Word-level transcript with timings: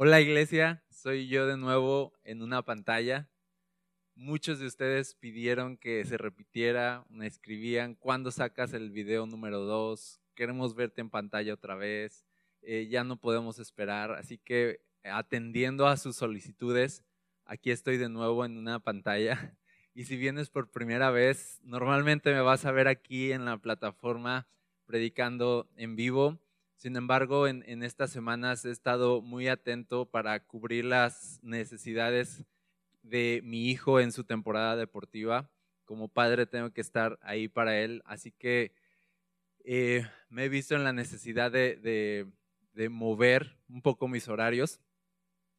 Hola 0.00 0.20
iglesia, 0.20 0.84
soy 0.90 1.26
yo 1.26 1.48
de 1.48 1.56
nuevo 1.56 2.12
en 2.22 2.40
una 2.40 2.62
pantalla. 2.62 3.28
Muchos 4.14 4.60
de 4.60 4.66
ustedes 4.66 5.16
pidieron 5.16 5.76
que 5.76 6.04
se 6.04 6.16
repitiera, 6.16 7.04
me 7.08 7.26
escribían, 7.26 7.96
¿cuándo 7.96 8.30
sacas 8.30 8.74
el 8.74 8.92
video 8.92 9.26
número 9.26 9.58
2? 9.58 10.20
Queremos 10.36 10.76
verte 10.76 11.00
en 11.00 11.10
pantalla 11.10 11.52
otra 11.52 11.74
vez, 11.74 12.24
eh, 12.62 12.86
ya 12.88 13.02
no 13.02 13.16
podemos 13.16 13.58
esperar. 13.58 14.12
Así 14.12 14.38
que 14.38 14.84
atendiendo 15.02 15.88
a 15.88 15.96
sus 15.96 16.14
solicitudes, 16.14 17.02
aquí 17.44 17.72
estoy 17.72 17.96
de 17.96 18.08
nuevo 18.08 18.44
en 18.44 18.56
una 18.56 18.78
pantalla. 18.78 19.58
Y 19.94 20.04
si 20.04 20.16
vienes 20.16 20.48
por 20.48 20.70
primera 20.70 21.10
vez, 21.10 21.58
normalmente 21.64 22.32
me 22.32 22.40
vas 22.40 22.64
a 22.64 22.70
ver 22.70 22.86
aquí 22.86 23.32
en 23.32 23.44
la 23.44 23.58
plataforma 23.58 24.46
predicando 24.86 25.68
en 25.74 25.96
vivo 25.96 26.38
sin 26.78 26.94
embargo, 26.94 27.48
en, 27.48 27.82
estas 27.82 28.12
semanas 28.12 28.64
he 28.64 28.70
estado 28.70 29.20
muy 29.20 29.48
atento 29.48 30.06
para 30.06 30.38
cubrir 30.46 30.84
las 30.84 31.40
necesidades 31.42 32.44
de 33.02 33.40
mi 33.42 33.68
hijo 33.68 33.98
en 33.98 34.12
su 34.12 34.22
temporada 34.22 34.76
deportiva. 34.76 35.50
Como 35.84 36.06
padre 36.06 36.46
tengo 36.46 36.72
que 36.72 36.80
estar 36.80 37.18
ahí 37.20 37.48
para 37.48 37.80
él, 37.80 38.00
así 38.04 38.30
que 38.30 38.72
eh, 39.64 40.06
me 40.28 40.44
he 40.44 40.48
visto 40.48 40.76
en 40.76 40.84
la 40.84 40.92
necesidad 40.92 41.50
de, 41.50 42.26
mover 42.90 43.58
un 43.68 43.82
poco 43.82 44.06
mis 44.06 44.28
horarios 44.28 44.78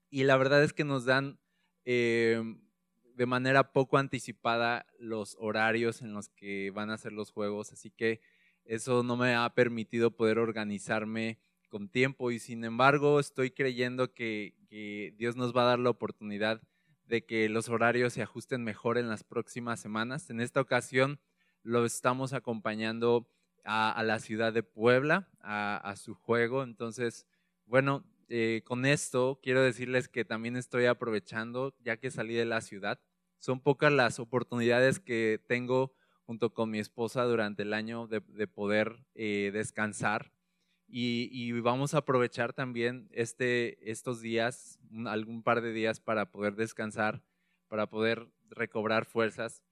y 0.09 0.23
la 0.23 0.37
verdad 0.37 0.63
es 0.63 0.71
que 0.71 0.85
nos 0.85 1.03
dan 1.03 1.37
eh, 1.83 2.41
de 3.15 3.25
manera 3.25 3.73
poco 3.73 3.97
anticipada 3.97 4.85
los 4.97 5.35
horarios 5.37 6.01
en 6.01 6.13
los 6.13 6.29
que 6.29 6.71
van 6.71 6.91
a 6.91 6.97
ser 6.97 7.11
los 7.11 7.31
juegos, 7.31 7.73
así 7.73 7.91
que 7.91 8.21
eso 8.69 9.01
no 9.01 9.17
me 9.17 9.33
ha 9.33 9.49
permitido 9.55 10.11
poder 10.11 10.37
organizarme 10.37 11.39
con 11.69 11.89
tiempo 11.89 12.29
y 12.29 12.37
sin 12.37 12.63
embargo 12.63 13.19
estoy 13.19 13.49
creyendo 13.49 14.13
que, 14.13 14.55
Dios 15.17 15.35
nos 15.35 15.57
va 15.57 15.63
a 15.63 15.69
dar 15.69 15.79
la 15.79 15.89
oportunidad 15.89 16.61
de 17.07 17.25
que 17.25 17.49
los 17.49 17.69
horarios 17.69 18.13
se 18.13 18.21
ajusten 18.21 18.63
mejor 18.63 18.99
en 18.99 19.09
las 19.09 19.23
próximas 19.23 19.79
semanas. 19.79 20.29
En 20.29 20.39
esta 20.39 20.61
ocasión 20.61 21.19
lo 21.63 21.83
estamos 21.83 22.33
acompañando 22.33 23.27
a, 23.65 23.99
la 24.03 24.19
ciudad 24.19 24.53
de 24.53 24.61
Puebla, 24.61 25.27
a, 25.41 25.95
su 25.97 26.13
juego. 26.13 26.61
Entonces, 26.61 27.25
bueno, 27.65 28.05
eh, 28.27 28.61
con 28.63 28.85
esto 28.85 29.39
quiero 29.41 29.63
decirles 29.63 30.07
que 30.07 30.23
también 30.23 30.55
estoy 30.55 30.85
aprovechando, 30.85 31.73
ya 31.79 31.97
que 31.97 32.11
salí 32.11 32.35
de 32.35 32.45
la 32.45 32.61
ciudad. 32.61 33.01
Son 33.39 33.59
pocas 33.59 33.91
las 33.91 34.19
oportunidades 34.19 34.99
que 34.99 35.43
tengo 35.47 35.95
junto 36.29 36.53
con 36.53 36.69
mi 36.69 36.77
esposa 36.77 37.23
durante 37.23 37.63
el 37.63 37.73
año 37.73 38.05
de, 38.05 38.21
poder 38.21 39.03
eh, 39.15 39.49
descansar. 39.51 40.31
Y, 40.87 41.51
vamos 41.61 41.95
a 41.95 41.99
aprovechar 41.99 42.53
también 42.53 43.09
este, 43.11 43.89
estos 43.89 44.21
días, 44.21 44.77
algún 45.07 45.41
par 45.41 45.61
de 45.61 45.73
días 45.73 45.99
para 45.99 46.29
poder 46.29 46.55
descansar, 46.55 47.23
para 47.67 47.87
poder 47.87 48.27
recobrar 48.47 49.05
fuerzas. 49.05 49.63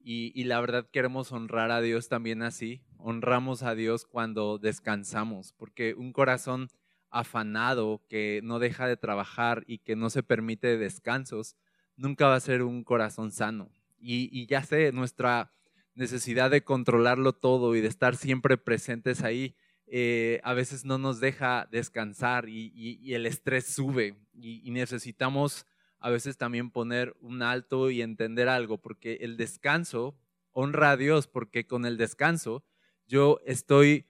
Y, 0.00 0.32
y, 0.34 0.44
la 0.44 0.58
verdad 0.58 0.88
queremos 0.90 1.32
honrar 1.32 1.70
a 1.70 1.82
Dios 1.82 2.08
también 2.08 2.40
así. 2.40 2.80
Honramos 2.96 3.62
a 3.62 3.74
Dios 3.74 4.06
cuando 4.06 4.56
descansamos, 4.56 5.52
porque 5.52 5.92
un 5.92 6.14
corazón 6.14 6.68
afanado 7.10 8.00
que 8.08 8.40
no 8.42 8.58
deja 8.58 8.88
de 8.88 8.96
trabajar 8.96 9.64
y 9.66 9.80
que 9.80 9.96
no 9.96 10.08
se 10.08 10.22
permite 10.22 10.78
descansos, 10.78 11.56
nunca 11.94 12.26
va 12.26 12.36
a 12.36 12.40
ser 12.40 12.62
un 12.62 12.84
corazón 12.84 13.32
sano. 13.32 13.68
Y, 13.98 14.30
y 14.32 14.46
ya 14.46 14.62
sé, 14.62 14.92
nuestra 14.92 15.52
necesidad 15.96 16.50
de 16.50 16.62
controlarlo 16.62 17.32
todo 17.32 17.74
y 17.74 17.80
de 17.80 17.88
estar 17.88 18.16
siempre 18.16 18.56
presentes 18.56 19.22
ahí, 19.22 19.56
eh, 19.88 20.40
a 20.44 20.52
veces 20.52 20.84
no 20.84 20.98
nos 20.98 21.20
deja 21.20 21.68
descansar 21.70 22.48
y, 22.48 23.14
el 23.14 23.24
estrés 23.24 23.66
sube 23.66 24.16
y, 24.34 24.70
necesitamos 24.70 25.66
a 25.98 26.10
veces 26.10 26.36
también 26.36 26.70
poner 26.70 27.16
un 27.20 27.42
alto 27.42 27.90
y 27.90 28.02
entender 28.02 28.48
algo, 28.48 28.78
porque 28.78 29.18
el 29.22 29.36
descanso 29.36 30.16
honra 30.52 30.92
a 30.92 30.96
Dios, 30.96 31.26
porque 31.26 31.66
con 31.66 31.86
el 31.86 31.96
descanso 31.96 32.64
yo 33.06 33.40
estoy 33.46 34.06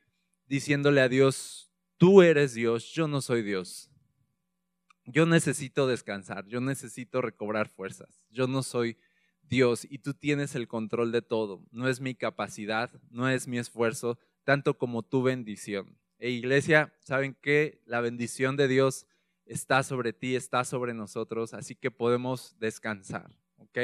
diciéndole 0.47 1.01
a 1.01 1.09
Dios, 1.09 1.71
tú 1.99 2.23
eres 2.23 2.55
Dios, 2.55 2.91
yo 2.93 3.07
no 3.07 3.21
soy 3.21 3.43
Dios. 3.43 3.91
Yo 5.05 5.25
necesito 5.25 5.87
descansar, 5.87 6.47
yo 6.47 6.61
necesito 6.61 7.23
recobrar 7.23 7.69
fuerzas, 7.69 8.25
yo 8.31 8.49
no 8.49 8.65
soy 8.65 8.99
Dios 9.49 9.87
y 9.89 9.99
tú 9.99 10.15
tienes 10.15 10.55
el 10.55 10.69
control 10.69 11.13
de 11.13 11.23
todo. 11.23 11.63
No 11.71 11.89
es 11.89 12.01
mi 12.01 12.15
capacidad, 12.15 12.91
no 13.11 13.29
es 13.29 13.49
mi 13.49 13.59
esfuerzo, 13.59 14.19
tanto 14.45 14.79
como 14.79 15.03
tu 15.03 15.23
bendición. 15.23 15.99
E 16.19 16.31
iglesia, 16.31 16.95
¿saben 17.01 17.35
que 17.35 17.83
La 17.85 18.01
bendición 18.01 18.57
de 18.57 18.69
Dios 18.69 19.07
está 19.45 19.83
sobre 19.83 20.13
ti, 20.13 20.35
está 20.35 20.65
sobre 20.65 20.95
nosotros, 20.95 21.55
así 21.55 21.75
que 21.77 21.91
podemos 21.91 22.59
descansar, 22.59 23.31
¿ok? 23.59 23.79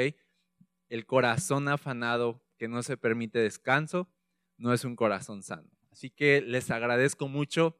El 0.89 1.05
corazón 1.05 1.67
afanado 1.67 2.43
que 2.57 2.67
no 2.67 2.83
se 2.83 2.97
permite 2.97 3.39
descanso 3.39 4.09
no 4.57 4.73
es 4.73 4.83
un 4.83 4.95
corazón 4.95 5.43
sano. 5.43 5.69
Así 5.91 6.09
que 6.09 6.41
les 6.41 6.69
agradezco 6.71 7.27
mucho 7.27 7.77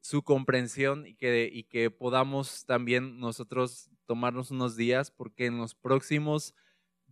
su 0.00 0.22
comprensión 0.22 1.06
y 1.06 1.14
que, 1.14 1.48
y 1.52 1.64
que 1.64 1.90
podamos 1.90 2.66
también 2.66 3.18
nosotros 3.18 3.90
tomarnos 4.06 4.50
unos 4.50 4.76
días 4.76 5.10
porque 5.10 5.46
en 5.46 5.56
los 5.56 5.74
próximos 5.74 6.54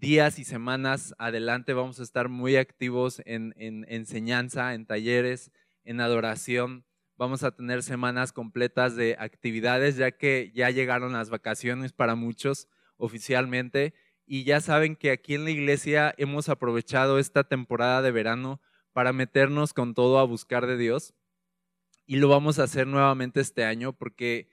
días 0.02 0.40
y 0.40 0.44
semanas 0.44 1.14
adelante 1.16 1.74
vamos 1.74 2.00
a 2.00 2.02
estar 2.02 2.28
muy 2.28 2.56
activos 2.56 3.22
en, 3.24 3.54
enseñanza, 3.56 4.74
en 4.74 4.84
talleres, 4.84 5.52
en 5.84 6.00
adoración. 6.00 6.84
Vamos 7.16 7.44
a 7.44 7.54
tener 7.54 7.84
semanas 7.84 8.32
completas 8.32 8.96
de 8.96 9.14
actividades, 9.20 9.94
ya 9.94 10.10
que 10.10 10.50
ya 10.56 10.70
llegaron 10.70 11.12
las 11.12 11.30
vacaciones 11.30 11.92
para 11.92 12.16
muchos 12.16 12.66
oficialmente. 12.96 13.94
Y 14.26 14.42
ya 14.42 14.60
saben 14.60 14.96
que 14.96 15.12
aquí 15.12 15.34
en 15.34 15.44
la 15.44 15.52
iglesia 15.52 16.12
hemos 16.18 16.48
aprovechado 16.48 17.20
esta 17.20 17.44
temporada 17.44 18.02
de 18.02 18.10
verano 18.10 18.60
para 18.92 19.12
meternos 19.12 19.72
con 19.72 19.94
todo 19.94 20.18
a 20.18 20.24
buscar 20.24 20.66
de 20.66 20.78
Dios. 20.78 21.14
Y 22.06 22.16
lo 22.16 22.26
vamos 22.28 22.58
a 22.58 22.64
hacer 22.64 22.88
nuevamente 22.88 23.40
este 23.40 23.64
año 23.64 23.92
porque 23.92 24.48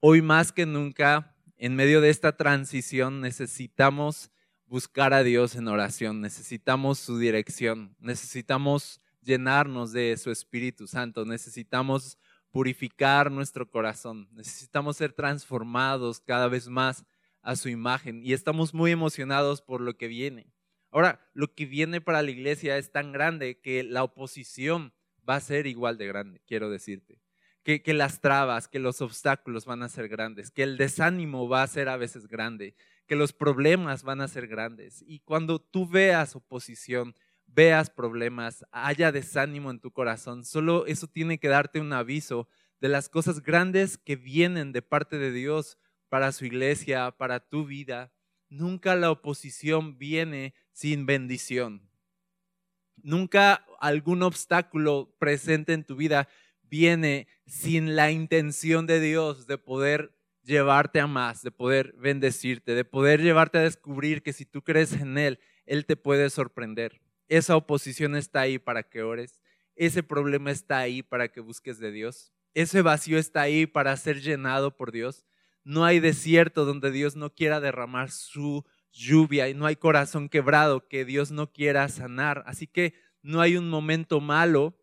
hoy 0.00 0.20
más 0.20 0.52
que 0.52 0.66
nunca, 0.66 1.38
en 1.56 1.74
medio 1.74 2.02
de 2.02 2.10
esta 2.10 2.36
transición, 2.36 3.22
necesitamos 3.22 4.30
buscar 4.70 5.12
a 5.12 5.24
Dios 5.24 5.56
en 5.56 5.66
oración, 5.66 6.20
necesitamos 6.20 7.00
su 7.00 7.18
dirección, 7.18 7.96
necesitamos 7.98 9.00
llenarnos 9.20 9.90
de 9.90 10.16
su 10.16 10.30
Espíritu 10.30 10.86
Santo, 10.86 11.24
necesitamos 11.24 12.18
purificar 12.52 13.32
nuestro 13.32 13.68
corazón, 13.68 14.28
necesitamos 14.30 14.96
ser 14.96 15.12
transformados 15.12 16.20
cada 16.20 16.46
vez 16.46 16.68
más 16.68 17.04
a 17.42 17.56
su 17.56 17.68
imagen. 17.68 18.24
Y 18.24 18.32
estamos 18.32 18.72
muy 18.72 18.92
emocionados 18.92 19.60
por 19.60 19.80
lo 19.80 19.96
que 19.96 20.06
viene. 20.06 20.52
Ahora, 20.92 21.28
lo 21.34 21.52
que 21.52 21.66
viene 21.66 22.00
para 22.00 22.22
la 22.22 22.30
iglesia 22.30 22.78
es 22.78 22.92
tan 22.92 23.10
grande 23.10 23.58
que 23.60 23.82
la 23.82 24.04
oposición 24.04 24.92
va 25.28 25.34
a 25.34 25.40
ser 25.40 25.66
igual 25.66 25.98
de 25.98 26.06
grande, 26.06 26.42
quiero 26.46 26.70
decirte. 26.70 27.20
Que, 27.64 27.82
las 27.92 28.20
trabas, 28.20 28.68
que 28.68 28.78
los 28.78 29.00
obstáculos 29.00 29.64
van 29.64 29.82
a 29.82 29.88
ser 29.88 30.08
grandes, 30.08 30.50
que 30.50 30.62
el 30.62 30.76
desánimo 30.76 31.48
va 31.48 31.62
a 31.62 31.68
ser 31.68 31.88
a 31.88 31.96
veces 31.96 32.26
grande, 32.26 32.74
que 33.10 33.16
los 33.16 33.32
problemas 33.32 34.04
van 34.04 34.20
a 34.20 34.28
ser 34.28 34.46
grandes. 34.46 35.02
Y 35.04 35.18
cuando 35.18 35.58
tú 35.58 35.84
veas 35.84 36.36
oposición, 36.36 37.16
veas 37.44 37.90
problemas, 37.90 38.64
haya 38.70 39.10
desánimo 39.10 39.72
en 39.72 39.80
tu 39.80 39.90
corazón, 39.90 40.44
solo 40.44 40.86
eso 40.86 41.08
tiene 41.08 41.40
que 41.40 41.48
darte 41.48 41.80
un 41.80 41.92
aviso 41.92 42.46
de 42.80 42.88
las 42.88 43.08
cosas 43.08 43.42
grandes 43.42 43.98
que 43.98 44.14
vienen 44.14 44.70
de 44.70 44.82
parte 44.82 45.18
de 45.18 45.32
Dios 45.32 45.76
para 46.08 46.30
su 46.30 46.44
iglesia, 46.44 47.10
para 47.10 47.40
tu 47.40 47.66
vida. 47.66 48.12
Nunca 48.48 48.94
la 48.94 49.10
oposición 49.10 49.98
viene 49.98 50.54
sin 50.70 51.04
bendición. 51.04 51.90
Nunca 52.94 53.66
algún 53.80 54.22
obstáculo 54.22 55.16
presente 55.18 55.72
en 55.72 55.82
tu 55.82 55.96
vida 55.96 56.28
viene 56.62 57.26
sin 57.44 57.96
la 57.96 58.12
intención 58.12 58.86
de 58.86 59.00
Dios 59.00 59.48
de 59.48 59.58
poder 59.58 60.14
llevarte 60.42 61.00
a 61.00 61.06
más, 61.06 61.42
de 61.42 61.50
poder 61.50 61.94
bendecirte, 61.98 62.74
de 62.74 62.84
poder 62.84 63.20
llevarte 63.20 63.58
a 63.58 63.62
descubrir 63.62 64.22
que 64.22 64.32
si 64.32 64.44
tú 64.44 64.62
crees 64.62 64.92
en 64.92 65.18
Él, 65.18 65.38
Él 65.66 65.86
te 65.86 65.96
puede 65.96 66.30
sorprender. 66.30 67.00
Esa 67.28 67.56
oposición 67.56 68.16
está 68.16 68.40
ahí 68.40 68.58
para 68.58 68.82
que 68.82 69.02
ores, 69.02 69.40
ese 69.76 70.02
problema 70.02 70.50
está 70.50 70.78
ahí 70.78 71.02
para 71.02 71.28
que 71.28 71.40
busques 71.40 71.78
de 71.78 71.92
Dios, 71.92 72.32
ese 72.54 72.82
vacío 72.82 73.18
está 73.18 73.42
ahí 73.42 73.66
para 73.66 73.96
ser 73.96 74.20
llenado 74.20 74.76
por 74.76 74.90
Dios. 74.90 75.24
No 75.62 75.84
hay 75.84 76.00
desierto 76.00 76.64
donde 76.64 76.90
Dios 76.90 77.14
no 77.14 77.32
quiera 77.32 77.60
derramar 77.60 78.10
su 78.10 78.64
lluvia 78.92 79.48
y 79.48 79.54
no 79.54 79.66
hay 79.66 79.76
corazón 79.76 80.28
quebrado 80.28 80.88
que 80.88 81.04
Dios 81.04 81.30
no 81.30 81.52
quiera 81.52 81.88
sanar. 81.88 82.42
Así 82.46 82.66
que 82.66 82.94
no 83.22 83.40
hay 83.40 83.56
un 83.56 83.68
momento 83.68 84.20
malo 84.20 84.76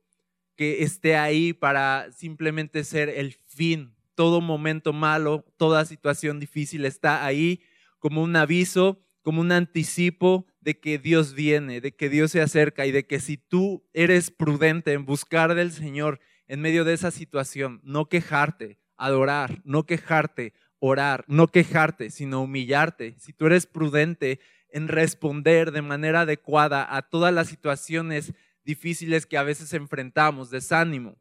que 0.56 0.84
esté 0.84 1.18
ahí 1.18 1.52
para 1.52 2.12
simplemente 2.12 2.84
ser 2.84 3.10
el 3.10 3.34
fin 3.34 3.97
todo 4.18 4.42
momento 4.42 4.94
malo, 4.94 5.46
toda 5.58 5.86
situación 5.86 6.40
difícil 6.40 6.86
está 6.86 7.24
ahí 7.24 7.62
como 8.00 8.24
un 8.24 8.36
aviso, 8.36 9.00
como 9.22 9.42
un 9.42 9.52
anticipo 9.52 10.48
de 10.60 10.80
que 10.80 10.98
Dios 10.98 11.36
viene, 11.36 11.82
de 11.82 11.96
que 11.96 12.10
Dios 12.10 12.32
se 12.32 12.42
acerca 12.42 12.88
y 12.88 12.92
de 12.92 13.06
que 13.06 13.20
si 13.20 13.38
tú 13.38 13.88
eres 13.94 14.32
prudente 14.32 14.94
en 14.94 15.06
buscar 15.06 15.54
del 15.54 15.72
Señor 15.72 16.20
en 16.48 16.62
medio 16.62 16.84
de 16.84 16.94
esa 16.94 17.12
situación, 17.12 17.80
no 17.84 18.10
quejarte, 18.10 18.80
adorar, 18.96 19.62
no 19.64 19.86
quejarte, 19.86 20.54
orar, 20.80 21.24
no 21.28 21.50
quejarte, 21.50 22.10
sino 22.10 22.42
humillarte. 22.42 23.20
Si 23.20 23.34
tú 23.34 23.46
eres 23.46 23.68
prudente 23.68 24.40
en 24.70 24.88
responder 24.88 25.72
de 25.72 25.84
manera 25.84 26.22
adecuada 26.22 26.96
a 26.96 27.04
todas 27.04 27.32
las 27.32 27.50
situaciones 27.50 28.34
difíciles 28.64 29.28
que 29.28 29.38
a 29.38 29.44
veces 29.44 29.74
enfrentamos, 29.74 30.50
desánimo, 30.50 31.20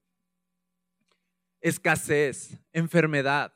escasez, 1.68 2.58
enfermedad, 2.72 3.52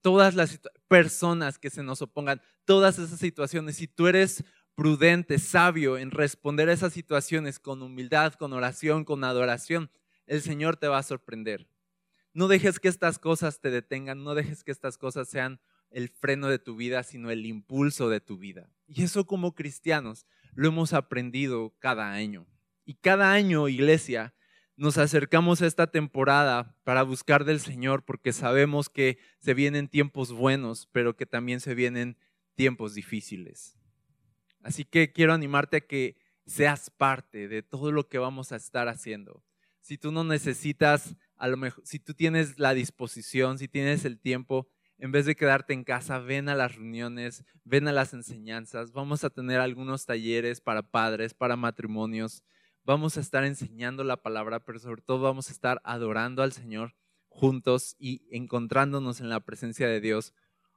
todas 0.00 0.34
las 0.34 0.60
personas 0.88 1.56
que 1.56 1.70
se 1.70 1.84
nos 1.84 2.02
opongan, 2.02 2.42
todas 2.64 2.98
esas 2.98 3.20
situaciones, 3.20 3.76
si 3.76 3.86
tú 3.86 4.08
eres 4.08 4.42
prudente, 4.74 5.38
sabio 5.38 5.96
en 5.96 6.10
responder 6.10 6.68
a 6.68 6.72
esas 6.72 6.92
situaciones 6.92 7.60
con 7.60 7.80
humildad, 7.80 8.34
con 8.34 8.52
oración, 8.52 9.04
con 9.04 9.22
adoración, 9.22 9.88
el 10.26 10.42
Señor 10.42 10.76
te 10.76 10.88
va 10.88 10.98
a 10.98 11.04
sorprender. 11.04 11.68
No 12.32 12.48
dejes 12.48 12.80
que 12.80 12.88
estas 12.88 13.20
cosas 13.20 13.60
te 13.60 13.70
detengan, 13.70 14.24
no 14.24 14.34
dejes 14.34 14.64
que 14.64 14.72
estas 14.72 14.98
cosas 14.98 15.28
sean 15.28 15.60
el 15.90 16.08
freno 16.08 16.48
de 16.48 16.58
tu 16.58 16.74
vida, 16.74 17.04
sino 17.04 17.30
el 17.30 17.46
impulso 17.46 18.08
de 18.08 18.20
tu 18.20 18.36
vida. 18.36 18.68
Y 18.88 19.04
eso 19.04 19.26
como 19.26 19.54
cristianos 19.54 20.26
lo 20.54 20.66
hemos 20.66 20.92
aprendido 20.92 21.72
cada 21.78 22.12
año. 22.12 22.48
Y 22.84 22.94
cada 22.94 23.32
año, 23.32 23.68
iglesia, 23.68 24.34
nos 24.76 24.98
acercamos 24.98 25.62
a 25.62 25.66
esta 25.66 25.86
temporada 25.86 26.76
para 26.84 27.02
buscar 27.02 27.44
del 27.44 27.60
Señor 27.60 28.04
porque 28.04 28.32
sabemos 28.32 28.88
que 28.88 29.18
se 29.38 29.54
vienen 29.54 29.88
tiempos 29.88 30.32
buenos, 30.32 30.88
pero 30.92 31.16
que 31.16 31.26
también 31.26 31.60
se 31.60 31.74
vienen 31.74 32.16
tiempos 32.54 32.94
difíciles. 32.94 33.78
Así 34.62 34.84
que 34.84 35.12
quiero 35.12 35.32
animarte 35.32 35.76
a 35.76 35.80
que 35.80 36.16
seas 36.46 36.90
parte 36.90 37.48
de 37.48 37.62
todo 37.62 37.92
lo 37.92 38.08
que 38.08 38.18
vamos 38.18 38.52
a 38.52 38.56
estar 38.56 38.88
haciendo. 38.88 39.44
Si 39.80 39.98
tú 39.98 40.10
no 40.12 40.24
necesitas, 40.24 41.14
a 41.36 41.48
lo 41.48 41.56
mejor, 41.56 41.86
si 41.86 41.98
tú 41.98 42.14
tienes 42.14 42.58
la 42.58 42.74
disposición, 42.74 43.58
si 43.58 43.68
tienes 43.68 44.04
el 44.04 44.18
tiempo, 44.18 44.68
en 44.98 45.12
vez 45.12 45.26
de 45.26 45.36
quedarte 45.36 45.74
en 45.74 45.84
casa, 45.84 46.18
ven 46.18 46.48
a 46.48 46.54
las 46.54 46.76
reuniones, 46.76 47.44
ven 47.64 47.88
a 47.88 47.92
las 47.92 48.14
enseñanzas. 48.14 48.92
Vamos 48.92 49.24
a 49.24 49.30
tener 49.30 49.60
algunos 49.60 50.06
talleres 50.06 50.60
para 50.60 50.82
padres, 50.82 51.34
para 51.34 51.56
matrimonios. 51.56 52.42
Vamos 52.86 53.16
a 53.16 53.20
estar 53.20 53.44
enseñando 53.44 54.04
la 54.04 54.18
palabra, 54.18 54.60
pero 54.60 54.78
sobre 54.78 55.00
todo 55.00 55.20
vamos 55.20 55.48
a 55.48 55.52
estar 55.52 55.80
adorando 55.84 56.42
al 56.42 56.52
Señor 56.52 56.94
juntos 57.28 57.96
y 57.98 58.28
encontrándonos 58.30 59.20
en 59.20 59.30
la 59.30 59.40
presencia 59.40 59.88
de 59.88 60.02
Dios 60.02 60.34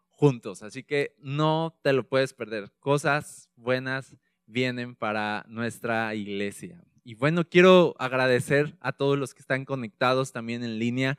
juntos. 0.07 0.63
Así 0.63 0.83
que 0.83 1.18
no 1.19 1.77
te 1.83 1.92
lo 1.92 2.07
puedes 2.07 2.33
perder. 2.33 2.71
Cosas 2.80 3.50
buenas 3.57 4.15
vienen 4.45 4.95
para 4.95 5.44
nuestra 5.50 6.15
iglesia. 6.15 6.81
Y 7.04 7.15
bueno, 7.15 7.44
quiero 7.44 7.94
agradecer 8.00 8.77
a 8.80 8.94
todos 8.94 9.18
los 9.18 9.33
que 9.33 9.42
están 9.42 9.65
conectados 9.65 10.31
también 10.31 10.63
en 10.63 10.80
línea. 10.80 11.18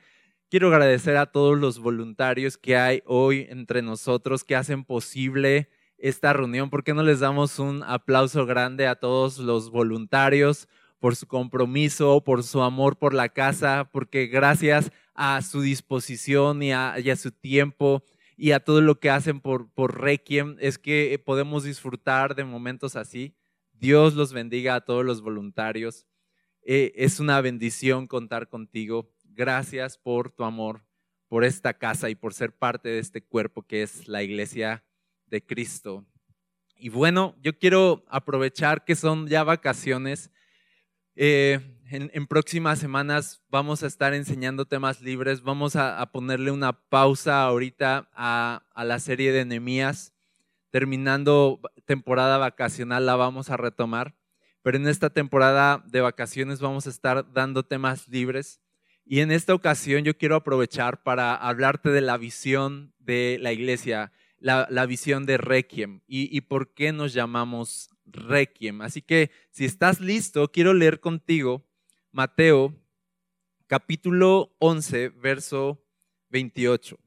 Quiero 0.49 0.69
agradecer 0.69 1.19
a 1.19 1.27
todos 1.27 1.59
los 1.59 1.81
voluntarios 1.81 2.57
que 2.57 2.79
hay 2.79 3.03
hoy 3.05 3.47
entre 3.51 3.83
nosotros 3.83 4.43
que 4.43 4.57
hacen 4.57 4.85
posible 4.85 5.69
esta 5.99 6.33
reunión. 6.33 6.71
¿Por 6.71 6.83
qué 6.83 6.95
no 6.95 7.03
les 7.03 7.21
damos 7.21 7.59
un 7.59 7.83
aplauso 7.83 8.47
grande 8.47 8.87
a 8.87 8.97
todos 8.97 9.39
los 9.39 9.71
voluntarios 9.71 10.67
por 10.99 11.17
su 11.17 11.27
compromiso, 11.27 12.23
por 12.25 12.43
su 12.43 12.63
amor 12.63 12.99
por 12.99 13.15
la 13.15 13.29
casa? 13.29 13.89
Porque 13.93 14.27
gracias 14.27 14.91
a 15.15 15.43
su 15.43 15.61
disposición 15.61 16.63
y 16.63 16.73
a, 16.73 16.95
su 17.17 17.33
tiempo 17.33 18.05
y 18.37 18.53
a 18.53 18.61
todo 18.61 18.81
lo 18.81 19.01
que 19.01 19.11
hacen 19.11 19.41
por, 19.41 19.69
Requiem 19.77 20.57
es 20.61 20.79
que 20.79 21.21
podemos 21.25 21.65
disfrutar 21.65 22.35
de 22.35 22.45
momentos 22.45 22.97
así. 22.97 23.35
Dios 23.73 24.15
los 24.15 24.33
bendiga 24.33 24.75
a 24.75 24.81
todos 24.81 25.05
los 25.05 25.21
voluntarios. 25.21 26.07
Eh, 26.63 26.93
es 26.97 27.21
una 27.21 27.41
bendición 27.41 28.07
contar 28.07 28.49
contigo. 28.49 29.13
Gracias 29.25 29.99
por 29.99 30.31
tu 30.31 30.45
amor, 30.45 30.85
por 31.29 31.45
esta 31.45 31.75
casa 31.75 32.11
y 32.11 32.15
por 32.15 32.35
ser 32.35 32.57
parte 32.57 32.89
de 32.89 32.99
este 32.99 33.23
cuerpo 33.23 33.63
que 33.63 33.83
es 33.83 34.09
la 34.09 34.23
iglesia 34.23 34.85
de 35.27 35.45
Cristo. 35.45 36.05
Y 36.81 36.91
bueno, 36.91 37.35
yo 37.43 37.59
quiero 37.59 38.05
aprovechar 38.09 38.85
que 38.85 38.95
son 38.95 39.27
ya 39.27 39.43
vacaciones. 39.43 40.31
Eh, 41.21 41.59
en, 41.91 42.29
próximas 42.29 42.79
semanas 42.79 43.43
vamos 43.51 43.83
a 43.83 43.89
estar 43.89 44.15
enseñando 44.15 44.67
temas 44.67 45.01
libres. 45.01 45.43
Vamos 45.43 45.75
a, 45.75 46.13
ponerle 46.13 46.53
una 46.53 46.73
pausa 46.89 47.43
ahorita 47.43 48.09
a, 48.15 48.63
la 48.77 49.01
serie 49.01 49.33
de 49.33 49.45
Nehemías. 49.45 50.15
Terminando 50.71 51.61
temporada 51.87 52.39
vacacional 52.39 53.05
la 53.05 53.17
vamos 53.17 53.51
a 53.51 53.57
retomar. 53.57 54.15
Pero 54.63 54.77
en 54.77 54.87
esta 54.87 55.11
temporada 55.11 55.83
de 55.89 56.03
vacaciones 56.03 56.61
vamos 56.61 56.87
a 56.87 56.91
estar 56.91 57.33
dando 57.33 57.65
temas 57.65 58.07
libres. 58.07 58.61
Y 59.05 59.19
en 59.19 59.33
esta 59.33 59.55
ocasión 59.55 60.05
yo 60.05 60.17
quiero 60.17 60.37
aprovechar 60.37 61.03
para 61.03 61.35
hablarte 61.35 61.89
de 61.89 62.01
la 62.01 62.17
visión 62.17 62.95
de 63.01 63.39
la 63.41 63.53
iglesia, 63.53 64.13
la, 64.39 64.87
visión 64.87 65.27
de 65.27 65.37
Requiem 65.37 66.01
y, 66.07 66.37
y 66.37 66.43
por 66.43 66.75
qué 66.75 66.93
nos 66.93 67.13
llamamos 67.13 67.91
Requiem. 68.13 68.81
Así 68.83 69.03
que 69.03 69.31
si 69.51 69.65
estás 69.65 70.01
listo, 70.01 70.51
quiero 70.51 70.75
leer 70.75 71.01
contigo 71.01 71.65
Mateo 72.13 72.75
capítulo 73.67 74.57
11, 74.59 75.11
verso 75.11 75.85
28. 76.31 76.99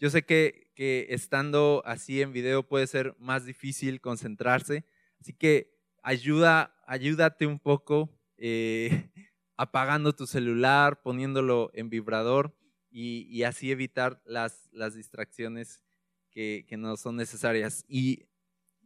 Yo 0.00 0.10
sé 0.10 0.24
que, 0.24 0.62
estando 1.10 1.82
así 1.86 2.22
en 2.22 2.32
video 2.32 2.66
puede 2.66 2.88
ser 2.88 3.14
más 3.18 3.44
difícil 3.44 4.00
concentrarse, 4.00 4.84
así 5.20 5.32
que 5.32 5.78
ayuda, 6.02 6.74
ayúdate 6.86 7.46
un 7.46 7.60
poco 7.60 8.10
eh, 8.36 9.08
apagando 9.56 10.12
tu 10.12 10.26
celular, 10.26 11.02
poniéndolo 11.02 11.70
en 11.74 11.88
vibrador 11.88 12.56
y, 12.90 13.44
así 13.44 13.70
evitar 13.70 14.20
las, 14.24 14.68
las 14.72 14.94
distracciones 14.94 15.82
que, 16.30 16.66
no 16.76 16.96
son 16.96 17.16
necesarias. 17.16 17.84
Y, 17.86 18.24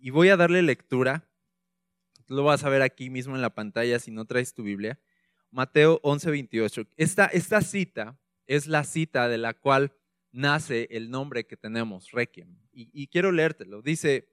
y 0.07 0.11
voy 0.11 0.29
a 0.29 0.37
darle 0.37 0.63
lectura 0.63 1.29
lo 2.29 2.45
vas 2.45 2.63
a 2.63 2.69
ver 2.69 2.81
aquí 2.81 3.11
mismo 3.11 3.35
en 3.35 3.43
la 3.43 3.57
pantalla 3.57 3.99
si 3.99 4.13
no 4.13 4.25
traes 4.25 4.55
tu 4.55 4.63
Biblia. 4.63 5.01
Mateo 5.51 5.99
11, 6.05 6.31
28. 6.31 6.87
Esta, 6.97 7.27
esta 7.27 7.61
cita 7.61 8.17
es 8.47 8.69
la 8.69 8.85
cita 8.85 9.27
de 9.27 9.39
la 9.39 9.53
cual 9.53 9.97
nace 10.31 10.87
el 10.93 11.11
nombre 11.11 11.45
que 11.49 11.57
tenemos, 11.57 12.13
Requiem. 12.13 12.57
Y, 12.71 12.89
y 12.93 13.09
quiero 13.09 13.33
leértelo. 13.33 13.83
Dice, 13.83 14.29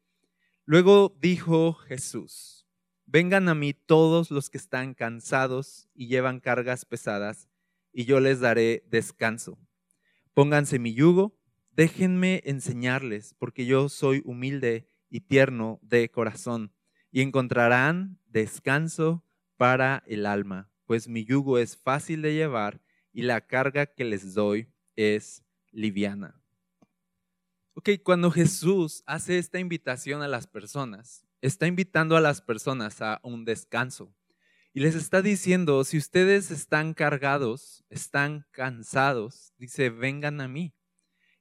luego 0.66 1.18
dijo 1.20 1.74
Jesús, 1.74 2.68
vengan 3.08 3.50
a 3.50 3.56
mí 3.56 3.74
todos 3.74 4.30
los 4.30 4.52
que 4.52 4.60
están 4.60 4.94
cansados 4.94 5.90
y 5.96 6.06
llevan 6.06 6.40
cargas 6.40 6.86
pesadas, 6.86 7.50
y 7.92 8.06
yo 8.06 8.20
les 8.20 8.40
daré 8.40 8.84
descanso. 8.92 9.58
Pónganse 10.36 10.78
mi 10.78 10.94
yugo, 10.94 11.36
déjenme 11.72 12.44
enseñarles, 12.46 13.34
porque 13.40 13.66
yo 13.66 13.90
soy 13.90 14.22
humilde 14.24 14.93
y 15.14 15.20
tierno 15.20 15.80
de 15.84 16.10
corazón 16.10 16.74
y 17.12 17.22
encontrarán 17.22 18.20
descanso 18.26 19.24
para 19.58 20.02
el 20.08 20.26
alma, 20.26 20.72
pues 20.86 21.08
mi 21.08 21.24
yugo 21.24 21.60
es 21.60 21.78
fácil 21.78 22.24
de 22.24 22.34
llevar 22.34 22.82
y 23.12 23.22
la 23.22 23.42
carga 23.46 23.86
que 23.86 24.06
les 24.06 24.34
doy 24.34 24.74
es 24.96 25.44
liviana. 25.72 26.42
Ok, 27.76 27.90
cuando 28.04 28.32
Jesús 28.32 29.04
hace 29.06 29.38
esta 29.38 29.60
invitación 29.60 30.24
a 30.24 30.28
las 30.28 30.48
personas, 30.48 31.24
está 31.42 31.68
invitando 31.68 32.18
a 32.18 32.22
las 32.22 32.42
personas 32.42 33.00
a 33.04 33.20
un 33.22 33.46
descanso. 33.46 34.16
Y 34.74 34.80
les 34.80 34.96
está 34.96 35.22
diciendo, 35.22 35.84
si 35.84 36.00
ustedes 36.00 36.50
están 36.50 36.96
cargados, 36.96 37.86
están 37.92 38.48
cansados, 38.50 39.54
dice, 39.60 39.92
vengan 39.92 40.42
a 40.42 40.48
mí. 40.48 40.74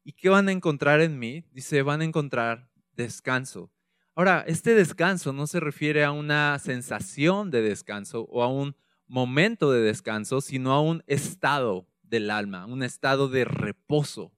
¿Y 0.05 0.13
qué 0.13 0.29
van 0.29 0.49
a 0.49 0.53
encontrar 0.53 1.01
en 1.01 1.19
mí? 1.19 1.47
Dice, 1.53 1.81
van 1.81 2.03
a 2.03 2.05
encontrar 2.05 2.72
descanso. 2.95 3.71
Ahora, 4.15 4.45
este 4.47 4.75
descanso 4.75 5.33
no 5.33 5.47
se 5.47 5.59
refiere 5.59 6.05
a 6.05 6.13
una 6.13 6.59
sensación 6.59 7.51
de 7.51 7.63
descanso 7.63 8.27
o 8.31 8.43
a 8.43 8.49
un 8.49 8.77
momento 9.07 9.73
de 9.73 9.81
descanso, 9.81 10.41
sino 10.41 10.73
a 10.73 10.83
un 10.83 11.03
estado 11.07 11.87
del 12.03 12.31
alma, 12.31 12.67
un 12.67 12.83
estado 12.83 13.29
de 13.29 13.45
reposo, 13.45 14.33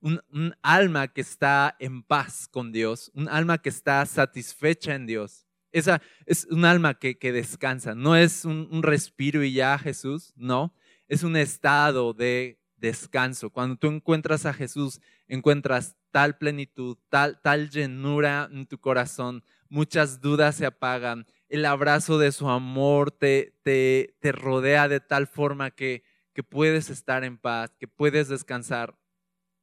un, 0.00 0.20
alma 0.62 1.08
que 1.08 1.20
está 1.20 1.76
en 1.78 2.02
paz 2.02 2.48
con 2.48 2.72
Dios, 2.72 3.10
un 3.14 3.28
alma 3.28 3.58
que 3.58 3.68
está 3.68 4.04
satisfecha 4.06 4.94
en 4.94 5.06
Dios. 5.06 5.46
Esa 5.70 6.02
es 6.26 6.46
un 6.46 6.64
alma 6.64 6.94
que, 6.94 7.16
descansa, 7.32 7.94
no 7.94 8.16
es 8.16 8.44
un, 8.44 8.68
un 8.72 8.82
respiro 8.82 9.44
y 9.44 9.52
ya 9.52 9.78
Jesús, 9.78 10.32
no, 10.34 10.74
es 11.06 11.22
un 11.22 11.36
estado 11.36 12.14
de 12.14 12.60
descanso. 12.76 13.50
Cuando 13.50 13.76
tú 13.76 13.86
encuentras 13.88 14.46
a 14.46 14.52
Jesús, 14.52 15.00
encuentras 15.28 15.96
tal 16.10 16.36
plenitud, 16.38 16.98
tal, 17.08 17.40
tal 17.40 17.70
llenura 17.70 18.48
en 18.52 18.66
tu 18.66 18.78
corazón, 18.78 19.44
muchas 19.68 20.20
dudas 20.20 20.56
se 20.56 20.66
apagan, 20.66 21.26
el 21.48 21.64
abrazo 21.64 22.18
de 22.18 22.32
su 22.32 22.48
amor 22.48 23.10
te, 23.10 23.54
te, 23.62 24.16
te 24.20 24.32
rodea 24.32 24.88
de 24.88 25.00
tal 25.00 25.26
forma 25.26 25.70
que, 25.70 26.02
que 26.32 26.42
puedes 26.42 26.90
estar 26.90 27.24
en 27.24 27.38
paz, 27.38 27.74
que 27.78 27.88
puedes 27.88 28.28
descansar. 28.28 28.96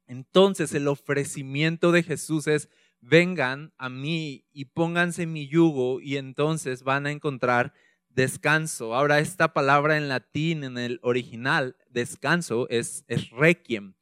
Entonces 0.06 0.74
el 0.74 0.88
ofrecimiento 0.88 1.92
de 1.92 2.02
Jesús 2.02 2.46
es, 2.46 2.68
vengan 3.00 3.72
a 3.78 3.88
mí 3.88 4.46
y 4.52 4.66
pónganse 4.66 5.26
mi 5.26 5.48
yugo 5.48 6.00
y 6.00 6.16
entonces 6.16 6.82
van 6.82 7.06
a 7.06 7.10
encontrar 7.10 7.72
descanso. 8.08 8.94
Ahora, 8.94 9.20
esta 9.20 9.52
palabra 9.52 9.96
en 9.96 10.08
latín, 10.08 10.64
en 10.64 10.78
el 10.78 10.98
original, 11.02 11.76
descanso, 11.90 12.68
es, 12.68 13.04
es 13.06 13.30
requiem 13.30 13.94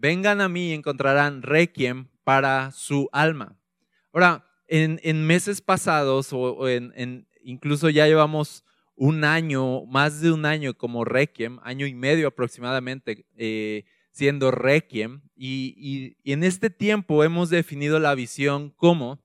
vengan 0.00 0.40
a 0.40 0.48
mí 0.48 0.70
y 0.70 0.72
encontrarán 0.72 1.42
requiem 1.42 2.08
para 2.24 2.72
su 2.72 3.08
alma. 3.12 3.56
Ahora, 4.12 4.46
en, 4.66 5.26
meses 5.26 5.60
pasados 5.60 6.32
o, 6.32 6.68
en, 6.68 7.26
incluso 7.42 7.90
ya 7.90 8.06
llevamos 8.06 8.64
un 8.96 9.24
año, 9.24 9.84
más 9.86 10.20
de 10.20 10.32
un 10.32 10.46
año 10.46 10.74
como 10.74 11.04
requiem, 11.04 11.58
año 11.62 11.86
y 11.86 11.94
medio 11.94 12.28
aproximadamente, 12.28 13.26
eh, 13.36 13.84
siendo 14.10 14.50
requiem. 14.50 15.22
y, 15.36 16.16
en 16.24 16.44
este 16.44 16.70
tiempo 16.70 17.22
hemos 17.24 17.50
definido 17.50 17.98
la 17.98 18.14
visión 18.14 18.70
como 18.70 19.22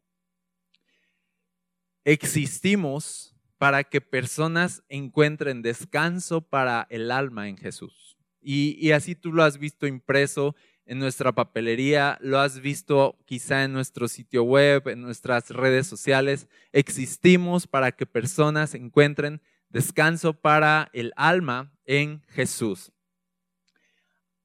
existimos 2.03 3.36
para 3.58 3.84
que 3.84 4.01
personas 4.01 4.84
encuentren 4.89 5.62
descanso 5.62 6.41
para 6.41 6.86
el 6.89 7.12
alma 7.12 7.48
en 7.48 7.58
Jesús. 7.58 8.05
Y, 8.48 8.92
así 8.92 9.16
tú 9.16 9.34
lo 9.34 9.44
has 9.44 9.58
visto 9.58 9.88
impreso 9.88 10.56
en 10.86 11.00
nuestra 11.00 11.32
papelería, 11.32 12.20
lo 12.22 12.40
has 12.40 12.60
visto 12.60 13.18
quizá 13.25 13.64
en 13.64 13.74
nuestro 13.74 14.08
sitio 14.08 14.44
web, 14.44 14.88
en 14.88 15.02
nuestras 15.02 15.50
redes 15.50 15.88
sociales. 15.88 16.48
Existimos 16.72 17.66
para 17.66 17.92
que 17.92 18.06
personas 18.06 18.75
encuentren 18.75 19.42
descanso 19.70 20.40
para 20.40 20.92
el 20.94 21.12
alma 21.16 21.74
en 21.86 22.22
Jesús. 22.28 22.92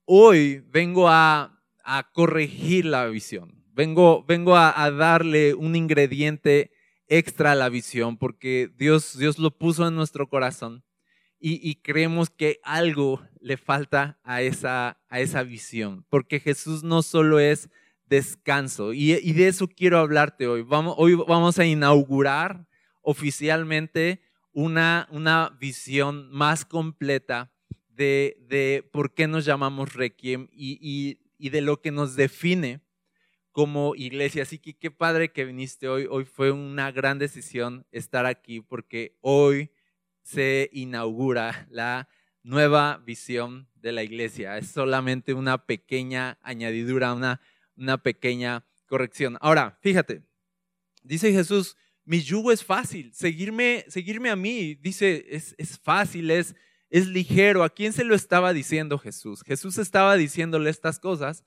Hoy 0.06 0.64
vengo 0.70 1.10
a, 1.10 1.58
corregir 2.14 2.86
la 2.86 3.06
visión, 3.06 3.64
vengo, 3.72 4.24
vengo 4.24 4.56
a, 4.56 4.82
a 4.82 4.90
darle 4.90 5.54
un 5.54 5.76
ingrediente 5.76 6.70
extra 7.06 7.54
la 7.56 7.68
visión 7.68 8.16
porque 8.16 8.70
Dios, 8.76 9.18
Dios 9.18 9.38
lo 9.38 9.50
puso 9.50 9.86
en 9.86 9.96
nuestro 9.96 10.28
corazón 10.28 10.84
y, 11.40 11.76
creemos 11.76 12.28
que 12.28 12.60
algo 12.62 13.22
le 13.40 13.56
falta 13.56 14.20
a 14.22 14.42
esa, 14.42 15.00
a 15.08 15.20
esa 15.20 15.42
visión, 15.42 16.04
porque 16.10 16.38
Jesús 16.38 16.82
no 16.82 17.02
solo 17.02 17.40
es 17.40 17.70
descanso 18.06 18.92
y, 18.92 19.14
de 19.32 19.48
eso 19.48 19.66
quiero 19.68 19.98
hablarte 19.98 20.46
hoy. 20.46 20.62
Vamos, 20.62 20.94
hoy 20.98 21.14
vamos 21.14 21.58
a 21.58 21.64
inaugurar 21.64 22.66
oficialmente 23.00 24.20
una, 24.52 25.08
una 25.10 25.56
visión 25.58 26.30
más 26.30 26.64
completa 26.64 27.52
de, 27.88 28.36
de 28.48 28.86
por 28.92 29.14
qué 29.14 29.26
nos 29.26 29.44
llamamos 29.44 29.94
Requiem 29.94 30.48
y, 30.52 31.18
y 31.38 31.48
de 31.48 31.60
lo 31.62 31.80
que 31.80 31.90
nos 31.90 32.16
define 32.16 32.82
como 33.52 33.94
iglesia. 33.94 34.42
Así 34.42 34.58
que 34.58 34.74
qué 34.74 34.90
padre 34.90 35.32
que 35.32 35.44
viniste 35.44 35.88
hoy. 35.88 36.06
Hoy 36.10 36.24
fue 36.24 36.50
una 36.50 36.92
gran 36.92 37.18
decisión 37.18 37.86
estar 37.92 38.26
aquí 38.26 38.60
porque 38.60 39.16
hoy 39.20 39.70
se 40.22 40.70
inaugura 40.72 41.66
la 41.70 42.08
nueva 42.42 43.02
visión 43.04 43.68
de 43.74 43.92
la 43.92 44.02
iglesia. 44.02 44.58
Es 44.58 44.68
solamente 44.68 45.34
una 45.34 45.66
pequeña 45.66 46.38
añadidura, 46.42 47.14
una, 47.14 47.40
una 47.76 48.02
pequeña 48.02 48.64
corrección. 48.86 49.36
Ahora, 49.40 49.78
fíjate, 49.80 50.22
dice 51.02 51.32
Jesús, 51.32 51.76
mi 52.04 52.20
yugo 52.22 52.50
es 52.50 52.64
fácil, 52.64 53.12
seguirme, 53.14 53.84
seguirme 53.88 54.30
a 54.30 54.36
mí, 54.36 54.74
dice, 54.74 55.26
es, 55.30 55.54
es 55.58 55.78
fácil, 55.78 56.30
es, 56.30 56.54
es 56.88 57.06
ligero. 57.06 57.62
¿A 57.62 57.70
quién 57.70 57.92
se 57.92 58.04
lo 58.04 58.14
estaba 58.14 58.52
diciendo 58.52 58.98
Jesús? 58.98 59.42
Jesús 59.46 59.78
estaba 59.78 60.16
diciéndole 60.16 60.70
estas 60.70 60.98
cosas 60.98 61.44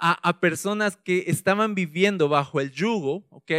a, 0.00 0.40
personas 0.40 0.96
que 0.96 1.24
estaban 1.26 1.74
viviendo 1.74 2.28
bajo 2.28 2.60
el 2.60 2.72
yugo, 2.72 3.26
¿ok? 3.30 3.52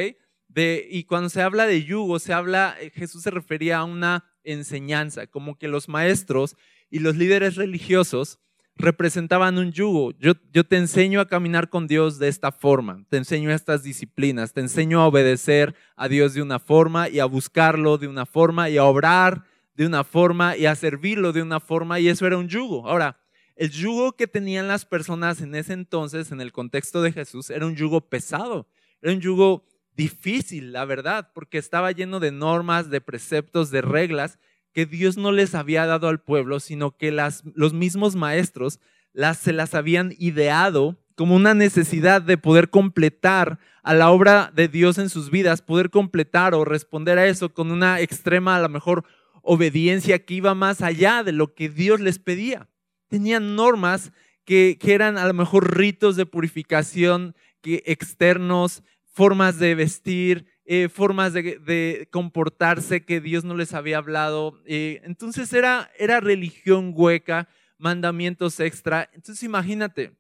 De, 0.48 0.88
y 0.90 1.04
cuando 1.04 1.30
se 1.30 1.42
habla 1.42 1.68
de 1.68 1.84
yugo, 1.84 2.20
se 2.20 2.34
habla, 2.34 2.76
eh, 2.82 2.90
Jesús 2.90 3.24
se 3.24 3.32
refería 3.32 3.78
a 3.78 3.84
una 3.84 4.26
enseñanza, 4.44 5.28
como 5.28 5.58
que 5.58 5.68
los 5.68 5.90
maestros 5.90 6.56
y 6.90 7.00
los 7.00 7.16
líderes 7.16 7.56
religiosos 7.56 8.40
representaban 8.76 9.58
un 9.58 9.72
yugo. 9.72 10.12
Yo, 10.20 10.34
yo 10.52 10.66
te 10.66 10.78
enseño 10.78 11.20
a 11.20 11.28
caminar 11.28 11.70
con 11.70 11.88
Dios 11.88 12.20
de 12.20 12.28
esta 12.28 12.52
forma, 12.52 13.06
te 13.10 13.18
enseño 13.18 13.52
estas 13.52 13.84
disciplinas, 13.84 14.54
te 14.54 14.62
enseño 14.62 15.02
a 15.02 15.08
obedecer 15.08 15.76
a 15.96 16.08
Dios 16.08 16.34
de 16.34 16.42
una 16.42 16.60
forma 16.60 17.10
y 17.10 17.20
a 17.20 17.26
buscarlo 17.26 17.98
de 17.98 18.08
una 18.08 18.26
forma 18.26 18.70
y 18.70 18.78
a 18.78 18.86
obrar 18.86 19.46
de 19.76 19.86
una 19.86 20.04
forma 20.04 20.58
y 20.58 20.66
a 20.66 20.76
servirlo 20.76 21.32
de 21.32 21.42
una 21.42 21.60
forma 21.60 22.00
y 22.00 22.10
eso 22.10 22.28
era 22.28 22.38
un 22.38 22.48
yugo. 22.48 22.88
Ahora, 22.88 23.20
el 23.56 23.70
yugo 23.70 24.16
que 24.16 24.28
tenían 24.28 24.68
las 24.68 24.86
personas 24.86 25.42
en 25.42 25.56
ese 25.56 25.74
entonces, 25.74 26.32
en 26.32 26.42
el 26.42 26.52
contexto 26.52 27.02
de 27.02 27.12
Jesús, 27.12 27.50
era 27.50 27.66
un 27.66 27.76
yugo 27.76 28.02
pesado, 28.02 28.68
era 29.02 29.14
un 29.14 29.22
yugo 29.22 29.66
difícil, 29.96 30.72
la 30.72 30.86
verdad, 30.86 31.32
porque 31.34 31.58
estaba 31.58 31.92
lleno 31.92 32.20
de 32.20 32.32
normas, 32.32 32.90
de 32.90 33.02
preceptos, 33.02 33.72
de 33.72 33.82
reglas 33.82 34.40
que 34.74 34.86
Dios 34.86 35.18
no 35.18 35.32
les 35.32 35.54
había 35.56 35.86
dado 35.86 36.08
al 36.08 36.22
pueblo, 36.22 36.60
sino 36.60 36.96
que 36.96 37.12
las, 37.12 37.44
los 37.56 37.74
mismos 37.74 38.16
maestros 38.16 38.80
las, 39.14 39.38
se 39.38 39.54
las 39.54 39.76
habían 39.76 40.16
ideado 40.18 40.98
como 41.16 41.36
una 41.36 41.54
necesidad 41.54 42.22
de 42.22 42.38
poder 42.38 42.70
completar 42.70 43.60
a 43.84 43.94
la 43.94 44.10
obra 44.10 44.52
de 44.56 44.68
Dios 44.68 44.98
en 44.98 45.10
sus 45.10 45.30
vidas, 45.30 45.62
poder 45.62 45.90
completar 45.90 46.54
o 46.56 46.66
responder 46.66 47.20
a 47.20 47.28
eso 47.28 47.54
con 47.54 47.72
una 47.72 48.00
extrema, 48.00 48.56
a 48.56 48.62
lo 48.62 48.70
mejor, 48.70 49.04
obediencia 49.42 50.24
que 50.24 50.36
iba 50.36 50.56
más 50.56 50.82
allá 50.82 51.24
de 51.24 51.32
lo 51.32 51.54
que 51.54 51.70
Dios 51.70 52.00
les 52.00 52.20
pedía. 52.20 52.70
Tenían 53.08 53.56
normas 53.56 54.12
que, 54.46 54.78
eran 54.84 55.18
a 55.18 55.28
lo 55.28 55.34
mejor 55.34 55.78
ritos 55.78 56.16
de 56.16 56.26
purificación 56.26 57.36
que, 57.62 57.84
externos, 57.86 58.84
formas 59.12 59.60
de 59.60 59.76
vestir, 59.76 60.46
eh, 60.66 60.90
formas 60.90 61.34
de, 61.34 62.08
comportarse 62.12 63.06
que 63.06 63.22
Dios 63.22 63.44
no 63.44 63.56
les 63.56 63.74
había 63.74 63.98
hablado. 63.98 64.62
Eh, 64.66 65.02
entonces 65.04 65.52
era, 65.54 65.92
era 65.98 66.20
religión 66.20 66.94
hueca, 66.96 67.48
mandamientos 67.78 68.60
extra. 68.60 69.10
Entonces 69.14 69.44
imagínate, 69.44 70.14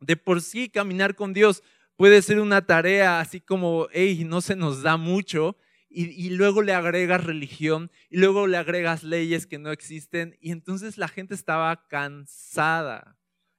de 0.00 0.16
por 0.16 0.42
sí 0.42 0.68
caminar 0.68 1.14
con 1.14 1.32
Dios 1.32 1.62
puede 1.96 2.20
ser 2.22 2.40
una 2.40 2.66
tarea 2.66 3.20
así 3.20 3.40
como, 3.40 3.88
hey, 3.92 4.24
no 4.24 4.40
se 4.40 4.56
nos 4.56 4.82
da 4.82 4.96
mucho, 4.96 5.56
y, 5.88 6.28
luego 6.30 6.60
le 6.60 6.74
agregas 6.74 7.24
religión 7.24 7.90
y 8.10 8.18
luego 8.18 8.46
le 8.46 8.58
agregas 8.58 9.02
leyes 9.02 9.46
que 9.46 9.58
no 9.58 9.70
existen 9.70 10.36
y 10.42 10.50
entonces 10.50 10.98
la 10.98 11.08
gente 11.08 11.34
estaba 11.34 11.86
cansada. 11.88 13.16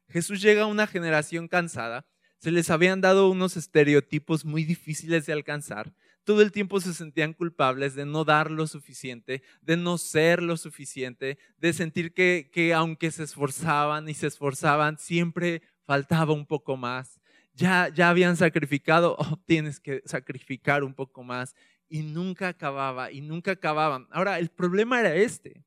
Jesús 0.08 0.40
llega 0.42 0.64
a 0.64 0.68
una 0.68 0.86
generación 0.86 1.48
cansada, 1.48 2.06
se 2.40 2.52
les 2.52 2.70
habían 2.70 3.02
dado 3.02 3.30
unos 3.30 3.58
estereotipos 3.58 4.46
muy 4.46 4.64
difíciles 4.64 5.26
de 5.26 5.34
alcanzar, 5.34 5.94
todo 6.28 6.42
el 6.42 6.52
tiempo 6.52 6.82
se 6.82 6.94
sentían 6.94 7.32
culpables 7.32 7.96
de 7.96 8.06
no 8.06 8.26
dar 8.26 8.52
lo 8.52 8.68
suficiente, 8.68 9.44
de 9.62 9.78
no 9.78 9.98
ser 9.98 10.44
lo 10.44 10.58
suficiente, 10.58 11.38
de 11.58 11.72
sentir 11.72 12.14
que, 12.14 12.50
que 12.52 12.74
aunque 12.74 13.12
se 13.12 13.24
esforzaban 13.24 14.10
y 14.10 14.14
se 14.14 14.28
esforzaban, 14.28 14.98
siempre 14.98 15.62
faltaba 15.86 16.34
un 16.34 16.46
poco 16.46 16.76
más. 16.76 17.22
Ya, 17.54 17.88
ya 17.88 18.10
habían 18.10 18.36
sacrificado, 18.36 19.16
oh, 19.18 19.40
tienes 19.46 19.80
que 19.80 20.04
sacrificar 20.06 20.84
un 20.84 20.94
poco 20.94 21.24
más 21.24 21.56
y 21.88 22.02
nunca 22.02 22.50
acababa 22.50 23.10
y 23.10 23.22
nunca 23.22 23.52
acababan. 23.52 24.06
Ahora, 24.12 24.38
el 24.38 24.50
problema 24.50 25.00
era 25.00 25.16
este. 25.16 25.64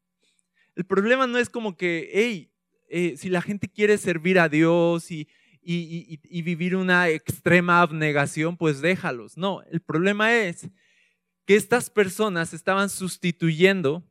El 0.77 0.85
problema 0.85 1.27
no 1.27 1.39
es 1.39 1.49
como 1.49 1.75
que, 1.75 2.11
hey, 2.13 2.53
eh, 2.89 3.17
si 3.17 3.31
la 3.31 3.41
gente 3.41 3.67
quiere 3.67 3.97
servir 3.97 4.39
a 4.39 4.49
Dios 4.49 5.11
y, 5.11 5.27
y, 5.63 6.43
vivir 6.43 6.77
una 6.77 7.09
extrema 7.09 7.83
abnegación, 7.83 8.57
pues 8.57 8.81
déjalos. 8.81 9.37
No, 9.37 9.63
el 9.71 9.81
problema 9.81 10.35
es 10.35 10.69
que 11.47 11.57
estas 11.57 11.91
personas 11.91 12.55
estaban 12.55 12.89
sustituyendo 12.89 14.03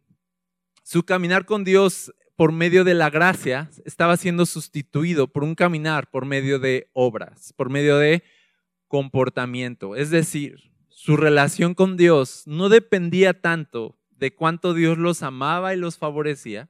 su 0.84 1.04
caminar 1.04 1.46
con 1.46 1.64
Dios 1.64 2.14
por 2.36 2.52
medio 2.52 2.84
de 2.84 2.94
la 2.94 3.10
gracia, 3.10 3.70
estaba 3.86 4.16
siendo 4.16 4.46
sustituido 4.46 5.28
por 5.28 5.44
un 5.44 5.56
caminar 5.56 6.10
por 6.10 6.26
medio 6.26 6.58
de 6.58 6.90
obras, 6.94 7.54
por 7.54 7.70
medio 7.70 7.98
de 7.98 8.24
comportamiento. 8.88 9.96
Es 9.96 10.10
decir, 10.10 10.72
su 10.88 11.18
relación 11.18 11.76
con 11.76 11.98
Dios 11.98 12.44
no 12.46 12.70
dependía 12.70 13.42
tanto 13.42 14.00
de 14.10 14.34
cuánto 14.34 14.74
Dios 14.74 14.98
los 14.98 15.24
amaba 15.24 15.74
y 15.74 15.78
los 15.78 15.98
favorecía, 15.98 16.70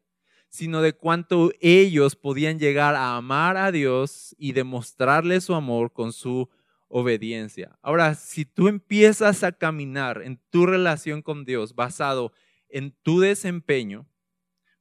sino 0.50 0.82
de 0.82 0.94
cuánto 0.94 1.52
ellos 1.62 2.16
podían 2.16 2.60
llegar 2.60 2.96
a 2.96 3.16
amar 3.16 3.56
a 3.56 3.72
Dios 3.72 4.36
y 4.38 4.52
demostrarle 4.54 5.42
su 5.42 5.54
amor 5.54 5.94
con 5.94 6.12
su 6.12 6.50
obediencia. 6.88 7.78
Ahora, 7.82 8.16
si 8.16 8.46
tú 8.46 8.68
empiezas 8.68 9.44
a 9.44 9.52
caminar 9.52 10.24
en 10.24 10.42
tu 10.50 10.66
relación 10.66 11.22
con 11.22 11.46
Dios 11.46 11.76
basado 11.76 12.34
en 12.68 12.92
tu 13.04 13.20
desempeño, 13.20 14.08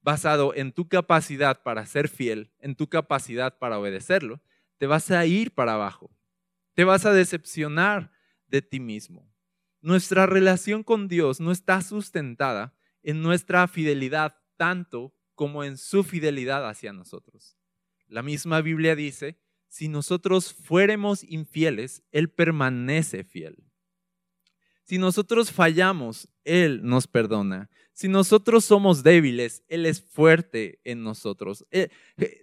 basado 0.01 0.53
en 0.55 0.71
tu 0.71 0.87
capacidad 0.87 1.61
para 1.61 1.85
ser 1.85 2.09
fiel, 2.09 2.51
en 2.59 2.75
tu 2.75 2.87
capacidad 2.87 3.57
para 3.57 3.79
obedecerlo, 3.79 4.41
te 4.77 4.87
vas 4.87 5.11
a 5.11 5.25
ir 5.25 5.53
para 5.53 5.73
abajo. 5.73 6.09
Te 6.73 6.83
vas 6.83 7.05
a 7.05 7.13
decepcionar 7.13 8.11
de 8.47 8.61
ti 8.61 8.79
mismo. 8.79 9.31
Nuestra 9.81 10.25
relación 10.25 10.83
con 10.83 11.07
Dios 11.07 11.39
no 11.39 11.51
está 11.51 11.81
sustentada 11.81 12.73
en 13.03 13.21
nuestra 13.21 13.67
fidelidad 13.67 14.35
tanto 14.57 15.13
como 15.39 15.63
en 15.63 15.77
su 15.77 16.03
fidelidad 16.03 16.67
hacia 16.67 16.91
nosotros. 16.91 17.55
La 18.09 18.21
misma 18.21 18.59
Biblia 18.59 18.93
dice, 18.93 19.39
si 19.69 19.87
nosotros 19.87 20.53
fuéramos 20.53 21.23
infieles, 21.23 22.03
Él 22.11 22.29
permanece 22.29 23.23
fiel. 23.23 23.63
Si 24.83 24.97
nosotros 24.97 25.53
fallamos, 25.53 26.27
Él 26.43 26.81
nos 26.83 27.07
perdona. 27.07 27.69
Si 27.93 28.09
nosotros 28.09 28.65
somos 28.65 29.01
débiles, 29.01 29.63
Él 29.69 29.85
es 29.85 30.01
fuerte 30.01 30.81
en 30.83 31.03
nosotros. 31.03 31.65
Eh, 31.71 31.87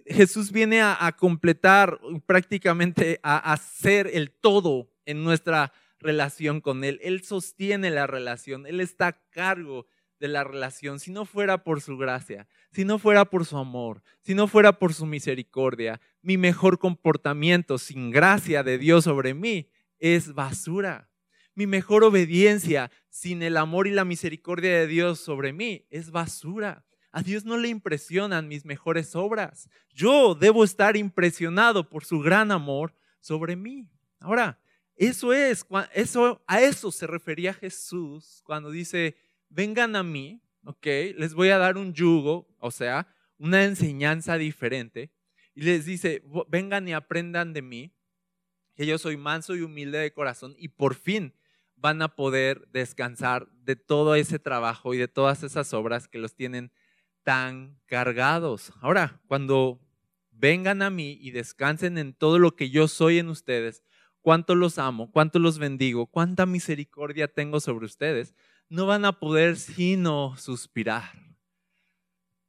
Jesús 0.07 0.51
viene 0.51 0.81
a, 0.81 1.15
completar 1.19 1.99
prácticamente, 2.25 3.19
a 3.21 3.53
hacer 3.53 4.09
el 4.11 4.31
todo 4.31 4.89
en 5.05 5.23
nuestra 5.23 5.71
relación 5.99 6.61
con 6.61 6.83
Él. 6.83 6.99
Él 7.03 7.23
sostiene 7.23 7.91
la 7.91 8.07
relación, 8.07 8.65
Él 8.65 8.79
está 8.79 9.05
a 9.05 9.21
cargo 9.29 9.85
de 10.19 10.27
la 10.27 10.43
relación. 10.43 10.99
Si 10.99 11.11
no 11.11 11.25
fuera 11.25 11.63
por 11.63 11.81
su 11.81 11.97
gracia, 11.97 12.47
si 12.77 12.85
no 12.85 12.99
fuera 12.99 13.25
por 13.25 13.45
su 13.45 13.57
amor, 13.57 14.03
si 14.21 14.35
no 14.35 14.47
fuera 14.47 14.77
por 14.77 14.93
su 14.93 15.05
misericordia, 15.05 15.99
mi 16.21 16.37
mejor 16.37 16.77
comportamiento 16.77 17.77
sin 17.77 18.11
gracia 18.11 18.61
de 18.63 18.77
Dios 18.77 19.05
sobre 19.05 19.33
mí 19.33 19.69
es 19.99 20.33
basura 20.33 21.09
mi 21.57 21.65
mejor 21.65 22.03
obediencia 22.03 22.91
sin 23.09 23.41
el 23.41 23.57
amor 23.57 23.87
y 23.87 23.91
la 23.91 24.05
misericordia 24.05 24.77
de 24.77 24.85
Dios 24.85 25.19
sobre 25.19 25.53
mí 25.53 25.87
es 25.89 26.11
basura. 26.11 26.85
A 27.11 27.23
Dios 27.23 27.45
no 27.45 27.57
le 27.57 27.69
impresionan 27.69 28.47
mis 28.47 28.63
mejores 28.63 29.15
obras. 29.15 29.67
Yo 29.91 30.35
debo 30.35 30.63
estar 30.63 30.95
impresionado 30.95 31.89
por 31.89 32.05
su 32.05 32.19
gran 32.19 32.51
amor 32.51 32.93
sobre 33.21 33.55
mí. 33.55 33.89
Ahora, 34.19 34.61
eso 34.95 35.33
es, 35.33 35.65
eso, 35.95 36.43
a 36.45 36.61
eso 36.61 36.91
se 36.91 37.07
refería 37.07 37.55
Jesús 37.55 38.43
cuando 38.45 38.69
dice, 38.69 39.17
vengan 39.49 39.95
a 39.95 40.03
mí, 40.03 40.39
¿ok? 40.67 40.85
Les 41.15 41.33
voy 41.33 41.49
a 41.49 41.57
dar 41.57 41.77
un 41.77 41.93
yugo, 41.93 42.53
o 42.59 42.71
sea, 42.71 43.07
una 43.37 43.63
enseñanza 43.63 44.37
diferente. 44.37 45.11
Y 45.55 45.61
les 45.61 45.85
dice, 45.85 46.21
vengan 46.49 46.87
y 46.87 46.93
aprendan 46.93 47.53
de 47.53 47.61
mí, 47.61 47.95
que 48.75 48.85
yo 48.85 48.97
soy 48.97 49.17
manso 49.17 49.55
y 49.55 49.61
humilde 49.61 49.97
de 49.97 50.11
corazón, 50.11 50.55
y 50.59 50.67
por 50.67 50.93
fin 50.93 51.33
van 51.77 52.01
a 52.01 52.15
poder 52.15 52.67
descansar 52.71 53.47
de 53.63 53.75
todo 53.77 54.15
ese 54.15 54.39
trabajo 54.39 54.93
y 54.93 54.97
de 54.97 55.07
todas 55.07 55.41
esas 55.43 55.73
obras 55.73 56.07
que 56.07 56.19
los 56.19 56.35
tienen 56.35 56.71
tan 57.23 57.79
cargados. 57.85 58.73
Ahora, 58.81 59.21
cuando 59.27 59.79
vengan 60.31 60.81
a 60.81 60.89
mí 60.89 61.17
y 61.21 61.31
descansen 61.31 61.97
en 61.97 62.13
todo 62.13 62.39
lo 62.39 62.55
que 62.55 62.69
yo 62.69 62.87
soy 62.87 63.19
en 63.19 63.29
ustedes, 63.29 63.83
cuánto 64.21 64.53
los 64.53 64.79
amo, 64.79 65.11
cuánto 65.11 65.39
los 65.39 65.59
bendigo, 65.59 66.07
cuánta 66.07 66.45
misericordia 66.45 67.29
tengo 67.29 67.61
sobre 67.61 67.85
ustedes, 67.85 68.35
no 68.69 68.85
van 68.85 69.05
a 69.05 69.19
poder 69.19 69.57
sino 69.57 70.35
suspirar, 70.37 71.11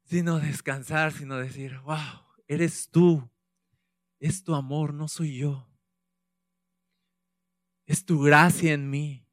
sino 0.05 0.41
descansar, 0.41 1.13
sino 1.13 1.37
decir, 1.37 1.79
wow, 1.81 2.25
eres 2.47 2.89
tú, 2.91 3.31
es 4.19 4.43
tu 4.43 4.55
amor, 4.55 4.93
no 4.93 5.09
soy 5.09 5.39
yo. 5.39 5.67
Es 7.87 8.05
tu 8.05 8.21
gracia 8.21 8.75
en 8.75 8.91
mí. 8.91 9.25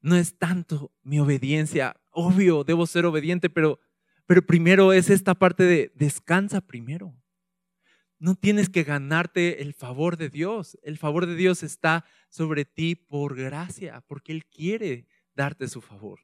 No 0.00 0.16
es 0.16 0.36
tanto 0.38 0.92
mi 1.02 1.20
obediencia. 1.20 1.96
Obvio, 2.10 2.64
debo 2.64 2.86
ser 2.86 3.06
obediente, 3.06 3.48
pero, 3.48 3.78
pero 4.26 4.44
primero 4.44 4.92
es 4.92 5.08
esta 5.10 5.34
parte 5.34 5.62
de 5.64 5.92
descansa 5.94 6.60
primero. 6.60 7.14
No 8.18 8.34
tienes 8.34 8.68
que 8.68 8.82
ganarte 8.82 9.62
el 9.62 9.74
favor 9.74 10.16
de 10.16 10.30
Dios. 10.30 10.78
El 10.82 10.98
favor 10.98 11.26
de 11.26 11.36
Dios 11.36 11.62
está 11.62 12.04
sobre 12.28 12.64
ti 12.64 12.96
por 12.96 13.36
gracia, 13.36 14.00
porque 14.08 14.32
Él 14.32 14.46
quiere 14.46 15.06
darte 15.34 15.68
su 15.68 15.80
favor. 15.80 16.20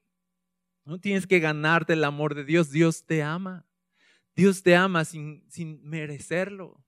No 0.85 0.99
tienes 0.99 1.27
que 1.27 1.38
ganarte 1.38 1.93
el 1.93 2.05
amor 2.05 2.35
de 2.35 2.45
Dios. 2.45 2.71
Dios 2.71 3.05
te 3.05 3.23
ama. 3.23 3.67
Dios 4.35 4.62
te 4.62 4.75
ama 4.77 5.05
sin, 5.05 5.45
sin 5.50 5.83
merecerlo. 5.83 6.85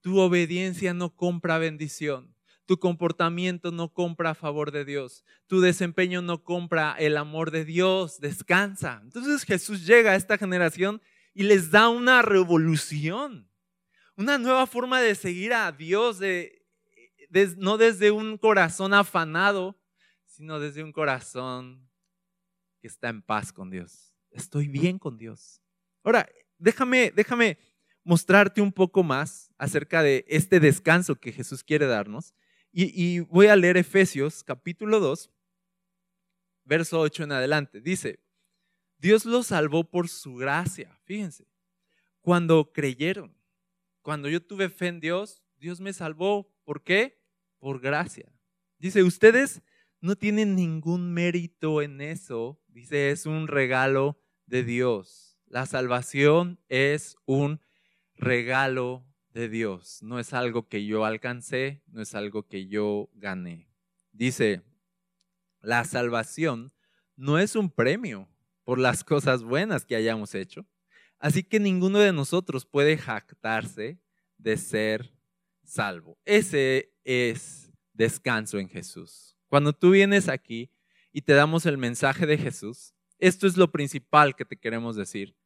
Tu 0.00 0.18
obediencia 0.18 0.94
no 0.94 1.14
compra 1.16 1.58
bendición. 1.58 2.34
Tu 2.66 2.78
comportamiento 2.78 3.72
no 3.72 3.92
compra 3.92 4.34
favor 4.34 4.70
de 4.70 4.84
Dios. 4.84 5.24
Tu 5.46 5.60
desempeño 5.60 6.22
no 6.22 6.44
compra 6.44 6.94
el 6.98 7.16
amor 7.16 7.50
de 7.50 7.64
Dios. 7.64 8.20
Descansa. 8.20 9.00
Entonces 9.02 9.44
Jesús 9.44 9.86
llega 9.86 10.12
a 10.12 10.16
esta 10.16 10.38
generación 10.38 11.02
y 11.34 11.42
les 11.42 11.70
da 11.70 11.88
una 11.88 12.22
revolución. 12.22 13.50
Una 14.16 14.38
nueva 14.38 14.66
forma 14.66 15.00
de 15.00 15.14
seguir 15.14 15.52
a 15.52 15.72
Dios, 15.72 16.20
no 17.56 17.76
desde 17.78 18.12
un 18.12 18.38
corazón 18.38 18.94
afanado, 18.94 19.76
sino 20.34 20.58
desde 20.58 20.82
un 20.82 20.90
corazón 20.90 21.88
que 22.80 22.88
está 22.88 23.08
en 23.08 23.22
paz 23.22 23.52
con 23.52 23.70
Dios. 23.70 24.12
Estoy 24.30 24.66
bien 24.66 24.98
con 24.98 25.16
Dios. 25.16 25.62
Ahora, 26.02 26.28
déjame, 26.58 27.12
déjame 27.14 27.56
mostrarte 28.02 28.60
un 28.60 28.72
poco 28.72 29.04
más 29.04 29.52
acerca 29.58 30.02
de 30.02 30.24
este 30.26 30.58
descanso 30.58 31.14
que 31.14 31.30
Jesús 31.30 31.62
quiere 31.62 31.86
darnos. 31.86 32.34
Y, 32.72 33.20
voy 33.20 33.46
a 33.46 33.54
leer 33.54 33.76
Efesios 33.76 34.42
capítulo 34.42 34.98
2, 34.98 35.30
verso 36.64 36.98
8 36.98 37.22
en 37.22 37.32
adelante. 37.32 37.80
Dice, 37.80 38.18
Dios 38.98 39.24
los 39.24 39.46
salvó 39.46 39.88
por 39.88 40.08
su 40.08 40.34
gracia. 40.34 40.98
Fíjense, 41.04 41.46
cuando 42.20 42.72
creyeron, 42.72 43.38
cuando 44.02 44.28
yo 44.28 44.44
tuve 44.44 44.68
fe 44.68 44.88
en 44.88 44.98
Dios, 44.98 45.44
Dios 45.58 45.80
me 45.80 45.92
salvó. 45.92 46.52
¿Por 46.64 46.82
qué? 46.82 47.22
Por 47.60 47.80
gracia. 47.80 48.28
Dice, 48.78 49.04
ustedes 49.04 49.62
no 50.04 50.16
tienen 50.16 50.54
ningún 50.54 51.14
mérito 51.14 51.80
en 51.80 52.02
eso. 52.02 52.60
Dice, 52.68 53.10
es 53.10 53.24
un 53.24 53.48
regalo 53.48 54.20
de 54.44 54.62
Dios. 54.62 55.38
La 55.46 55.64
salvación 55.64 56.60
es 56.68 57.16
un 57.24 57.58
regalo 58.14 59.06
de 59.32 59.48
Dios, 59.48 60.02
no 60.02 60.20
es 60.20 60.32
algo 60.32 60.68
que 60.68 60.84
yo 60.84 61.04
alcancé, 61.04 61.82
no 61.86 62.02
es 62.02 62.14
algo 62.14 62.46
que 62.46 62.68
yo 62.68 63.08
gané. 63.14 63.68
Dice, 64.12 64.62
la 65.60 65.84
salvación 65.84 66.72
no 67.16 67.38
es 67.38 67.56
un 67.56 67.70
premio 67.70 68.28
por 68.62 68.78
las 68.78 69.04
cosas 69.04 69.42
buenas 69.42 69.86
que 69.86 69.96
hayamos 69.96 70.34
hecho, 70.34 70.66
así 71.18 71.42
que 71.42 71.58
ninguno 71.58 71.98
de 71.98 72.12
nosotros 72.12 72.66
puede 72.66 72.98
jactarse 72.98 73.98
de 74.36 74.56
ser 74.58 75.14
salvo. 75.64 76.18
Ese 76.24 76.92
es 77.04 77.72
descanso 77.94 78.58
en 78.58 78.68
Jesús. 78.68 79.33
Cuando 79.54 79.72
tú 79.72 79.92
vienes 79.92 80.28
aquí 80.28 80.72
y 81.12 81.22
te 81.22 81.32
damos 81.32 81.64
el 81.64 81.78
mensaje 81.78 82.26
de 82.26 82.36
Jesús, 82.36 82.92
esto 83.20 83.46
es 83.46 83.56
lo 83.56 83.70
principal 83.70 84.34
que 84.34 84.44
te 84.44 84.56
queremos 84.56 84.96
decir. 84.96 85.36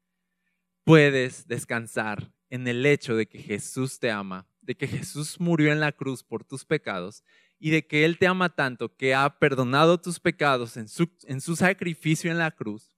Puedes 0.82 1.46
descansar 1.46 2.32
en 2.48 2.66
el 2.66 2.86
hecho 2.86 3.16
de 3.16 3.28
que 3.28 3.38
Jesús 3.38 3.98
te 3.98 4.10
ama, 4.10 4.48
de 4.62 4.74
que 4.78 4.86
Jesús 4.88 5.38
murió 5.38 5.72
en 5.72 5.80
la 5.80 5.92
cruz 5.92 6.24
por 6.24 6.42
tus 6.42 6.64
pecados 6.64 7.22
y 7.58 7.68
de 7.68 7.86
que 7.86 8.06
Él 8.06 8.16
te 8.16 8.26
ama 8.26 8.48
tanto 8.48 8.96
que 8.96 9.14
ha 9.14 9.38
perdonado 9.38 10.00
tus 10.00 10.18
pecados 10.18 10.78
en 10.78 10.88
su, 10.88 11.10
en 11.24 11.42
su 11.42 11.54
sacrificio 11.54 12.30
en 12.30 12.38
la 12.38 12.50
cruz 12.50 12.94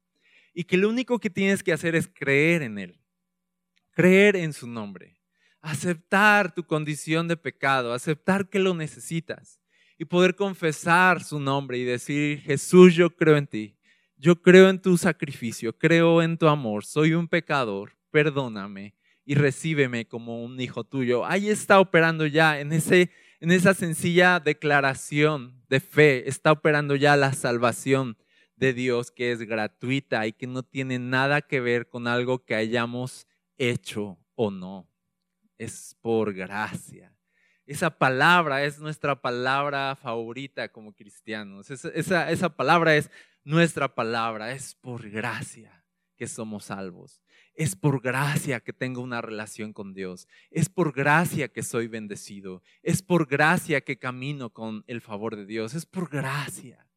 y 0.55 0.63
que 0.63 0.77
lo 0.77 0.89
único 0.89 1.19
que 1.19 1.29
tienes 1.29 1.65
que 1.65 1.73
hacer 1.73 1.97
es 1.97 2.07
creer 2.07 2.63
en 2.63 2.79
Él, 2.79 3.01
creer 3.91 4.37
en 4.37 4.53
su 4.53 4.69
nombre, 4.69 5.21
aceptar 5.61 6.55
tu 6.55 6.63
condición 6.63 7.27
de 7.27 7.37
pecado, 7.37 7.95
aceptar 7.95 8.49
que 8.49 8.61
lo 8.61 8.75
necesitas 8.75 9.61
y 10.01 10.07
poder 10.07 10.35
confesar 10.35 11.23
su 11.23 11.39
nombre 11.39 11.77
y 11.77 11.85
decir, 11.85 12.41
Jesús, 12.41 12.95
yo 12.95 13.11
creo 13.11 13.37
en 13.37 13.47
ti, 13.47 13.77
yo 14.17 14.41
creo 14.41 14.71
en 14.71 14.81
tu 14.81 14.97
sacrificio, 14.97 15.77
creo 15.77 16.23
en 16.23 16.39
tu 16.39 16.49
amor, 16.49 16.87
soy 16.87 17.13
un 17.13 17.29
pecador, 17.29 17.99
perdóname 18.11 18.95
y 19.27 19.35
recíbeme 19.35 20.09
como 20.09 20.43
un 20.43 20.59
hijo 20.59 20.85
tuyo. 20.85 21.27
Ahí 21.27 21.51
está 21.51 21.81
operando 21.81 22.25
ya 22.25 22.61
en, 22.61 22.73
ese, 22.73 23.11
en 23.41 23.51
esa 23.51 23.75
sencilla 23.75 24.41
declaración 24.41 25.63
de 25.69 25.81
fe, 25.81 26.27
está 26.31 26.53
operando 26.53 26.97
ya 26.97 27.15
la 27.15 27.35
salvación 27.35 28.17
de 28.57 28.73
Dios 28.73 29.11
que 29.11 29.33
es 29.33 29.41
gratuita 29.41 30.27
y 30.27 30.33
que 30.33 30.47
no 30.47 30.63
tiene 30.63 30.99
nada 30.99 31.43
que 31.43 31.61
ver 31.61 31.91
con 31.91 32.07
algo 32.07 32.43
que 32.43 32.55
hayamos 32.55 33.27
hecho 33.59 34.17
o 34.35 34.51
no. 34.51 34.89
Es 35.59 35.95
por 36.01 36.33
gracia. 36.33 37.15
Esa 37.71 37.97
palabra 37.97 38.65
es 38.65 38.81
nuestra 38.81 39.23
palabra 39.23 39.95
favorita 39.95 40.73
como 40.73 40.93
cristianos. 40.93 41.71
esa, 41.71 42.29
esa 42.29 42.57
palabra 42.57 42.97
es 42.97 43.13
nuestra 43.45 43.95
palabra, 43.95 44.51
es 44.51 44.75
por 44.75 45.09
gracia 45.09 45.85
que 46.17 46.27
somos 46.27 46.65
salvos. 46.65 47.23
Es 47.55 47.77
por 47.77 48.03
gracia 48.03 48.59
que 48.59 48.73
tengo 48.73 49.01
una 49.03 49.23
relación 49.23 49.73
con 49.73 49.95
Dios. 49.95 50.27
Es 50.51 50.69
por 50.69 50.93
gracia 50.93 51.47
que 51.47 51.63
soy 51.63 51.87
bendecido. 51.87 52.61
Es 52.83 53.03
por 53.03 53.29
gracia 53.29 53.83
que 53.83 54.01
camino 54.01 54.51
con 54.51 54.83
el 54.89 55.01
favor 55.01 55.37
de 55.37 55.47
Dios. 55.47 55.75
Es 55.75 55.87
por 55.87 56.11
gracia. 56.11 56.90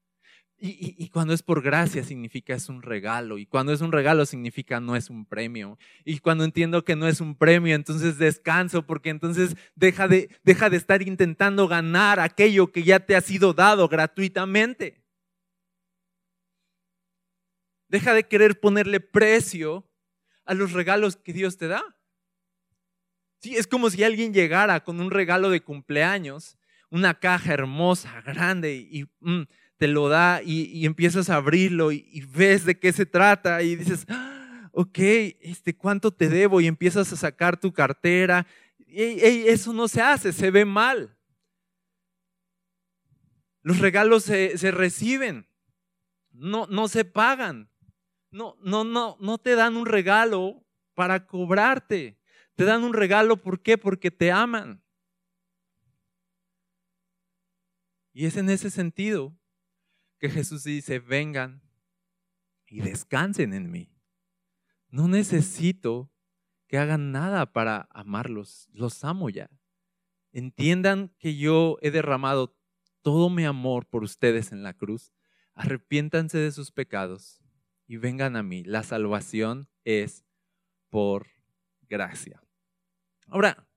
Y, 0.66 1.10
cuando 1.10 1.34
es 1.34 1.44
por 1.44 1.62
gracia 1.62 2.06
significa 2.06 2.54
es 2.56 2.70
un 2.70 2.84
regalo. 2.84 3.38
Y 3.38 3.46
cuando 3.46 3.74
es 3.74 3.82
un 3.82 3.92
regalo 3.92 4.26
significa 4.26 4.80
no 4.80 4.96
es 4.96 5.10
un 5.10 5.26
premio. 5.26 5.78
Y 6.06 6.20
cuando 6.20 6.46
entiendo 6.46 6.86
que 6.86 6.96
no 6.96 7.06
es 7.06 7.20
un 7.20 7.36
premio, 7.36 7.76
entonces 7.76 8.18
descanso 8.18 8.86
porque 8.86 9.10
entonces 9.10 9.58
deja 9.76 10.08
de, 10.08 10.30
deja 10.46 10.70
de 10.70 10.78
estar 10.78 11.02
intentando 11.02 11.68
ganar 11.68 12.22
aquello 12.22 12.72
que 12.72 12.84
ya 12.84 13.02
te 13.02 13.18
ha 13.18 13.20
sido 13.20 13.54
dado 13.54 13.90
gratuitamente. 13.90 15.04
Deja 17.90 18.14
de 18.14 18.24
querer 18.24 18.58
ponerle 18.58 19.02
precio 19.02 19.86
a 20.46 20.54
los 20.54 20.72
regalos 20.72 21.18
que 21.18 21.34
Dios 21.34 21.58
te 21.58 21.68
da. 21.68 21.84
Sí, 23.40 23.58
es 23.58 23.68
como 23.68 23.90
si 23.90 24.06
alguien 24.06 24.34
llegara 24.34 24.82
con 24.86 25.02
un 25.02 25.12
regalo 25.12 25.50
de 25.50 25.62
cumpleaños, 25.62 26.58
una 26.90 27.20
caja 27.20 27.54
hermosa, 27.54 28.22
grande, 28.22 28.76
y 28.76 29.04
mm, 29.20 29.42
te 29.78 29.88
lo 29.88 30.10
da 30.10 30.42
y, 30.44 30.86
empiezas 30.86 31.30
a 31.30 31.36
abrirlo 31.36 31.92
y, 31.92 32.26
ves 32.34 32.66
de 32.66 32.80
qué 32.80 32.94
se 32.94 33.06
trata 33.06 33.62
y 33.62 33.76
dices, 33.76 34.06
ah, 34.10 34.70
ok, 34.72 35.00
este, 35.42 35.76
¿cuánto 35.76 36.12
te 36.12 36.30
debo? 36.30 36.62
Y 36.62 36.68
empiezas 36.68 37.12
a 37.12 37.16
sacar 37.18 37.60
tu 37.60 37.74
cartera. 37.74 38.46
eso 38.88 39.74
no 39.74 39.88
se 39.88 40.02
hace, 40.02 40.34
se 40.34 40.52
ve 40.52 40.66
mal. 40.66 41.18
Los 43.62 43.80
regalos 43.80 44.24
se, 44.24 44.58
se 44.58 44.72
reciben, 44.72 45.48
no, 46.32 46.68
no 46.68 46.88
se 46.88 47.06
pagan. 47.06 47.70
No, 48.32 48.58
no, 48.64 48.84
no, 48.84 49.16
no 49.20 49.38
te 49.38 49.56
dan 49.56 49.78
un 49.78 49.86
regalo 49.86 50.66
para 50.96 51.28
cobrarte. 51.28 52.20
Te 52.56 52.66
dan 52.66 52.84
un 52.84 52.94
regalo, 52.94 53.38
¿por 53.38 53.62
qué? 53.62 53.78
Porque 53.78 54.12
te 54.12 54.32
aman. 54.32 54.84
Y 58.12 58.26
es 58.26 58.38
en 58.38 58.50
ese 58.50 58.70
sentido 58.70 59.36
que 60.24 60.30
Jesús 60.30 60.64
dice, 60.64 61.00
vengan 61.00 61.62
y 62.70 62.80
descansen 62.80 63.54
en 63.54 63.70
mí. 63.70 63.92
No 64.88 65.10
necesito 65.10 66.14
que 66.66 66.78
hagan 66.78 67.12
nada 67.12 67.52
para 67.52 67.90
amarlos, 67.92 68.70
los 68.72 69.04
amo 69.04 69.30
ya. 69.30 69.50
Entiendan 70.32 71.10
que 71.20 71.36
yo 71.36 71.78
he 71.82 71.92
derramado 71.92 72.58
todo 73.02 73.30
mi 73.30 73.44
amor 73.44 73.86
por 73.86 74.06
ustedes 74.06 74.54
en 74.54 74.64
la 74.64 74.72
cruz. 74.72 75.12
Arrepiéntanse 75.56 76.38
de 76.38 76.54
sus 76.54 76.72
pecados 76.72 77.42
y 77.86 77.98
vengan 77.98 78.38
a 78.38 78.44
mí. 78.44 78.64
La 78.64 78.84
salvación 78.84 79.68
es 79.84 80.24
por 80.90 81.28
gracia. 81.82 82.42
Ahora, 83.28 83.68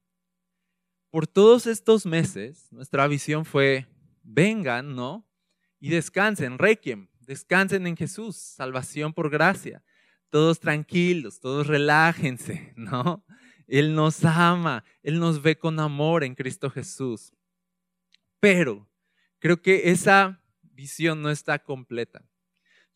por 1.11 1.27
todos 1.27 1.67
estos 1.67 2.07
meses, 2.07 2.71
nuestra 2.71 3.09
visión 3.09 3.45
fue, 3.45 3.89
vengan, 4.23 4.95
¿no? 4.95 5.26
Y 5.87 5.91
descansen, 5.91 6.59
requiem, 6.59 7.07
descansen 7.21 7.87
en 7.87 7.97
Jesús, 7.97 8.35
salvación 8.35 9.13
por 9.13 9.31
gracia. 9.31 9.85
Todos 10.31 10.59
tranquilos, 10.59 11.39
todos 11.39 11.69
relájense, 11.69 12.73
¿no? 12.77 13.25
Él 13.69 13.95
nos 13.95 14.25
ama, 14.25 14.83
Él 15.05 15.21
nos 15.21 15.41
ve 15.41 15.57
con 15.57 15.79
amor 15.79 16.25
en 16.25 16.35
Cristo 16.35 16.71
Jesús. 16.71 17.33
Pero 18.41 18.91
creo 19.39 19.63
que 19.63 19.93
esa 19.93 20.43
visión 20.61 21.23
no 21.23 21.31
está 21.31 21.61
completa. 21.61 22.29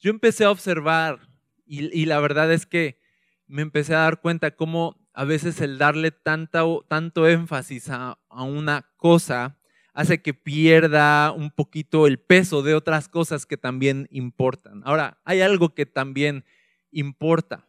Yo 0.00 0.10
empecé 0.10 0.42
a 0.42 0.50
observar 0.50 1.28
y, 1.64 2.06
la 2.06 2.18
verdad 2.18 2.52
es 2.52 2.66
que 2.66 3.00
me 3.46 3.62
empecé 3.62 3.94
a 3.94 3.98
dar 4.00 4.20
cuenta 4.20 4.56
cómo 4.56 5.00
a 5.12 5.22
veces 5.22 5.60
el 5.60 5.78
darle 5.78 6.10
tanto 6.10 7.28
énfasis 7.28 7.88
a, 7.88 8.18
una 8.30 8.90
cosa 8.96 9.59
hace 10.00 10.22
que 10.22 10.32
pierda 10.32 11.30
un 11.30 11.50
poquito 11.50 12.06
el 12.06 12.18
peso 12.18 12.62
de 12.62 12.74
otras 12.74 13.06
cosas 13.06 13.44
que 13.44 13.58
también 13.58 14.08
importan. 14.10 14.80
Ahora, 14.86 15.20
hay 15.24 15.42
algo 15.42 15.74
que 15.74 15.84
también 15.84 16.44
importa. 16.90 17.66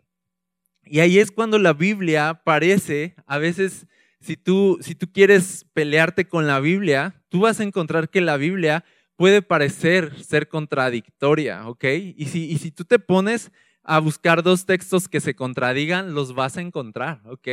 Y 0.86 1.02
ahí 1.02 1.20
es 1.20 1.30
cuando 1.30 1.60
la 1.60 1.74
Biblia 1.74 2.42
parece, 2.46 3.16
a 3.26 3.38
veces, 3.38 3.86
si 4.22 4.38
tú, 4.38 4.78
si 4.80 4.96
tú 4.96 5.12
quieres 5.12 5.66
pelearte 5.74 6.26
con 6.26 6.48
la 6.48 6.62
Biblia, 6.62 7.22
tú 7.28 7.42
vas 7.42 7.60
a 7.60 7.64
encontrar 7.64 8.10
que 8.10 8.22
la 8.22 8.38
Biblia 8.38 8.86
puede 9.18 9.42
parecer 9.42 10.24
ser 10.24 10.48
contradictoria, 10.48 11.68
¿ok? 11.68 11.84
Y 12.16 12.26
si, 12.28 12.50
y 12.50 12.60
si 12.60 12.72
tú 12.72 12.86
te 12.86 12.98
pones 12.98 13.52
a 13.84 14.00
buscar 14.00 14.42
dos 14.42 14.66
textos 14.66 15.10
que 15.10 15.20
se 15.20 15.36
contradigan, 15.36 16.14
los 16.14 16.34
vas 16.34 16.56
a 16.56 16.62
encontrar, 16.62 17.22
¿ok? 17.26 17.48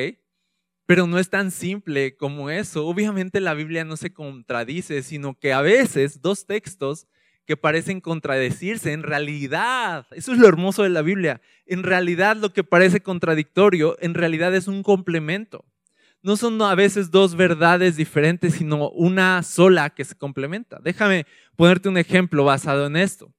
Pero 0.88 1.06
no 1.06 1.18
es 1.18 1.28
tan 1.28 1.50
simple 1.50 2.16
como 2.16 2.48
eso. 2.48 2.86
Obviamente 2.86 3.42
la 3.42 3.52
Biblia 3.52 3.84
no 3.84 3.98
se 3.98 4.10
contradice, 4.14 5.02
sino 5.02 5.38
que 5.38 5.52
a 5.52 5.60
veces 5.60 6.22
dos 6.22 6.46
textos 6.46 7.06
que 7.44 7.58
parecen 7.58 8.00
contradecirse, 8.00 8.94
en 8.94 9.02
realidad, 9.02 10.06
eso 10.12 10.32
es 10.32 10.38
lo 10.38 10.48
hermoso 10.48 10.84
de 10.84 10.88
la 10.88 11.02
Biblia, 11.02 11.42
en 11.66 11.82
realidad 11.82 12.38
lo 12.38 12.54
que 12.54 12.64
parece 12.64 13.02
contradictorio, 13.02 13.98
en 14.00 14.14
realidad 14.14 14.54
es 14.54 14.66
un 14.66 14.82
complemento. 14.82 15.66
No 16.22 16.38
son 16.38 16.60
a 16.62 16.74
veces 16.74 17.10
dos 17.10 17.36
verdades 17.36 17.96
diferentes, 17.96 18.54
sino 18.54 18.88
una 18.88 19.42
sola 19.42 19.90
que 19.90 20.06
se 20.06 20.14
complementa. 20.14 20.80
Déjame 20.82 21.26
ponerte 21.54 21.90
un 21.90 21.98
ejemplo 21.98 22.44
basado 22.44 22.86
en 22.86 22.96
esto. 22.96 23.30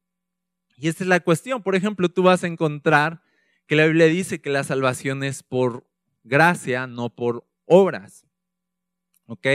Y 0.77 0.87
esta 0.87 1.03
es 1.03 1.07
la 1.07 1.19
cuestión. 1.19 1.63
Por 1.63 1.75
ejemplo, 1.75 2.09
tú 2.09 2.21
vas 2.21 2.43
a 2.43 2.47
encontrar 2.47 3.23
que 3.65 3.75
la 3.75 3.87
Biblia 3.87 4.05
dice 4.05 4.39
que 4.39 4.51
la 4.51 4.63
salvación 4.63 5.23
es 5.23 5.41
por 5.41 5.88
gracia, 6.23 6.87
no 6.87 7.09
por 7.09 7.47
obras. 7.65 8.25
¿Ok? 9.25 9.47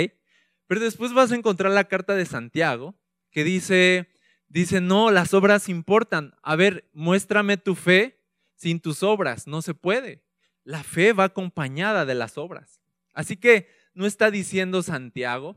Pero 0.66 0.80
después 0.80 1.12
vas 1.12 1.32
a 1.32 1.36
encontrar 1.36 1.72
la 1.72 1.84
carta 1.84 2.14
de 2.14 2.26
Santiago 2.26 2.94
que 3.30 3.44
dice, 3.44 4.08
dice, 4.48 4.80
no, 4.80 5.10
las 5.10 5.34
obras 5.34 5.68
importan. 5.68 6.34
A 6.42 6.56
ver, 6.56 6.88
muéstrame 6.92 7.56
tu 7.56 7.74
fe 7.74 8.24
sin 8.54 8.80
tus 8.80 9.02
obras. 9.02 9.46
No 9.46 9.62
se 9.62 9.74
puede. 9.74 10.24
La 10.62 10.82
fe 10.82 11.12
va 11.12 11.24
acompañada 11.24 12.06
de 12.06 12.14
las 12.14 12.38
obras. 12.38 12.80
Así 13.12 13.36
que 13.36 13.68
no 13.94 14.06
está 14.06 14.30
diciendo 14.30 14.82
Santiago, 14.82 15.56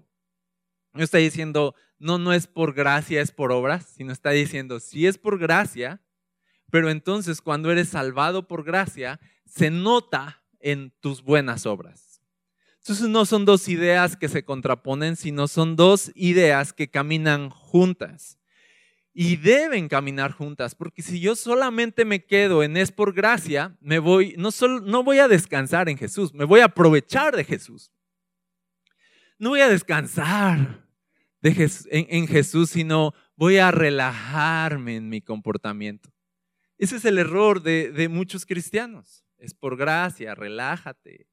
no 0.93 1.03
está 1.03 1.17
diciendo, 1.17 1.75
no, 1.99 2.17
no 2.17 2.33
es 2.33 2.47
por 2.47 2.73
gracia, 2.73 3.21
es 3.21 3.31
por 3.31 3.51
obras, 3.51 3.85
sino 3.95 4.11
está 4.11 4.31
diciendo, 4.31 4.79
sí 4.79 5.07
es 5.07 5.17
por 5.17 5.39
gracia, 5.39 6.01
pero 6.69 6.89
entonces 6.89 7.41
cuando 7.41 7.71
eres 7.71 7.89
salvado 7.89 8.47
por 8.47 8.63
gracia, 8.63 9.19
se 9.45 9.71
nota 9.71 10.43
en 10.59 10.91
tus 10.99 11.21
buenas 11.21 11.65
obras. 11.65 12.21
Entonces 12.79 13.09
no 13.09 13.25
son 13.25 13.45
dos 13.45 13.67
ideas 13.67 14.15
que 14.15 14.29
se 14.29 14.43
contraponen, 14.43 15.15
sino 15.15 15.47
son 15.47 15.75
dos 15.75 16.11
ideas 16.15 16.71
que 16.71 16.89
caminan 16.89 17.49
juntas. 17.49 18.39
Y 19.13 19.35
deben 19.35 19.87
caminar 19.87 20.31
juntas, 20.31 20.75
porque 20.75 21.01
si 21.01 21.19
yo 21.19 21.35
solamente 21.35 22.05
me 22.05 22.23
quedo 22.23 22.63
en 22.63 22.77
es 22.77 22.91
por 22.91 23.13
gracia, 23.13 23.75
me 23.81 23.99
voy, 23.99 24.35
no, 24.37 24.51
solo, 24.51 24.79
no 24.79 25.03
voy 25.03 25.19
a 25.19 25.27
descansar 25.27 25.89
en 25.89 25.97
Jesús, 25.97 26.33
me 26.33 26.45
voy 26.45 26.59
a 26.59 26.65
aprovechar 26.65 27.35
de 27.35 27.43
Jesús. 27.43 27.91
No 29.39 29.49
voy 29.49 29.61
a 29.61 29.69
descansar 29.69 30.87
en, 31.41 32.27
Jesús, 32.27 32.69
sino 32.69 33.13
voy 33.35 33.57
a 33.57 33.71
relajarme 33.71 34.95
en 34.95 35.09
mi 35.09 35.21
comportamiento. 35.21 36.11
Ese 36.77 36.97
es 36.97 37.05
el 37.05 37.17
error 37.17 37.61
de, 37.61 38.07
muchos 38.09 38.45
cristianos. 38.45 39.25
Es 39.38 39.54
por 39.54 39.78
gracia, 39.78 40.36
relájate. 40.36 41.28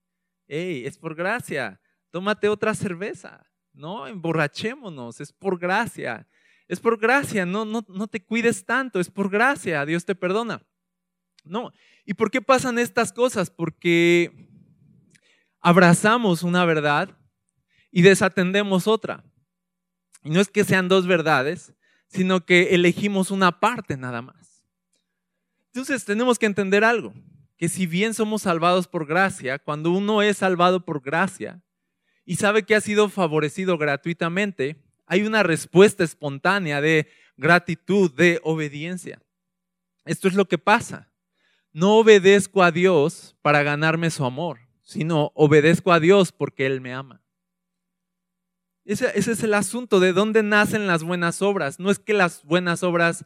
Hey, 0.47 0.85
es 0.87 0.99
por 0.99 1.15
gracia, 1.15 1.81
tómate 2.11 2.49
otra 2.49 2.75
cerveza. 2.75 3.47
No, 3.73 4.07
emborrachémonos, 4.07 5.21
es 5.21 5.33
por 5.33 5.59
gracia. 5.59 6.29
Es 6.69 6.81
por 6.81 6.99
gracia, 6.99 7.45
no, 7.45 7.65
no, 7.65 7.85
no 7.89 8.07
te 8.07 8.25
cuides 8.25 8.65
tanto, 8.65 9.01
es 9.01 9.11
por 9.11 9.29
gracia, 9.29 9.85
Dios 9.85 10.05
te 10.05 10.15
perdona. 10.15 10.63
No, 11.45 11.73
¿y 12.07 12.15
por 12.15 12.31
qué 12.31 12.41
pasan 12.41 12.79
estas 12.79 13.13
cosas? 13.13 13.51
Porque 13.51 14.49
abrazamos 15.61 16.43
una 16.43 16.65
verdad 16.65 17.19
y 17.91 18.03
desatendemos 18.03 18.87
otra. 18.87 19.25
Y 20.23 20.31
no 20.31 20.41
es 20.41 20.49
que 20.49 20.65
sean 20.65 20.89
dos 20.89 21.07
verdades, 21.07 21.75
sino 22.07 22.47
que 22.47 22.75
elegimos 22.75 23.31
una 23.31 23.61
parte 23.61 23.97
nada 23.97 24.23
más. 24.23 24.65
Entonces 25.67 26.05
tenemos 26.05 26.39
que 26.39 26.47
entender 26.47 26.83
algo, 26.83 27.13
que 27.57 27.69
si 27.69 27.87
bien 27.87 28.15
somos 28.15 28.43
salvados 28.43 28.89
por 28.89 29.07
gracia, 29.07 29.59
cuando 29.59 29.91
uno 29.91 30.23
es 30.23 30.39
salvado 30.39 30.85
por 30.85 31.01
gracia 31.01 31.63
y 32.25 32.37
sabe 32.37 32.65
que 32.65 32.75
ha 32.75 32.81
sido 32.81 33.09
favorecido 33.09 33.79
gratuitamente, 33.79 34.77
hay 35.07 35.23
una 35.23 35.43
respuesta 35.43 36.03
espontánea 36.05 36.81
de 36.81 37.09
gratitud, 37.37 38.13
de 38.13 38.41
obediencia. 38.43 39.21
Esto 40.05 40.29
es 40.29 40.35
lo 40.35 40.47
que 40.47 40.59
pasa. 40.59 41.11
No 41.73 41.97
obedezco 41.97 42.63
a 42.63 42.71
Dios 42.71 43.37
para 43.43 43.63
ganarme 43.63 44.11
su 44.11 44.25
amor, 44.25 44.61
sino 44.83 45.33
obedezco 45.35 45.93
a 45.93 46.01
Dios 46.01 46.33
porque 46.33 46.67
Él 46.67 46.81
me 46.81 46.95
ama. 46.95 47.25
Ese, 48.85 49.19
es 49.19 49.43
el 49.43 49.55
asunto 49.55 49.99
de 49.99 50.13
dónde 50.13 50.43
nacen 50.43 50.87
las 50.87 51.03
buenas 51.03 51.41
obras. 51.41 51.81
No 51.81 51.91
es 51.91 51.99
que 51.99 52.13
las 52.13 52.45
buenas 52.45 52.83
obras 52.83 53.25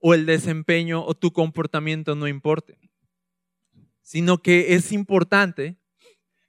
o 0.00 0.12
el 0.14 0.26
desempeño 0.26 1.04
o 1.04 1.14
tu 1.14 1.32
comportamiento 1.32 2.14
no 2.14 2.26
importe, 2.28 2.78
sino 4.08 4.38
que 4.38 4.74
es 4.74 4.90
importante 4.92 5.76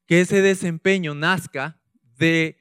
que 0.05 0.21
ese 0.21 0.41
desempeño 0.41 1.13
nazca 1.13 1.81
de, 2.17 2.57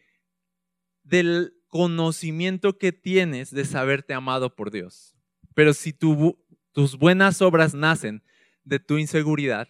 del 1.04 1.54
conocimiento 1.68 2.78
que 2.78 2.90
tienes 2.90 3.52
de 3.52 3.64
saberte 3.64 4.12
amado 4.12 4.56
por 4.56 4.72
Dios. 4.72 5.14
Pero 5.54 5.72
si 5.72 5.92
tus 5.92 6.98
buenas 6.98 7.40
obras 7.42 7.74
nacen 7.74 8.24
de 8.64 8.80
tu 8.80 8.98
inseguridad, 8.98 9.68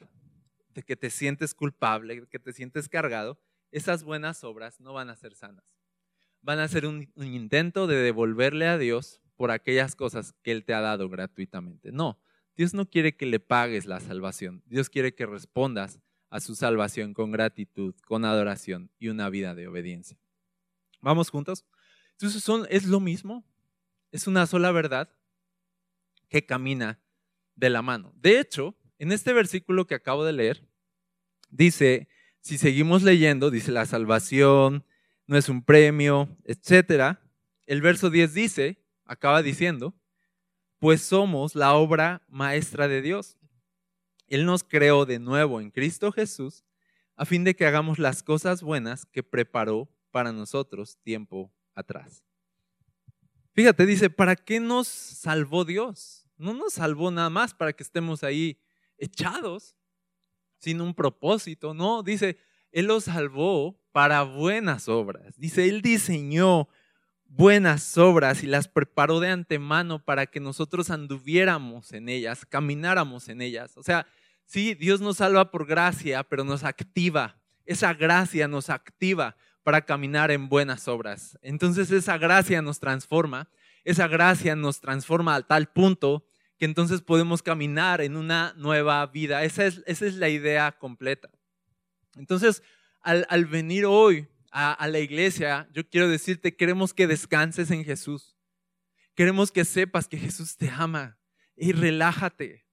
de 0.72 0.82
que 0.82 0.96
te 0.96 1.10
sientes 1.10 1.52
culpable, 1.52 2.22
de 2.22 2.26
que 2.26 2.38
te 2.38 2.54
sientes 2.54 2.88
cargado, 2.88 3.38
esas 3.70 4.04
buenas 4.04 4.44
obras 4.44 4.80
no 4.80 4.94
van 4.94 5.10
a 5.10 5.16
ser 5.16 5.34
sanas 5.34 5.66
van 6.40 6.60
a 6.60 6.64
hacer 6.64 6.86
un, 6.86 7.12
intento 7.16 7.86
de 7.86 7.96
devolverle 7.96 8.66
a 8.66 8.78
Dios 8.78 9.20
por 9.36 9.50
aquellas 9.50 9.94
cosas 9.94 10.32
que 10.42 10.52
Él 10.52 10.64
te 10.64 10.72
ha 10.72 10.80
dado 10.80 11.08
gratuitamente. 11.10 11.92
No, 11.92 12.18
Dios 12.58 12.74
no 12.74 12.90
quiere 12.90 13.16
que 13.16 13.24
le 13.24 13.38
pagues 13.38 13.86
la 13.86 14.00
salvación. 14.00 14.64
Dios 14.66 14.90
quiere 14.90 15.14
que 15.14 15.26
respondas 15.26 16.00
a 16.28 16.40
su 16.40 16.56
salvación 16.56 17.14
con 17.14 17.30
gratitud, 17.30 17.94
con 18.04 18.24
adoración 18.24 18.90
y 18.98 19.08
una 19.08 19.30
vida 19.30 19.54
de 19.54 19.68
obediencia. 19.68 20.18
¿Vamos 21.00 21.30
juntos? 21.30 21.64
Entonces 22.14 22.42
son, 22.42 22.66
es 22.68 22.84
lo 22.84 22.98
mismo, 22.98 23.46
es 24.10 24.26
una 24.26 24.44
sola 24.46 24.72
verdad. 24.72 25.08
que 26.28 26.44
camina 26.44 27.00
de 27.54 27.70
la 27.70 27.80
mano. 27.80 28.12
De 28.16 28.40
hecho, 28.40 28.76
en 28.98 29.12
este 29.12 29.32
versículo 29.32 29.86
que 29.86 29.94
acabo 29.94 30.24
de 30.24 30.32
leer, 30.32 30.68
dice, 31.50 32.08
si 32.40 32.58
seguimos 32.58 33.02
leyendo, 33.04 33.50
dice 33.50 33.72
la 33.72 33.86
salvación 33.86 34.84
no 35.28 35.36
es 35.36 35.48
un 35.48 35.62
premio, 35.62 36.36
etcétera. 36.44 37.22
El 37.66 37.82
verso 37.82 38.10
10 38.10 38.34
dice, 38.34 38.84
acaba 39.04 39.42
diciendo, 39.42 39.94
pues 40.78 41.02
somos 41.02 41.54
la 41.54 41.74
obra 41.74 42.22
maestra 42.28 42.88
de 42.88 43.02
Dios. 43.02 43.36
Él 44.26 44.44
nos 44.44 44.62
creó 44.62 45.06
de 45.06 45.18
nuevo 45.18 45.60
en 45.60 45.70
Cristo 45.70 46.12
Jesús 46.12 46.64
a 47.16 47.24
fin 47.24 47.44
de 47.44 47.56
que 47.56 47.66
hagamos 47.66 47.98
las 47.98 48.22
cosas 48.22 48.62
buenas 48.62 49.04
que 49.06 49.22
preparó 49.22 49.88
para 50.10 50.32
nosotros 50.32 50.98
tiempo 51.02 51.52
atrás. 51.74 52.22
Fíjate, 53.52 53.86
dice, 53.86 54.08
¿para 54.08 54.36
qué 54.36 54.60
nos 54.60 54.86
salvó 54.86 55.64
Dios? 55.64 56.28
No 56.36 56.54
nos 56.54 56.74
salvó 56.74 57.10
nada 57.10 57.28
más 57.28 57.54
para 57.54 57.72
que 57.72 57.82
estemos 57.82 58.22
ahí 58.22 58.60
echados 58.98 59.74
sin 60.58 60.80
un 60.80 60.94
propósito, 60.94 61.74
no, 61.74 62.02
dice, 62.02 62.38
Él 62.72 62.86
los 62.86 63.04
salvó 63.04 63.80
para 63.92 64.22
buenas 64.22 64.88
obras. 64.88 65.38
Dice, 65.38 65.68
Él 65.68 65.82
diseñó 65.82 66.68
buenas 67.28 67.96
obras 67.96 68.42
y 68.42 68.46
las 68.46 68.68
preparó 68.68 69.20
de 69.20 69.28
antemano 69.28 70.04
para 70.04 70.26
que 70.26 70.40
nosotros 70.40 70.90
anduviéramos 70.90 71.92
en 71.92 72.08
ellas, 72.08 72.44
camináramos 72.46 73.28
en 73.28 73.40
ellas. 73.40 73.76
O 73.76 73.82
sea, 73.82 74.06
sí, 74.44 74.74
Dios 74.74 75.00
nos 75.00 75.18
salva 75.18 75.50
por 75.50 75.66
gracia, 75.66 76.24
pero 76.24 76.44
nos 76.44 76.64
activa. 76.64 77.38
Esa 77.64 77.94
gracia 77.94 78.48
nos 78.48 78.70
activa 78.70 79.36
para 79.62 79.82
caminar 79.82 80.30
en 80.30 80.48
buenas 80.48 80.88
obras. 80.88 81.38
Entonces 81.42 81.90
esa 81.90 82.16
gracia 82.16 82.62
nos 82.62 82.80
transforma, 82.80 83.50
esa 83.84 84.08
gracia 84.08 84.56
nos 84.56 84.80
transforma 84.80 85.34
a 85.34 85.42
tal 85.42 85.70
punto 85.70 86.26
que 86.58 86.64
entonces 86.64 87.02
podemos 87.02 87.42
caminar 87.42 88.00
en 88.00 88.16
una 88.16 88.52
nueva 88.56 89.06
vida. 89.06 89.44
Esa 89.44 89.66
es, 89.66 89.82
esa 89.86 90.06
es 90.06 90.14
la 90.14 90.28
idea 90.28 90.72
completa. 90.72 91.30
Entonces, 92.16 92.62
al, 93.00 93.46
venir 93.46 93.86
hoy 93.86 94.26
a, 94.50 94.86
la 94.88 94.98
iglesia, 94.98 95.68
yo 95.72 95.88
quiero 95.88 96.08
decirte, 96.08 96.56
queremos 96.56 96.94
que 96.94 97.06
descanses 97.06 97.70
en 97.70 97.84
Jesús. 97.84 98.36
Queremos 99.14 99.52
que 99.52 99.64
sepas 99.64 100.08
que 100.08 100.18
Jesús 100.18 100.56
te 100.56 100.70
ama 100.70 101.18
y 101.56 101.72
relájate. 101.72 102.66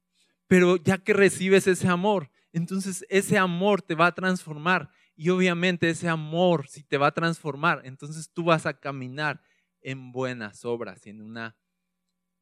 Pero 0.48 0.78
ya 0.78 0.98
que 0.98 1.14
recibes 1.14 1.68
ese 1.68 1.88
amor, 1.88 2.30
entonces 2.54 3.06
ese 3.10 3.38
amor 3.38 3.82
te 3.82 3.96
va 3.96 4.08
a 4.08 4.16
transformar. 4.16 4.90
Y 5.16 5.30
obviamente 5.30 5.90
ese 5.90 6.08
amor, 6.08 6.68
si 6.68 6.84
te 6.84 6.98
va 6.98 7.08
a 7.08 7.14
transformar, 7.14 7.82
entonces 7.84 8.30
tú 8.32 8.44
vas 8.44 8.66
a 8.66 8.80
caminar 8.80 9.42
en 9.82 10.12
buenas 10.12 10.66
obras 10.66 11.06
y 11.06 11.10
en 11.10 11.22
una 11.22 11.58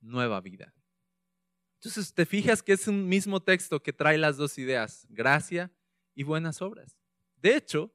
nueva 0.01 0.41
vida. 0.41 0.73
Entonces, 1.83 2.13
te 2.13 2.25
fijas 2.25 2.63
que 2.63 2.71
es 2.71 2.87
un 2.87 3.09
mismo 3.09 3.41
texto 3.41 3.83
que 3.83 3.91
trae 3.91 4.17
las 4.17 4.37
dos 4.37 4.57
ideas, 4.57 5.05
gracia 5.09 5.69
y 6.15 6.23
buenas 6.23 6.61
obras. 6.61 6.97
De 7.35 7.57
hecho, 7.57 7.93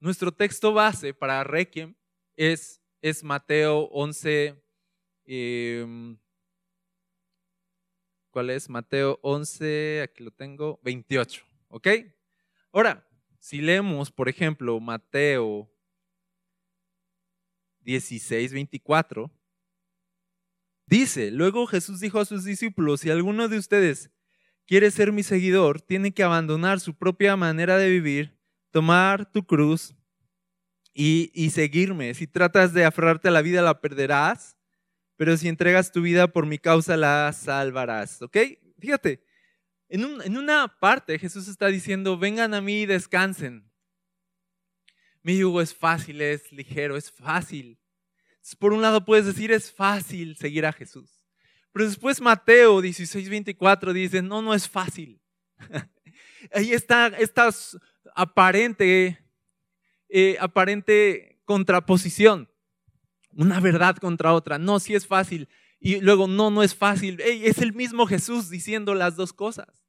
nuestro 0.00 0.32
texto 0.32 0.72
base 0.72 1.14
para 1.14 1.44
Requiem 1.44 1.94
es, 2.36 2.80
es 3.00 3.22
Mateo 3.22 3.88
11, 3.92 4.62
em, 5.24 6.18
¿cuál 8.30 8.50
es? 8.50 8.68
Mateo 8.68 9.18
11, 9.22 10.02
aquí 10.02 10.22
lo 10.22 10.30
tengo, 10.30 10.80
28, 10.82 11.42
¿ok? 11.68 11.88
Ahora, 12.72 13.08
si 13.38 13.60
leemos, 13.60 14.10
por 14.10 14.28
ejemplo, 14.28 14.78
Mateo 14.80 15.70
16, 17.80 18.52
24, 18.52 19.30
Dice, 20.88 21.30
luego 21.30 21.66
Jesús 21.66 22.00
dijo 22.00 22.18
a 22.18 22.24
sus 22.24 22.44
discípulos, 22.44 23.00
si 23.00 23.10
alguno 23.10 23.46
de 23.48 23.58
ustedes 23.58 24.10
quiere 24.66 24.90
ser 24.90 25.12
mi 25.12 25.22
seguidor, 25.22 25.82
tiene 25.82 26.14
que 26.14 26.22
abandonar 26.22 26.80
su 26.80 26.94
propia 26.94 27.36
manera 27.36 27.76
de 27.76 27.90
vivir, 27.90 28.37
tomar 28.70 29.30
tu 29.30 29.44
cruz 29.46 29.94
y, 30.94 31.50
seguirme. 31.50 32.12
Si 32.14 32.26
tratas 32.26 32.72
de 32.72 32.84
aferrarte 32.84 33.28
a 33.28 33.30
la 33.30 33.42
vida, 33.42 33.62
la 33.62 33.80
perderás, 33.80 34.56
pero 35.16 35.36
si 35.36 35.48
entregas 35.48 35.92
tu 35.92 36.02
vida 36.02 36.28
por 36.28 36.46
mi 36.46 36.58
causa, 36.58 36.96
la 36.96 37.32
salvarás. 37.32 38.20
¿Ok? 38.22 38.36
Fíjate, 38.78 39.24
en, 39.88 40.36
una 40.36 40.76
parte 40.80 41.18
Jesús 41.18 41.48
está 41.48 41.66
diciendo, 41.66 42.18
vengan 42.18 42.54
a 42.54 42.60
mí 42.60 42.82
y 42.82 42.86
descansen. 42.86 43.70
Mi 45.22 45.38
yugo 45.38 45.60
es 45.60 45.74
fácil, 45.74 46.20
es 46.20 46.50
ligero, 46.52 46.96
es 46.96 47.10
fácil 47.10 47.78
por 48.56 48.72
un 48.72 48.82
lado 48.82 49.04
puedes 49.04 49.26
decir, 49.26 49.52
es 49.52 49.70
fácil 49.70 50.36
seguir 50.36 50.64
a 50.66 50.72
Jesús. 50.72 51.20
Pero 51.72 51.86
después 51.86 52.20
Mateo 52.20 52.80
16, 52.80 53.28
24 53.28 53.92
dice, 53.92 54.22
no, 54.22 54.40
no 54.42 54.54
es 54.54 54.68
fácil. 54.68 55.20
Ahí 56.52 56.72
está 56.72 57.08
esta 57.18 57.50
aparente, 58.18 59.18
eh, 60.08 60.36
aparente 60.40 61.40
contraposición. 61.44 62.50
Una 63.32 63.60
verdad 63.60 63.96
contra 63.96 64.34
otra. 64.34 64.58
No, 64.58 64.80
sí 64.80 64.94
es 64.94 65.06
fácil. 65.06 65.48
Y 65.80 66.00
luego, 66.00 66.26
no, 66.26 66.50
no 66.50 66.62
es 66.62 66.74
fácil. 66.74 67.20
es 67.20 67.58
el 67.58 67.72
mismo 67.72 68.06
Jesús 68.06 68.50
diciendo 68.50 68.94
las 68.94 69.16
dos 69.16 69.32
cosas. 69.32 69.84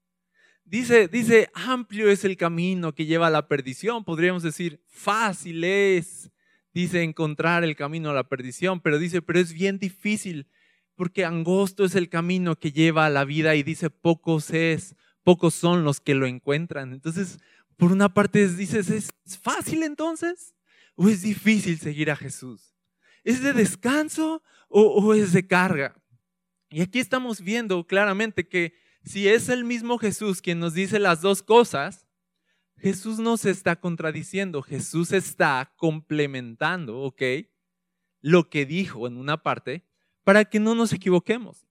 Dice, 0.64 1.08
dice, 1.08 1.50
amplio 1.56 2.10
es 2.10 2.24
el 2.24 2.38
camino 2.38 2.94
que 2.94 3.08
lleva 3.08 3.28
a 3.28 3.32
la 3.32 3.48
perdición. 3.48 4.04
Podríamos 4.04 4.44
decir, 4.44 4.84
fácil 4.88 5.64
es 5.64 6.32
dice 6.74 7.04
encontrar 7.04 7.64
el 7.64 7.76
camino 7.76 8.12
a 8.12 8.14
la 8.14 8.30
perdición, 8.30 8.80
pero 8.80 9.00
dice, 9.00 9.22
pero 9.22 9.40
es 9.40 9.54
bien 9.54 9.80
difícil 9.80 10.48
porque 10.96 11.26
angosto 11.26 11.86
es 11.86 11.96
el 11.96 12.10
camino 12.10 12.58
que 12.58 12.72
lleva 12.72 13.06
a 13.06 13.10
la 13.10 13.26
vida 13.26 13.56
y 13.56 13.64
dice, 13.64 13.90
pocos 13.90 14.52
es, 14.52 14.96
pocos 15.24 15.54
son 15.54 15.84
los 15.84 16.02
que 16.02 16.14
lo 16.14 16.28
encuentran. 16.28 16.92
Entonces, 16.92 17.40
por 17.80 17.94
una 17.94 18.14
parte 18.14 18.46
dices, 18.50 18.90
¿es 18.90 19.10
fácil 19.42 19.84
entonces? 19.84 20.54
¿O 20.96 21.08
es 21.08 21.22
difícil 21.22 21.80
seguir 21.80 22.12
a 22.12 22.18
Jesús? 22.18 22.76
¿Es 23.24 23.42
de 23.42 23.54
descanso 23.54 24.44
o, 24.68 25.14
es 25.14 25.32
de 25.32 25.48
carga? 25.48 25.96
Y 26.70 26.82
aquí 26.82 27.00
estamos 27.00 27.40
viendo 27.40 27.88
claramente 27.88 28.50
que 28.50 28.74
si 29.06 29.30
es 29.30 29.48
el 29.48 29.64
mismo 29.64 29.98
Jesús 29.98 30.42
quien 30.42 30.60
nos 30.60 30.74
dice 30.74 31.00
las 31.00 31.22
dos 31.22 31.42
cosas, 31.42 32.06
Jesús 32.76 33.18
no 33.18 33.38
se 33.38 33.50
está 33.50 33.78
contradiciendo, 33.78 34.62
Jesús 34.62 35.14
está 35.14 35.74
complementando, 35.78 37.00
¿ok? 37.00 37.22
Lo 38.20 38.50
que 38.50 38.66
dijo 38.66 39.08
en 39.08 39.16
una 39.16 39.42
parte 39.42 39.86
para 40.26 40.44
que 40.44 40.60
no 40.60 40.76
nos 40.76 40.92
equivoquemos. 40.92 41.66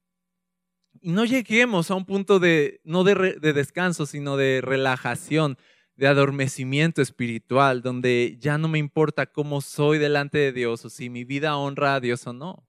Y 1.03 1.13
no 1.13 1.27
lleguemos 1.27 1.91
a 1.91 1.95
un 1.97 2.07
punto 2.07 2.39
de, 2.39 2.81
no 2.83 3.05
de 3.05 3.53
descanso, 3.53 4.07
sino 4.07 4.39
de 4.39 4.63
relajación, 4.63 5.59
de 5.99 6.07
adormecimiento 6.07 7.03
espiritual, 7.03 7.83
donde 7.83 8.39
ya 8.41 8.57
no 8.57 8.69
me 8.69 8.79
importa 8.79 9.27
cómo 9.27 9.61
soy 9.61 9.99
delante 9.99 10.39
de 10.39 10.53
Dios 10.53 10.85
o 10.85 10.91
si 10.91 11.11
mi 11.11 11.25
vida 11.25 11.57
honra 11.57 11.97
a 11.97 12.01
Dios 12.01 12.25
o 12.29 12.33
no, 12.33 12.69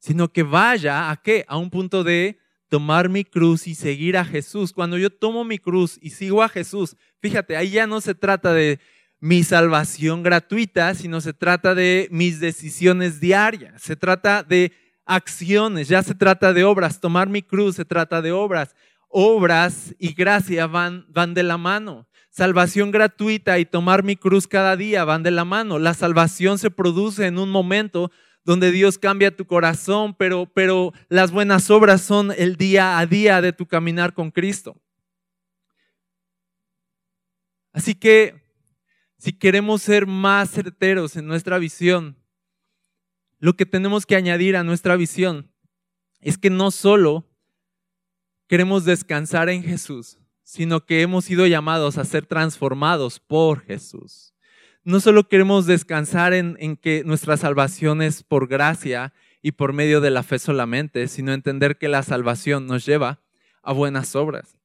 sino 0.00 0.32
que 0.32 0.42
vaya 0.42 1.12
a 1.12 1.22
qué? 1.22 1.44
A 1.46 1.56
un 1.56 1.70
punto 1.70 2.02
de 2.02 2.40
tomar 2.68 3.08
mi 3.08 3.22
cruz 3.22 3.68
y 3.68 3.76
seguir 3.76 4.16
a 4.16 4.24
Jesús. 4.24 4.72
Cuando 4.72 4.98
yo 4.98 5.10
tomo 5.10 5.44
mi 5.44 5.58
cruz 5.58 6.00
y 6.02 6.10
sigo 6.10 6.42
a 6.42 6.48
Jesús, 6.48 6.96
fíjate, 7.20 7.56
ahí 7.56 7.70
ya 7.70 7.86
no 7.86 8.00
se 8.00 8.16
trata 8.16 8.52
de 8.52 8.80
mi 9.20 9.44
salvación 9.44 10.24
gratuita, 10.24 10.96
sino 10.96 11.20
se 11.20 11.32
trata 11.32 11.76
de 11.76 12.08
mis 12.10 12.40
decisiones 12.40 13.20
diarias, 13.20 13.80
se 13.80 13.94
trata 13.94 14.42
de 14.42 14.72
acciones, 15.04 15.86
ya 15.86 16.02
se 16.02 16.16
trata 16.16 16.52
de 16.52 16.64
obras. 16.64 16.98
Tomar 16.98 17.28
mi 17.28 17.42
cruz 17.42 17.76
se 17.76 17.84
trata 17.84 18.20
de 18.20 18.32
obras. 18.32 18.74
Obras 19.06 19.94
y 20.00 20.12
gracia 20.12 20.66
van, 20.66 21.06
van 21.08 21.34
de 21.34 21.44
la 21.44 21.56
mano. 21.56 22.08
Salvación 22.32 22.92
gratuita 22.92 23.58
y 23.58 23.66
tomar 23.66 24.02
mi 24.02 24.16
cruz 24.16 24.48
cada 24.48 24.74
día 24.74 25.04
van 25.04 25.22
de 25.22 25.30
la 25.30 25.44
mano. 25.44 25.78
La 25.78 25.92
salvación 25.92 26.58
se 26.58 26.70
produce 26.70 27.26
en 27.26 27.38
un 27.38 27.50
momento 27.50 28.10
donde 28.42 28.70
Dios 28.70 28.96
cambia 28.96 29.36
tu 29.36 29.46
corazón, 29.46 30.14
pero, 30.14 30.46
pero 30.54 30.94
las 31.10 31.30
buenas 31.30 31.68
obras 31.68 32.00
son 32.00 32.32
el 32.32 32.56
día 32.56 32.98
a 32.98 33.04
día 33.04 33.42
de 33.42 33.52
tu 33.52 33.66
caminar 33.66 34.14
con 34.14 34.30
Cristo. 34.30 34.80
Así 37.70 37.94
que 37.94 38.42
si 39.18 39.34
queremos 39.34 39.82
ser 39.82 40.06
más 40.06 40.50
certeros 40.52 41.16
en 41.16 41.26
nuestra 41.26 41.58
visión, 41.58 42.16
lo 43.40 43.56
que 43.56 43.66
tenemos 43.66 44.06
que 44.06 44.16
añadir 44.16 44.56
a 44.56 44.64
nuestra 44.64 44.96
visión 44.96 45.52
es 46.20 46.38
que 46.38 46.48
no 46.48 46.70
solo 46.70 47.28
queremos 48.46 48.86
descansar 48.86 49.50
en 49.50 49.62
Jesús, 49.62 50.18
sino 50.52 50.84
que 50.84 51.00
hemos 51.00 51.24
sido 51.24 51.46
llamados 51.46 51.96
a 51.96 52.04
ser 52.04 52.26
transformados 52.26 53.20
por 53.20 53.62
Jesús 53.62 54.32
no 54.84 55.00
solo 55.00 55.28
queremos 55.28 55.66
descansar 55.66 56.34
en, 56.34 56.76
que 56.76 57.04
nuestra 57.04 57.36
salvación 57.36 58.02
es 58.02 58.22
por 58.22 58.48
gracia 58.48 59.12
y 59.40 59.52
por 59.52 59.72
medio 59.72 60.00
de 60.00 60.10
la 60.10 60.22
fe 60.22 60.38
solamente, 60.38 61.06
sino 61.08 61.32
entender 61.32 61.78
que 61.78 61.88
la 61.88 62.02
salvación 62.02 62.66
nos 62.66 62.84
lleva 62.84 63.20
a 63.62 63.72
buenas 63.72 64.16
obras. 64.16 64.58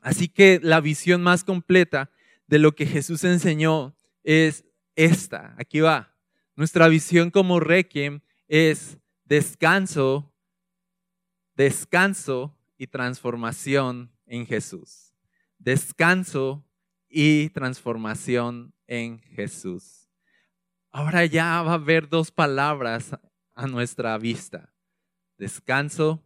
Así 0.00 0.28
que 0.28 0.60
la 0.62 0.80
visión 0.80 1.22
más 1.22 1.44
completa 1.44 2.10
de 2.46 2.58
lo 2.58 2.74
que 2.74 2.86
Jesús 2.86 3.22
enseñó 3.24 3.94
es 4.24 4.64
esta. 4.96 5.54
Aquí 5.58 5.80
va. 5.80 6.14
Nuestra 6.56 6.88
visión 6.88 7.30
como 7.30 7.60
requiem 7.60 8.20
es 8.48 8.98
descanso 9.24 10.32
descanso 11.54 12.56
y 12.76 12.86
transformación 12.86 14.12
en 14.28 14.46
Jesús. 14.46 15.12
Descanso 15.58 16.64
y 17.08 17.48
transformación 17.50 18.72
en 18.86 19.20
Jesús. 19.20 20.08
Ahora 20.90 21.26
ya 21.26 21.62
va 21.62 21.72
a 21.72 21.74
haber 21.74 22.08
dos 22.08 22.30
palabras 22.30 23.16
a 23.54 23.66
nuestra 23.66 24.16
vista. 24.18 24.72
Descanso 25.36 26.24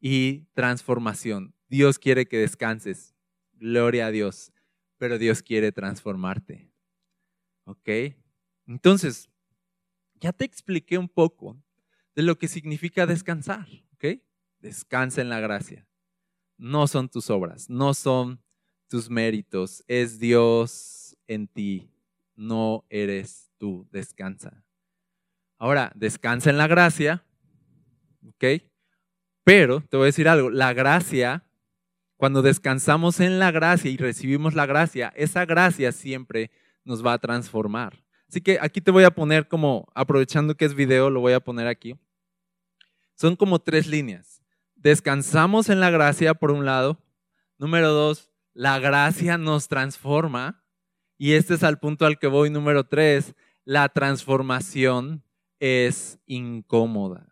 y 0.00 0.46
transformación. 0.52 1.54
Dios 1.68 1.98
quiere 1.98 2.26
que 2.26 2.38
descanses. 2.38 3.14
Gloria 3.54 4.06
a 4.06 4.10
Dios. 4.10 4.52
Pero 4.98 5.18
Dios 5.18 5.42
quiere 5.42 5.72
transformarte. 5.72 6.70
¿Ok? 7.64 7.88
Entonces, 8.66 9.28
ya 10.14 10.32
te 10.32 10.44
expliqué 10.44 10.98
un 10.98 11.08
poco 11.08 11.56
de 12.14 12.22
lo 12.22 12.38
que 12.38 12.48
significa 12.48 13.06
descansar. 13.06 13.66
¿Ok? 13.94 14.20
Descansa 14.58 15.20
en 15.20 15.28
la 15.28 15.40
gracia. 15.40 15.86
No 16.58 16.86
son 16.86 17.08
tus 17.08 17.30
obras, 17.30 17.68
no 17.68 17.94
son 17.94 18.40
tus 18.88 19.10
méritos. 19.10 19.84
Es 19.86 20.18
Dios 20.18 21.16
en 21.26 21.48
ti. 21.48 21.90
No 22.34 22.84
eres 22.88 23.50
tú. 23.58 23.86
Descansa. 23.90 24.64
Ahora, 25.58 25.92
descansa 25.94 26.50
en 26.50 26.58
la 26.58 26.66
gracia. 26.66 27.24
¿Ok? 28.26 28.62
Pero 29.44 29.80
te 29.80 29.96
voy 29.96 30.04
a 30.04 30.06
decir 30.06 30.28
algo, 30.28 30.50
la 30.50 30.72
gracia, 30.72 31.44
cuando 32.16 32.42
descansamos 32.42 33.20
en 33.20 33.38
la 33.38 33.52
gracia 33.52 33.90
y 33.90 33.96
recibimos 33.96 34.54
la 34.54 34.66
gracia, 34.66 35.12
esa 35.14 35.44
gracia 35.44 35.92
siempre 35.92 36.50
nos 36.84 37.04
va 37.04 37.12
a 37.12 37.18
transformar. 37.18 38.02
Así 38.28 38.40
que 38.40 38.58
aquí 38.60 38.80
te 38.80 38.90
voy 38.90 39.04
a 39.04 39.12
poner 39.12 39.46
como, 39.46 39.86
aprovechando 39.94 40.56
que 40.56 40.64
es 40.64 40.74
video, 40.74 41.10
lo 41.10 41.20
voy 41.20 41.32
a 41.32 41.40
poner 41.40 41.68
aquí. 41.68 41.96
Son 43.14 43.36
como 43.36 43.60
tres 43.60 43.86
líneas. 43.86 44.42
Descansamos 44.86 45.68
en 45.68 45.80
la 45.80 45.90
gracia, 45.90 46.34
por 46.34 46.52
un 46.52 46.64
lado. 46.64 47.02
Número 47.58 47.90
dos, 47.90 48.30
la 48.54 48.78
gracia 48.78 49.36
nos 49.36 49.66
transforma. 49.66 50.62
Y 51.18 51.32
este 51.32 51.54
es 51.54 51.64
al 51.64 51.80
punto 51.80 52.06
al 52.06 52.20
que 52.20 52.28
voy. 52.28 52.50
Número 52.50 52.86
tres, 52.86 53.34
la 53.64 53.88
transformación 53.88 55.24
es 55.58 56.20
incómoda. 56.26 57.26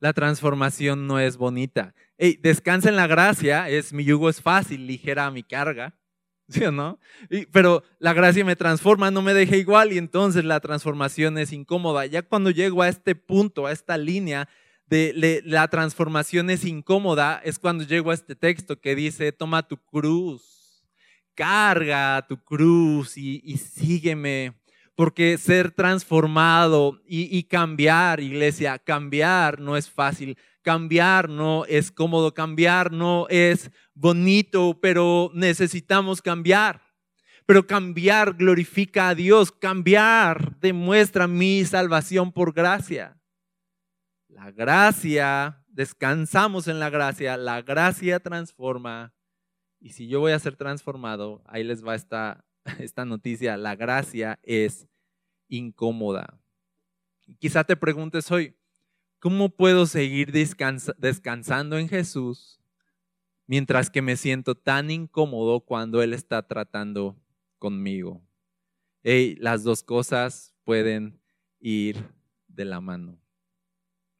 La 0.00 0.12
transformación 0.12 1.06
no 1.06 1.18
es 1.18 1.38
bonita. 1.38 1.94
Hey, 2.18 2.38
descansa 2.42 2.90
en 2.90 2.96
la 2.96 3.06
gracia, 3.06 3.70
es 3.70 3.94
mi 3.94 4.04
yugo 4.04 4.28
es 4.28 4.42
fácil, 4.42 4.86
ligera 4.86 5.30
mi 5.30 5.42
carga. 5.42 5.94
¿Sí 6.50 6.62
o 6.62 6.70
no? 6.70 7.00
pero 7.52 7.84
la 7.98 8.12
gracia 8.12 8.44
me 8.44 8.54
transforma, 8.54 9.10
no 9.10 9.22
me 9.22 9.32
deja 9.32 9.56
igual 9.56 9.94
y 9.94 9.98
entonces 9.98 10.44
la 10.44 10.60
transformación 10.60 11.38
es 11.38 11.54
incómoda. 11.54 12.04
Ya 12.04 12.20
cuando 12.20 12.50
llego 12.50 12.82
a 12.82 12.88
este 12.90 13.14
punto, 13.14 13.64
a 13.64 13.72
esta 13.72 13.96
línea 13.96 14.46
de 14.88 15.42
la 15.44 15.68
transformación 15.68 16.50
es 16.50 16.64
incómoda, 16.64 17.40
es 17.44 17.58
cuando 17.58 17.84
llego 17.84 18.10
a 18.10 18.14
este 18.14 18.34
texto 18.34 18.80
que 18.80 18.94
dice, 18.94 19.32
toma 19.32 19.66
tu 19.66 19.76
cruz, 19.76 20.82
carga 21.34 22.26
tu 22.28 22.42
cruz 22.42 23.16
y, 23.16 23.40
y 23.44 23.58
sígueme 23.58 24.54
porque 24.98 25.38
ser 25.38 25.70
transformado 25.70 27.00
y, 27.06 27.44
cambiar, 27.44 28.18
iglesia, 28.18 28.80
cambiar 28.80 29.60
no 29.60 29.76
es 29.76 29.88
fácil, 29.88 30.36
cambiar 30.60 31.28
no 31.28 31.64
es 31.66 31.92
cómodo, 31.92 32.34
cambiar 32.34 32.90
no 32.90 33.28
es 33.28 33.70
bonito, 33.94 34.76
pero 34.82 35.30
necesitamos 35.34 36.20
cambiar. 36.20 36.82
Pero 37.46 37.64
cambiar 37.64 38.34
glorifica 38.34 39.10
a 39.10 39.14
Dios, 39.14 39.52
cambiar 39.52 40.58
demuestra 40.58 41.28
mi 41.28 41.64
salvación 41.64 42.32
por 42.32 42.52
gracia. 42.52 43.16
La 44.38 44.52
gracia, 44.52 45.64
descansamos 45.66 46.68
en 46.68 46.78
la 46.78 46.90
gracia, 46.90 47.36
la 47.36 47.60
gracia 47.62 48.20
transforma. 48.20 49.12
Y 49.80 49.90
si 49.90 50.06
yo 50.06 50.20
voy 50.20 50.30
a 50.30 50.38
ser 50.38 50.54
transformado, 50.54 51.42
ahí 51.44 51.64
les 51.64 51.84
va 51.84 51.96
esta 51.96 52.44
esta 52.78 53.04
noticia, 53.04 53.56
la 53.56 53.76
gracia 53.76 54.38
es 54.42 54.86
incómoda. 55.48 56.38
Quizá 57.38 57.64
te 57.64 57.76
preguntes 57.76 58.30
hoy, 58.30 58.54
¿cómo 59.18 59.48
puedo 59.50 59.86
seguir 59.86 60.32
descansando 60.32 61.78
en 61.78 61.88
Jesús 61.88 62.60
mientras 63.46 63.90
que 63.90 64.02
me 64.02 64.16
siento 64.16 64.54
tan 64.54 64.90
incómodo 64.90 65.60
cuando 65.60 66.02
Él 66.02 66.14
está 66.14 66.46
tratando 66.46 67.16
conmigo? 67.58 68.22
las 69.38 69.64
dos 69.64 69.82
cosas 69.82 70.54
pueden 70.64 71.18
ir 71.60 71.96
de 72.46 72.66
la 72.66 72.78
mano. 72.78 73.18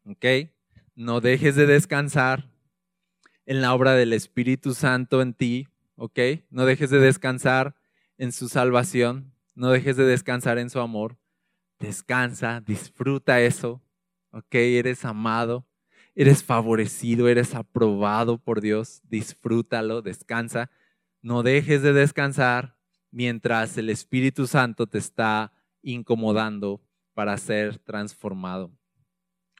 ¿Ok? 0.08 0.50
No 0.94 1.20
dejes 1.20 1.54
de 1.54 1.66
descansar 1.66 2.50
en 3.44 3.60
la 3.60 3.74
obra 3.74 3.92
del 3.92 4.12
Espíritu 4.12 4.72
Santo 4.72 5.20
en 5.20 5.34
ti. 5.34 5.68
¿Ok? 5.96 6.18
No 6.50 6.64
dejes 6.64 6.90
de 6.90 6.98
descansar 6.98 7.74
en 8.16 8.32
su 8.32 8.48
salvación, 8.48 9.32
no 9.54 9.70
dejes 9.70 9.96
de 9.96 10.04
descansar 10.04 10.58
en 10.58 10.70
su 10.70 10.80
amor. 10.80 11.18
Descansa, 11.78 12.60
disfruta 12.60 13.40
eso, 13.40 13.80
¿ok? 14.30 14.54
Eres 14.54 15.04
amado, 15.04 15.66
eres 16.14 16.42
favorecido, 16.42 17.28
eres 17.28 17.54
aprobado 17.54 18.38
por 18.38 18.60
Dios, 18.60 19.00
disfrútalo, 19.04 20.02
descansa. 20.02 20.70
No 21.22 21.42
dejes 21.44 21.82
de 21.82 21.92
descansar 21.92 22.76
mientras 23.10 23.76
el 23.78 23.90
Espíritu 23.90 24.46
Santo 24.46 24.86
te 24.86 24.98
está 24.98 25.52
incomodando 25.82 26.80
para 27.14 27.36
ser 27.38 27.78
transformado. 27.78 28.77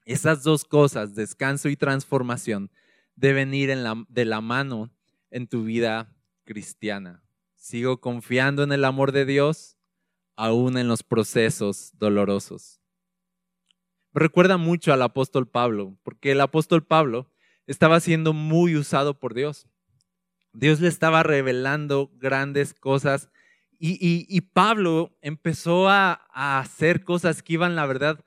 Esas 0.08 0.42
dos 0.42 0.64
cosas, 0.64 1.14
descanso 1.14 1.68
y 1.68 1.76
transformación, 1.76 2.70
deben 3.14 3.52
ir 3.52 3.68
de 4.08 4.24
la 4.24 4.40
mano 4.40 4.90
en 5.30 5.46
tu 5.46 5.64
vida 5.64 6.16
cristiana. 6.44 7.22
Sigo 7.56 8.00
confiando 8.00 8.62
en 8.62 8.72
el 8.72 8.86
amor 8.86 9.12
de 9.12 9.26
Dios, 9.26 9.76
aún 10.34 10.78
en 10.78 10.88
los 10.88 11.02
procesos 11.02 11.92
dolorosos. 11.98 12.80
Recuerda 14.14 14.56
mucho 14.56 14.94
al 14.94 15.02
apóstol 15.02 15.46
Pablo, 15.46 15.98
porque 16.02 16.32
el 16.32 16.40
apóstol 16.40 16.86
Pablo 16.86 17.30
estaba 17.66 18.00
siendo 18.00 18.32
muy 18.32 18.76
usado 18.76 19.20
por 19.20 19.34
Dios. 19.34 19.66
Dios 20.54 20.80
le 20.80 20.88
estaba 20.88 21.22
revelando 21.22 22.10
grandes 22.14 22.72
cosas 22.72 23.28
y, 23.78 24.40
Pablo 24.54 25.18
empezó 25.20 25.90
a, 25.90 26.14
hacer 26.32 27.04
cosas 27.04 27.42
que 27.42 27.52
iban, 27.52 27.76
la 27.76 27.84
verdad, 27.84 28.24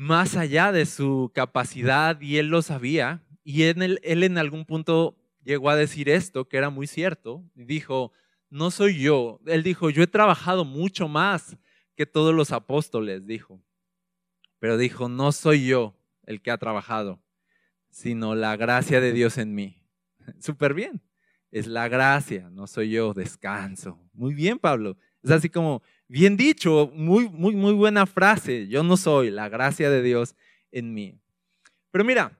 más 0.00 0.34
allá 0.34 0.72
de 0.72 0.86
su 0.86 1.30
capacidad 1.34 2.18
y 2.22 2.38
él 2.38 2.46
lo 2.46 2.62
sabía. 2.62 3.22
Y 3.44 3.64
él 3.64 4.00
en 4.02 4.38
algún 4.38 4.64
punto 4.64 5.14
llegó 5.44 5.68
a 5.68 5.76
decir 5.76 6.08
esto, 6.08 6.48
que 6.48 6.56
era 6.56 6.70
muy 6.70 6.86
cierto. 6.86 7.44
Dijo, 7.54 8.10
no 8.48 8.70
soy 8.70 8.98
yo. 8.98 9.40
Él 9.44 9.62
dijo, 9.62 9.90
yo 9.90 10.02
he 10.02 10.06
trabajado 10.06 10.64
mucho 10.64 11.06
más 11.06 11.54
que 11.96 12.06
todos 12.06 12.34
los 12.34 12.50
apóstoles, 12.50 13.26
dijo. 13.26 13.62
Pero 14.58 14.78
dijo, 14.78 15.10
no 15.10 15.32
soy 15.32 15.66
yo 15.66 15.94
el 16.24 16.40
que 16.40 16.50
ha 16.50 16.56
trabajado, 16.56 17.22
sino 17.90 18.34
la 18.34 18.56
gracia 18.56 19.02
de 19.02 19.12
Dios 19.12 19.36
en 19.36 19.54
mí. 19.54 19.84
Súper 20.40 20.72
bien. 20.72 21.02
Es 21.50 21.66
la 21.66 21.88
gracia, 21.88 22.48
no 22.48 22.66
soy 22.66 22.88
yo, 22.88 23.12
descanso. 23.12 24.00
Muy 24.14 24.32
bien, 24.32 24.58
Pablo. 24.58 24.96
Es 25.22 25.30
así 25.30 25.48
como, 25.48 25.82
bien 26.08 26.36
dicho, 26.36 26.90
muy, 26.94 27.28
muy, 27.28 27.54
muy 27.54 27.72
buena 27.72 28.06
frase. 28.06 28.68
Yo 28.68 28.82
no 28.82 28.96
soy, 28.96 29.30
la 29.30 29.48
gracia 29.48 29.90
de 29.90 30.02
Dios 30.02 30.34
en 30.72 30.94
mí. 30.94 31.18
Pero 31.90 32.04
mira, 32.04 32.38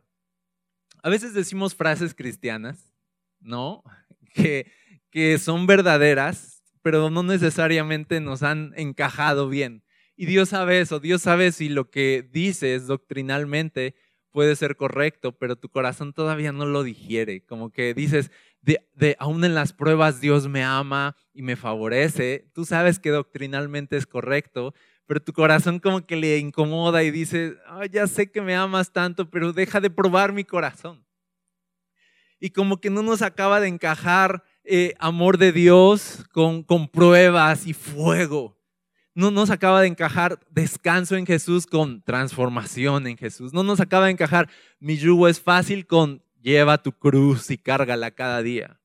a 1.03 1.09
veces 1.09 1.35
decimos 1.35 1.75
frases 1.75 2.15
cristianas, 2.15 2.93
¿no? 3.41 3.83
Que 4.33 4.71
que 5.11 5.39
son 5.39 5.67
verdaderas, 5.67 6.63
pero 6.83 7.11
no 7.11 7.23
necesariamente 7.23 8.21
nos 8.21 8.43
han 8.43 8.73
encajado 8.77 9.49
bien. 9.49 9.83
Y 10.17 10.27
Dios 10.27 10.51
sabe 10.51 10.81
eso, 10.81 11.01
Dios 11.01 11.23
sabe 11.23 11.53
si 11.53 11.69
lo 11.69 11.91
que 11.91 12.29
dices 12.31 12.87
doctrinalmente 12.87 13.95
puede 14.31 14.55
ser 14.55 14.77
correcto, 14.77 15.37
pero 15.37 15.57
tu 15.57 15.69
corazón 15.69 16.13
todavía 16.13 16.53
no 16.53 16.65
lo 16.67 16.83
digiere. 16.83 17.45
Como 17.45 17.71
que 17.71 17.95
dices, 17.95 18.31
de, 18.63 18.87
de, 18.95 19.17
aún 19.19 19.45
en 19.45 19.55
las 19.55 19.73
pruebas 19.73 20.21
Dios 20.21 20.49
me 20.49 20.63
ama 20.63 21.17
y 21.33 21.43
me 21.43 21.57
favorece. 21.57 22.51
Tú 22.53 22.65
sabes 22.65 22.99
que 22.99 23.11
doctrinalmente 23.11 23.97
es 23.97 24.07
correcto, 24.07 24.75
pero 25.07 25.21
tu 25.21 25.33
corazón 25.33 25.79
como 25.79 26.07
que 26.07 26.17
le 26.17 26.39
incomoda 26.39 27.03
y 27.03 27.11
dice, 27.11 27.57
ya 27.91 28.07
sé 28.07 28.31
que 28.31 28.41
me 28.41 28.55
amas 28.55 28.93
tanto, 28.93 29.29
pero 29.29 29.53
deja 29.53 29.81
de 29.81 29.91
probar 29.91 30.33
mi 30.33 30.45
corazón. 30.45 31.05
Y 32.39 32.51
como 32.51 32.81
que 32.81 32.91
no 32.91 33.03
nos 33.03 33.21
acaba 33.21 33.61
de 33.61 33.69
encajar 33.69 34.45
eh, 34.65 34.95
amor 34.99 35.37
de 35.37 35.53
Dios 35.53 36.25
con, 36.33 36.63
con 36.63 36.89
pruebas 36.89 37.67
y 37.67 37.73
fuego. 37.73 38.57
No 39.15 39.31
nos 39.31 39.51
acaba 39.51 39.81
de 39.81 39.89
encajar 39.89 40.39
descanso 40.51 41.17
en 41.17 41.27
Jesús 41.27 41.67
con 41.67 42.03
transformación 42.03 43.07
en 43.07 43.17
Jesús. 43.17 43.53
No 43.53 43.63
nos 43.63 43.81
acaba 43.81 44.07
de 44.07 44.13
encajar 44.13 44.49
mi 44.79 44.97
yugo 44.97 45.29
es 45.29 45.41
fácil 45.41 45.87
con 45.87 46.23
lleva 46.41 46.83
tu 46.83 46.93
cruz 46.93 47.51
y 47.51 47.59
cárgala 47.59 48.11
cada 48.11 48.43
día. 48.43 48.81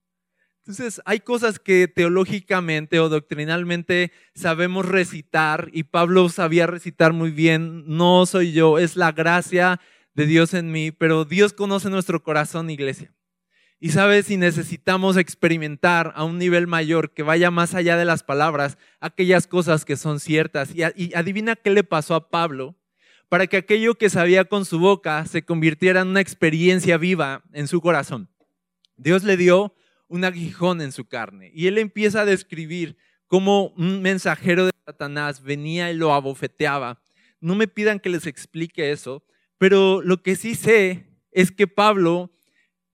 Entonces, 0.59 0.99
hay 1.05 1.19
cosas 1.19 1.59
que 1.59 1.87
teológicamente 1.87 2.99
o 2.99 3.07
doctrinalmente 3.07 4.11
sabemos 4.33 4.87
recitar 4.87 5.69
y 5.73 5.83
Pablo 5.83 6.27
sabía 6.29 6.65
recitar 6.65 7.13
muy 7.13 7.29
bien. 7.29 7.83
No 7.85 8.25
soy 8.25 8.51
yo, 8.51 8.79
es 8.79 8.95
la 8.95 9.11
gracia 9.11 9.79
de 10.15 10.25
Dios 10.25 10.55
en 10.55 10.71
mí, 10.71 10.91
pero 10.91 11.23
Dios 11.23 11.53
conoce 11.53 11.91
nuestro 11.91 12.23
corazón, 12.23 12.71
iglesia. 12.71 13.13
Y 13.79 13.89
sabe 13.89 14.23
si 14.23 14.37
necesitamos 14.37 15.17
experimentar 15.17 16.13
a 16.15 16.23
un 16.23 16.39
nivel 16.39 16.65
mayor 16.65 17.13
que 17.13 17.21
vaya 17.21 17.51
más 17.51 17.75
allá 17.75 17.97
de 17.97 18.05
las 18.05 18.23
palabras, 18.23 18.79
aquellas 18.99 19.45
cosas 19.45 19.85
que 19.85 19.97
son 19.97 20.19
ciertas. 20.19 20.73
Y, 20.73 20.81
adivina 21.13 21.55
qué 21.55 21.69
le 21.69 21.83
pasó 21.83 22.15
a 22.15 22.29
Pablo 22.29 22.75
para 23.29 23.47
que 23.47 23.57
aquello 23.57 23.95
que 23.95 24.09
sabía 24.09 24.45
con 24.45 24.65
su 24.65 24.79
boca 24.79 25.25
se 25.25 25.43
convirtiera 25.43 26.01
en 26.01 26.09
una 26.09 26.21
experiencia 26.21 26.97
viva 26.97 27.43
en 27.53 27.67
su 27.67 27.81
corazón. 27.81 28.29
Dios 28.97 29.23
le 29.23 29.37
dio 29.37 29.75
un 30.07 30.23
aguijón 30.23 30.81
en 30.81 30.91
su 30.91 31.05
carne 31.05 31.51
y 31.53 31.67
él 31.67 31.77
empieza 31.77 32.21
a 32.21 32.25
describir 32.25 32.97
cómo 33.27 33.69
un 33.77 34.01
mensajero 34.01 34.65
de 34.65 34.71
Satanás 34.85 35.41
venía 35.41 35.91
y 35.91 35.95
lo 35.95 36.13
abofeteaba. 36.13 37.01
No 37.39 37.55
me 37.55 37.67
pidan 37.67 37.99
que 37.99 38.09
les 38.09 38.27
explique 38.27 38.91
eso, 38.91 39.23
pero 39.57 40.01
lo 40.01 40.21
que 40.21 40.35
sí 40.35 40.55
sé 40.55 41.07
es 41.31 41.51
que 41.51 41.67
Pablo 41.67 42.31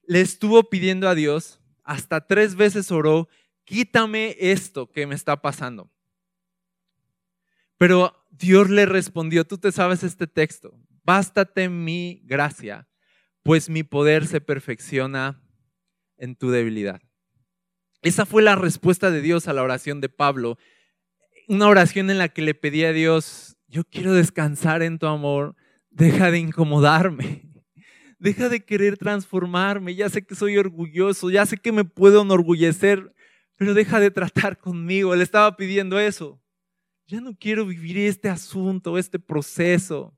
le 0.08 0.22
estuvo 0.22 0.70
pidiendo 0.70 1.08
a 1.08 1.16
Dios, 1.16 1.60
hasta 1.84 2.26
tres 2.28 2.56
veces 2.56 2.92
oró, 2.92 3.28
quítame 3.66 4.36
esto 4.40 4.92
que 4.92 5.06
me 5.06 5.16
está 5.16 5.42
pasando. 5.42 5.92
Pero 7.82 8.14
Dios 8.30 8.70
le 8.70 8.86
respondió, 8.86 9.44
tú 9.44 9.58
te 9.58 9.72
sabes 9.72 10.04
este 10.04 10.28
texto, 10.28 10.80
bástate 11.04 11.68
mi 11.68 12.22
gracia, 12.26 12.88
pues 13.42 13.72
mi 13.72 13.82
poder 13.82 14.28
se 14.28 14.40
perfecciona 14.40 15.42
en 16.16 16.36
tu 16.36 16.52
debilidad. 16.52 17.02
Esa 18.04 18.28
fue 18.28 18.44
la 18.44 18.56
respuesta 18.56 19.10
de 19.10 19.24
Dios 19.24 19.48
a 19.48 19.54
la 19.54 19.64
oración 19.64 20.00
de 20.00 20.10
Pablo, 20.10 20.60
una 21.48 21.68
oración 21.68 22.12
en 22.12 22.20
la 22.20 22.30
que 22.30 22.44
le 22.44 22.54
pedía 22.54 22.90
a 22.90 22.94
Dios, 22.94 23.58
yo 23.68 23.84
quiero 23.84 24.14
descansar 24.14 24.84
en 24.84 25.00
tu 25.00 25.08
amor, 25.08 25.56
deja 25.90 26.30
de 26.30 26.38
incomodarme, 26.38 27.50
deja 28.20 28.48
de 28.48 28.64
querer 28.64 29.00
transformarme, 29.00 29.96
ya 29.96 30.08
sé 30.08 30.22
que 30.22 30.36
soy 30.36 30.56
orgulloso, 30.60 31.32
ya 31.32 31.48
sé 31.48 31.58
que 31.58 31.72
me 31.72 31.84
puedo 31.84 32.22
enorgullecer, 32.22 33.12
pero 33.58 33.74
deja 33.74 34.00
de 34.00 34.12
tratar 34.12 34.60
conmigo. 34.60 35.16
Él 35.16 35.22
estaba 35.22 35.58
pidiendo 35.58 36.00
eso. 36.00 36.42
Ya 37.12 37.20
no 37.20 37.36
quiero 37.38 37.66
vivir 37.66 37.98
este 37.98 38.30
asunto, 38.30 38.98
este 38.98 39.20
proceso. 39.20 40.18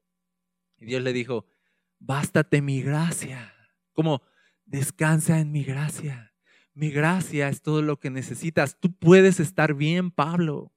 Y 0.77 0.85
Dios 0.85 1.01
le 1.01 1.11
dijo, 1.11 1.47
bástate 1.97 2.61
mi 2.61 2.83
gracia. 2.83 3.51
Como, 3.93 4.21
descansa 4.63 5.39
en 5.39 5.51
mi 5.51 5.63
gracia. 5.63 6.35
Mi 6.75 6.91
gracia 6.91 7.49
es 7.49 7.63
todo 7.63 7.81
lo 7.81 7.99
que 7.99 8.11
necesitas. 8.11 8.79
Tú 8.79 8.95
puedes 8.95 9.39
estar 9.39 9.73
bien, 9.73 10.11
Pablo. 10.11 10.71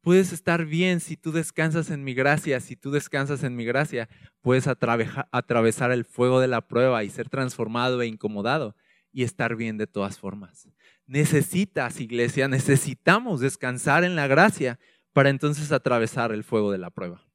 Puedes 0.00 0.32
estar 0.32 0.64
bien 0.64 1.00
si 1.00 1.18
tú 1.18 1.32
descansas 1.32 1.90
en 1.90 2.02
mi 2.02 2.14
gracia. 2.14 2.60
Si 2.60 2.74
tú 2.74 2.90
descansas 2.90 3.42
en 3.42 3.54
mi 3.54 3.66
gracia, 3.66 4.08
puedes 4.40 4.66
atravesar 4.66 5.92
el 5.92 6.06
fuego 6.06 6.40
de 6.40 6.48
la 6.48 6.66
prueba 6.66 7.04
y 7.04 7.10
ser 7.10 7.28
transformado 7.28 8.00
e 8.00 8.06
incomodado 8.06 8.74
y 9.12 9.22
estar 9.22 9.54
bien 9.54 9.76
de 9.76 9.86
todas 9.86 10.18
formas. 10.18 10.66
Necesitas, 11.06 12.00
iglesia, 12.00 12.48
necesitamos 12.48 13.40
descansar 13.40 14.04
en 14.04 14.16
la 14.16 14.28
gracia 14.28 14.78
para 15.18 15.30
entonces 15.30 15.72
atravesar 15.72 16.30
el 16.30 16.44
fuego 16.44 16.70
de 16.70 16.78
la 16.78 16.90
prueba. 16.90 17.26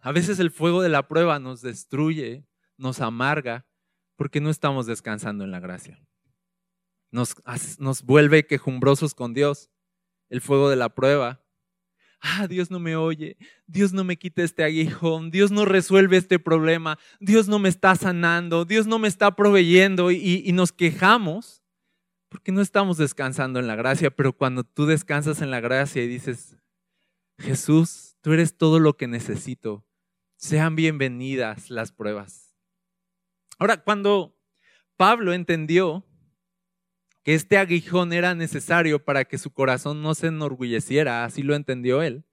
A 0.00 0.12
veces 0.12 0.38
el 0.38 0.52
fuego 0.52 0.82
de 0.82 0.88
la 0.88 1.08
prueba 1.08 1.40
nos 1.40 1.62
destruye, 1.62 2.46
nos 2.76 3.00
amarga, 3.00 3.66
porque 4.14 4.40
no 4.40 4.50
estamos 4.50 4.86
descansando 4.86 5.42
en 5.42 5.50
la 5.50 5.58
gracia. 5.58 6.00
Nos, 7.10 7.34
nos 7.80 8.04
vuelve 8.04 8.46
quejumbrosos 8.46 9.16
con 9.16 9.34
Dios. 9.34 9.68
El 10.28 10.40
fuego 10.40 10.70
de 10.70 10.76
la 10.76 10.90
prueba. 10.90 11.44
Ah, 12.20 12.46
Dios 12.46 12.70
no 12.70 12.78
me 12.78 12.94
oye, 12.94 13.36
Dios 13.66 13.92
no 13.92 14.04
me 14.04 14.16
quita 14.16 14.44
este 14.44 14.62
aguijón, 14.62 15.32
Dios 15.32 15.50
no 15.50 15.64
resuelve 15.64 16.18
este 16.18 16.38
problema, 16.38 17.00
Dios 17.18 17.48
no 17.48 17.58
me 17.58 17.68
está 17.68 17.96
sanando, 17.96 18.64
Dios 18.64 18.86
no 18.86 19.00
me 19.00 19.08
está 19.08 19.34
proveyendo 19.34 20.12
y, 20.12 20.40
y 20.46 20.52
nos 20.52 20.70
quejamos 20.70 21.61
porque 22.32 22.50
no 22.50 22.62
estamos 22.62 22.96
descansando 22.96 23.60
en 23.60 23.66
la 23.66 23.76
gracia, 23.76 24.10
pero 24.10 24.32
cuando 24.32 24.64
tú 24.64 24.86
descansas 24.86 25.42
en 25.42 25.50
la 25.50 25.60
gracia 25.60 26.02
y 26.02 26.08
dices, 26.08 26.56
Jesús, 27.38 28.16
tú 28.22 28.32
eres 28.32 28.56
todo 28.56 28.80
lo 28.80 28.96
que 28.96 29.06
necesito, 29.06 29.84
sean 30.36 30.74
bienvenidas 30.74 31.68
las 31.68 31.92
pruebas. 31.92 32.54
Ahora, 33.58 33.84
cuando 33.84 34.34
Pablo 34.96 35.34
entendió 35.34 36.06
que 37.22 37.34
este 37.34 37.58
aguijón 37.58 38.14
era 38.14 38.34
necesario 38.34 39.04
para 39.04 39.26
que 39.26 39.36
su 39.36 39.52
corazón 39.52 40.00
no 40.00 40.14
se 40.14 40.28
enorgulleciera, 40.28 41.26
así 41.26 41.42
lo 41.42 41.54
entendió 41.54 42.00
él, 42.00 42.24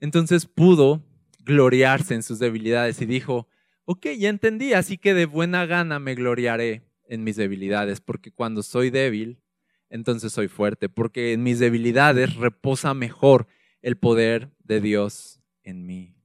entonces 0.00 0.46
pudo 0.46 1.04
gloriarse 1.40 2.14
en 2.14 2.22
sus 2.22 2.38
debilidades 2.38 3.02
y 3.02 3.06
dijo, 3.06 3.48
ok, 3.84 4.06
ya 4.18 4.30
entendí, 4.30 4.72
así 4.72 4.96
que 4.96 5.12
de 5.12 5.26
buena 5.26 5.66
gana 5.66 5.98
me 5.98 6.14
gloriaré 6.14 6.86
en 7.08 7.24
mis 7.24 7.36
debilidades, 7.36 8.00
porque 8.00 8.30
cuando 8.30 8.62
soy 8.62 8.90
débil, 8.90 9.40
entonces 9.88 10.32
soy 10.32 10.48
fuerte, 10.48 10.88
porque 10.88 11.32
en 11.32 11.42
mis 11.42 11.58
debilidades 11.58 12.36
reposa 12.36 12.94
mejor 12.94 13.46
el 13.82 13.96
poder 13.96 14.50
de 14.64 14.80
Dios 14.80 15.40
en 15.62 15.86
mí. 15.86 16.16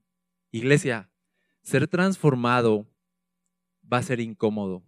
Iglesia, 0.52 1.10
ser 1.62 1.88
transformado 1.88 2.88
va 3.92 3.98
a 3.98 4.04
ser 4.04 4.20
incómodo. 4.20 4.84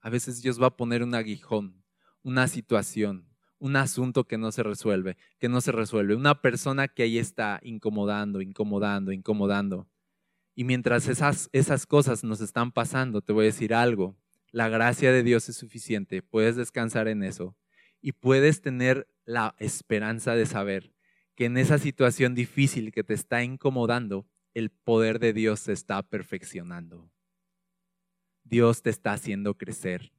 A 0.00 0.10
veces 0.10 0.42
Dios 0.42 0.60
va 0.60 0.68
a 0.68 0.76
poner 0.76 1.02
un 1.02 1.14
aguijón, 1.14 1.82
una 2.22 2.48
situación, 2.48 3.28
un 3.58 3.76
asunto 3.76 4.24
que 4.24 4.38
no 4.38 4.52
se 4.52 4.62
resuelve, 4.62 5.16
que 5.38 5.48
no 5.48 5.60
se 5.60 5.72
resuelve, 5.72 6.14
una 6.14 6.40
persona 6.40 6.88
que 6.88 7.02
ahí 7.02 7.18
está 7.18 7.60
incomodando, 7.62 8.40
incomodando, 8.40 9.12
incomodando. 9.12 9.88
Y 10.54 10.64
mientras 10.64 11.08
esas, 11.08 11.48
esas 11.52 11.86
cosas 11.86 12.24
nos 12.24 12.40
están 12.40 12.72
pasando, 12.72 13.20
te 13.20 13.32
voy 13.32 13.44
a 13.44 13.46
decir 13.46 13.74
algo, 13.74 14.16
la 14.50 14.68
gracia 14.68 15.12
de 15.12 15.22
Dios 15.22 15.48
es 15.48 15.56
suficiente, 15.56 16.22
puedes 16.22 16.56
descansar 16.56 17.08
en 17.08 17.22
eso 17.22 17.56
y 18.00 18.12
puedes 18.12 18.60
tener 18.60 19.08
la 19.24 19.54
esperanza 19.58 20.34
de 20.34 20.46
saber 20.46 20.92
que 21.34 21.44
en 21.44 21.56
esa 21.56 21.78
situación 21.78 22.34
difícil 22.34 22.92
que 22.92 23.04
te 23.04 23.14
está 23.14 23.44
incomodando, 23.44 24.26
el 24.54 24.70
poder 24.70 25.18
de 25.18 25.32
Dios 25.32 25.60
se 25.60 25.72
está 25.72 26.02
perfeccionando. 26.02 27.12
Dios 28.42 28.82
te 28.82 28.90
está 28.90 29.12
haciendo 29.12 29.56
crecer. 29.56 30.12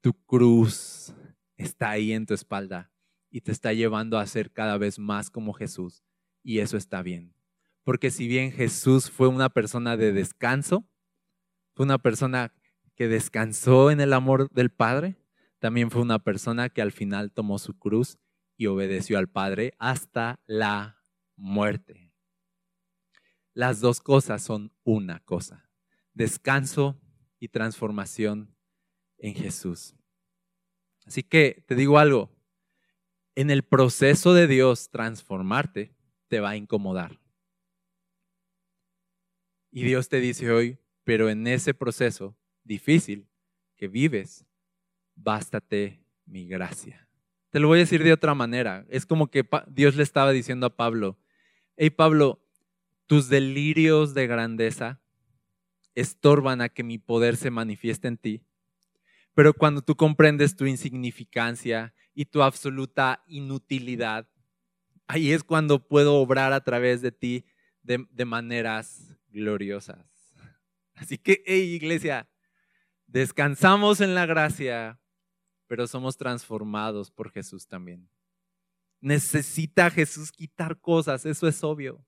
Tu 0.00 0.12
cruz 0.24 1.14
está 1.56 1.90
ahí 1.90 2.12
en 2.12 2.26
tu 2.26 2.34
espalda 2.34 2.92
y 3.30 3.40
te 3.40 3.52
está 3.52 3.72
llevando 3.72 4.18
a 4.18 4.26
ser 4.26 4.52
cada 4.52 4.76
vez 4.76 4.98
más 4.98 5.30
como 5.30 5.52
Jesús. 5.52 6.02
Y 6.42 6.58
eso 6.58 6.76
está 6.76 7.02
bien. 7.02 7.34
Porque 7.84 8.10
si 8.10 8.26
bien 8.26 8.52
Jesús 8.52 9.10
fue 9.10 9.28
una 9.28 9.48
persona 9.48 9.96
de 9.96 10.12
descanso, 10.12 10.86
fue 11.74 11.86
una 11.86 11.98
persona 11.98 12.52
que 12.94 13.08
descansó 13.08 13.90
en 13.90 14.00
el 14.00 14.12
amor 14.12 14.50
del 14.50 14.70
Padre, 14.70 15.16
también 15.58 15.90
fue 15.90 16.02
una 16.02 16.18
persona 16.18 16.68
que 16.68 16.82
al 16.82 16.92
final 16.92 17.32
tomó 17.32 17.58
su 17.58 17.78
cruz 17.78 18.18
y 18.56 18.66
obedeció 18.66 19.18
al 19.18 19.28
Padre 19.28 19.74
hasta 19.78 20.40
la 20.46 21.02
muerte. 21.36 22.12
Las 23.54 23.80
dos 23.80 24.00
cosas 24.00 24.42
son 24.42 24.72
una 24.82 25.20
cosa. 25.20 25.70
Descanso 26.14 27.00
y 27.38 27.48
transformación 27.48 28.56
en 29.18 29.34
Jesús. 29.34 29.94
Así 31.06 31.22
que 31.22 31.64
te 31.66 31.74
digo 31.74 31.98
algo, 31.98 32.30
en 33.34 33.50
el 33.50 33.62
proceso 33.62 34.34
de 34.34 34.46
Dios 34.46 34.90
transformarte 34.90 35.94
te 36.28 36.40
va 36.40 36.50
a 36.50 36.56
incomodar. 36.56 37.20
Y 39.70 39.84
Dios 39.84 40.08
te 40.08 40.20
dice 40.20 40.50
hoy, 40.50 40.78
pero 41.04 41.30
en 41.30 41.46
ese 41.46 41.72
proceso 41.72 42.36
difícil 42.64 43.28
que 43.76 43.88
vives, 43.88 44.46
bástate 45.14 46.04
mi 46.26 46.46
gracia. 46.46 47.08
Te 47.50 47.60
lo 47.60 47.68
voy 47.68 47.78
a 47.78 47.80
decir 47.80 48.02
de 48.02 48.12
otra 48.12 48.34
manera. 48.34 48.86
Es 48.88 49.04
como 49.04 49.30
que 49.30 49.46
Dios 49.66 49.96
le 49.96 50.02
estaba 50.02 50.32
diciendo 50.32 50.66
a 50.66 50.76
Pablo, 50.76 51.18
hey 51.76 51.90
Pablo, 51.90 52.42
tus 53.06 53.28
delirios 53.28 54.14
de 54.14 54.26
grandeza 54.26 55.00
estorban 55.94 56.60
a 56.60 56.68
que 56.68 56.82
mi 56.82 56.98
poder 56.98 57.36
se 57.36 57.50
manifieste 57.50 58.08
en 58.08 58.16
ti. 58.16 58.42
Pero 59.34 59.54
cuando 59.54 59.82
tú 59.82 59.96
comprendes 59.96 60.56
tu 60.56 60.66
insignificancia 60.66 61.94
y 62.14 62.26
tu 62.26 62.42
absoluta 62.42 63.22
inutilidad, 63.26 64.28
ahí 65.06 65.32
es 65.32 65.42
cuando 65.44 65.86
puedo 65.86 66.16
obrar 66.16 66.52
a 66.52 66.62
través 66.62 67.02
de 67.02 67.12
ti 67.12 67.44
de, 67.82 68.24
maneras 68.24 69.16
gloriosas. 69.28 70.06
Así 70.94 71.18
que, 71.18 71.42
hey 71.46 71.74
iglesia, 71.74 72.28
descansamos 73.12 74.00
en 74.00 74.14
la 74.14 74.24
gracia, 74.24 74.98
pero 75.66 75.86
somos 75.86 76.16
transformados 76.16 77.10
por 77.10 77.30
Jesús 77.30 77.66
también. 77.66 78.08
Necesita 79.00 79.90
Jesús 79.90 80.32
quitar 80.32 80.80
cosas, 80.80 81.26
eso 81.26 81.46
es 81.46 81.62
obvio. 81.62 82.04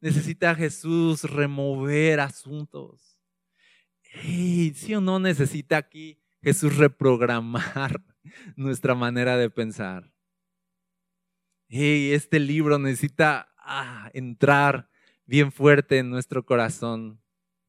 Necesita 0.00 0.54
Jesús 0.54 1.24
remover 1.24 2.20
asuntos. 2.20 3.18
¿Sí 4.02 4.94
o 4.94 5.00
no 5.00 5.20
necesita 5.20 5.76
aquí 5.76 6.20
Jesús 6.42 6.76
reprogramar 6.76 8.02
nuestra 8.56 8.96
manera 8.96 9.36
de 9.36 9.48
pensar? 9.50 10.12
Este 11.68 12.40
libro 12.40 12.80
necesita 12.80 13.54
ah, 13.58 14.10
entrar 14.12 14.90
bien 15.24 15.52
fuerte 15.52 15.98
en 15.98 16.10
nuestro 16.10 16.44
corazón 16.44 17.20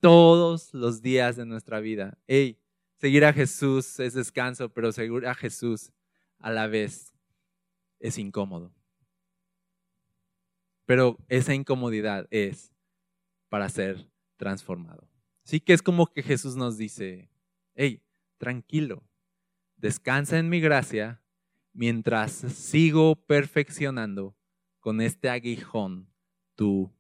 todos 0.01 0.73
los 0.73 1.01
días 1.01 1.37
de 1.37 1.45
nuestra 1.45 1.79
vida. 1.79 2.17
Hey, 2.27 2.59
seguir 2.97 3.23
a 3.23 3.31
Jesús 3.31 3.99
es 3.99 4.13
descanso, 4.13 4.67
pero 4.73 4.91
seguir 4.91 5.25
a 5.27 5.35
Jesús 5.35 5.93
a 6.39 6.49
la 6.51 6.67
vez 6.67 7.13
es 7.99 8.17
incómodo. 8.17 8.73
Pero 10.85 11.17
esa 11.29 11.53
incomodidad 11.53 12.27
es 12.31 12.73
para 13.47 13.69
ser 13.69 14.09
transformado. 14.37 15.07
Así 15.45 15.59
que 15.59 15.73
es 15.73 15.83
como 15.83 16.07
que 16.07 16.23
Jesús 16.23 16.55
nos 16.55 16.77
dice, 16.77 17.29
hey, 17.75 18.01
tranquilo, 18.37 19.03
descansa 19.77 20.39
en 20.39 20.49
mi 20.49 20.59
gracia 20.59 21.21
mientras 21.73 22.31
sigo 22.31 23.15
perfeccionando 23.15 24.35
con 24.79 24.99
este 24.99 25.29
aguijón 25.29 26.09
tu 26.55 26.91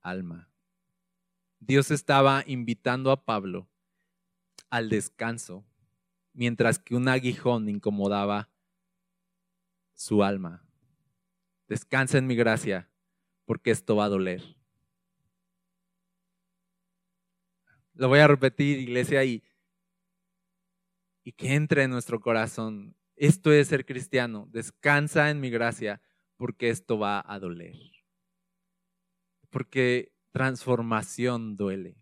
alma. 0.00 0.47
Dios 1.60 1.90
estaba 1.90 2.44
invitando 2.46 3.10
a 3.10 3.24
Pablo 3.24 3.68
al 4.70 4.88
descanso, 4.88 5.64
mientras 6.32 6.78
que 6.78 6.94
un 6.94 7.08
aguijón 7.08 7.68
incomodaba 7.68 8.50
su 9.94 10.22
alma. 10.22 10.64
Descansa 11.66 12.18
en 12.18 12.26
mi 12.26 12.36
gracia, 12.36 12.88
porque 13.44 13.70
esto 13.70 13.96
va 13.96 14.04
a 14.04 14.08
doler. 14.08 14.42
Lo 17.94 18.08
voy 18.08 18.20
a 18.20 18.28
repetir, 18.28 18.78
iglesia, 18.78 19.24
y, 19.24 19.42
y 21.24 21.32
que 21.32 21.54
entre 21.54 21.82
en 21.82 21.90
nuestro 21.90 22.20
corazón. 22.20 22.96
Esto 23.16 23.52
es 23.52 23.66
ser 23.68 23.84
cristiano. 23.84 24.46
Descansa 24.52 25.30
en 25.30 25.40
mi 25.40 25.50
gracia, 25.50 26.00
porque 26.36 26.70
esto 26.70 26.98
va 26.98 27.24
a 27.26 27.40
doler. 27.40 27.76
Porque 29.50 30.12
transformación 30.30 31.56
duele. 31.56 31.96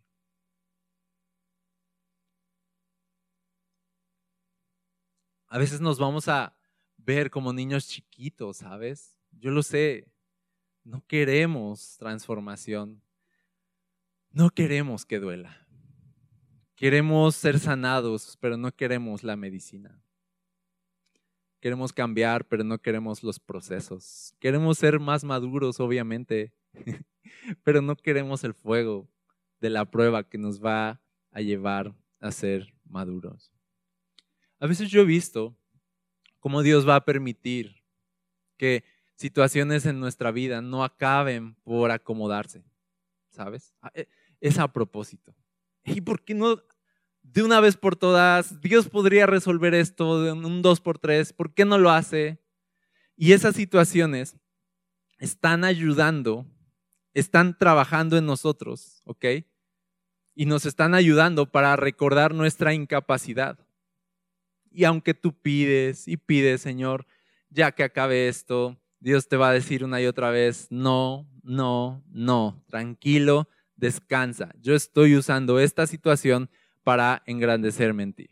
A 5.49 5.59
veces 5.59 5.81
nos 5.81 5.99
vamos 5.99 6.29
a 6.29 6.57
ver 6.97 7.31
como 7.31 7.53
niños 7.53 7.89
chiquitos, 7.89 8.59
¿sabes? 8.59 9.16
Yo 9.31 9.51
lo 9.51 9.62
sé. 9.62 10.12
No 10.85 11.05
queremos 11.07 11.97
transformación. 11.99 13.03
No 14.31 14.51
queremos 14.51 15.07
que 15.07 15.18
duela. 15.18 15.66
Queremos 16.74 17.37
ser 17.37 17.59
sanados, 17.59 18.37
pero 18.41 18.57
no 18.57 18.70
queremos 18.70 19.22
la 19.22 19.37
medicina. 19.37 20.03
Queremos 21.61 21.93
cambiar, 21.93 22.47
pero 22.47 22.62
no 22.62 22.79
queremos 22.79 23.22
los 23.22 23.41
procesos. 23.41 24.35
Queremos 24.39 24.79
ser 24.79 25.01
más 25.01 25.24
maduros, 25.24 25.81
obviamente, 25.81 26.53
pero 27.64 27.83
no 27.83 27.97
queremos 27.97 28.45
el 28.45 28.55
fuego 28.55 29.09
de 29.61 29.70
la 29.70 29.91
prueba 29.91 30.29
que 30.29 30.39
nos 30.39 30.62
va 30.62 31.01
a 31.31 31.41
llevar 31.41 31.95
a 32.20 32.31
ser 32.31 32.74
maduros. 32.85 33.53
A 34.59 34.66
veces 34.66 34.91
yo 34.91 35.03
he 35.03 35.05
visto 35.05 35.57
cómo 36.41 36.62
Dios 36.62 36.89
va 36.89 36.97
a 36.97 37.05
permitir 37.05 37.83
que 38.57 38.85
situaciones 39.14 39.87
en 39.87 40.01
nuestra 40.01 40.31
vida 40.31 40.61
no 40.61 40.85
acaben 40.85 41.55
por 41.57 41.91
acomodarse, 41.91 42.64
¿sabes? 43.31 43.74
Ah, 43.81 43.91
e, 43.95 44.09
es 44.41 44.59
a 44.59 44.72
propósito. 44.72 45.35
¿Y 45.85 46.01
por 46.01 46.22
qué 46.22 46.35
no 46.35 46.62
de 47.22 47.43
una 47.43 47.61
vez 47.61 47.77
por 47.77 47.97
todas? 47.97 48.61
Dios 48.61 48.89
podría 48.89 49.27
resolver 49.27 49.74
esto 49.74 50.22
de 50.22 50.33
un 50.33 50.62
dos 50.62 50.81
por 50.81 50.99
tres, 50.99 51.33
¿por 51.33 51.53
qué 51.53 51.64
no 51.64 51.79
lo 51.79 51.91
hace? 51.91 52.41
Y 53.16 53.33
esas 53.33 53.57
situaciones 53.57 54.37
están 55.18 55.64
ayudando 55.64 56.47
están 57.21 57.57
trabajando 57.57 58.19
en 58.19 58.27
nosotros, 58.27 59.01
¿ok? 59.05 59.25
Y 60.35 60.45
nos 60.45 60.67
están 60.67 60.95
ayudando 60.95 61.51
para 61.51 61.75
recordar 61.75 62.35
nuestra 62.35 62.75
incapacidad. 62.75 63.59
Y 64.71 64.85
aunque 64.85 65.14
tú 65.14 65.33
pides 65.33 66.09
y 66.09 66.19
pides, 66.19 66.61
Señor, 66.61 67.07
ya 67.49 67.73
que 67.73 67.85
acabe 67.85 68.29
esto, 68.29 68.79
Dios 69.01 69.29
te 69.29 69.39
va 69.39 69.49
a 69.49 69.55
decir 69.55 69.83
una 69.83 69.99
y 70.03 70.07
otra 70.07 70.31
vez, 70.31 70.67
no, 70.69 71.27
no, 71.43 72.05
no, 72.11 72.62
tranquilo, 72.69 73.49
descansa. 73.77 74.53
Yo 74.61 74.75
estoy 74.75 75.17
usando 75.17 75.59
esta 75.59 75.87
situación 75.87 76.51
para 76.85 77.23
engrandecerme 77.25 78.03
en 78.03 78.12
ti. 78.12 78.31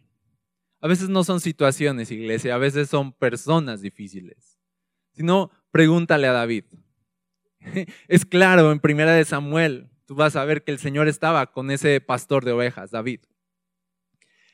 A 0.80 0.88
veces 0.88 1.08
no 1.08 1.24
son 1.24 1.40
situaciones, 1.40 2.10
iglesia, 2.10 2.54
a 2.54 2.58
veces 2.58 2.90
son 2.90 3.14
personas 3.14 3.80
difíciles. 3.80 4.58
Si 5.12 5.22
no, 5.22 5.50
pregúntale 5.70 6.26
a 6.26 6.32
David. 6.32 6.64
Es 8.08 8.24
claro, 8.24 8.72
en 8.72 8.80
Primera 8.80 9.12
de 9.12 9.24
Samuel, 9.24 9.88
tú 10.06 10.14
vas 10.14 10.36
a 10.36 10.44
ver 10.44 10.64
que 10.64 10.72
el 10.72 10.78
Señor 10.78 11.08
estaba 11.08 11.52
con 11.52 11.70
ese 11.70 12.00
pastor 12.00 12.44
de 12.44 12.52
ovejas, 12.52 12.90
David. 12.90 13.20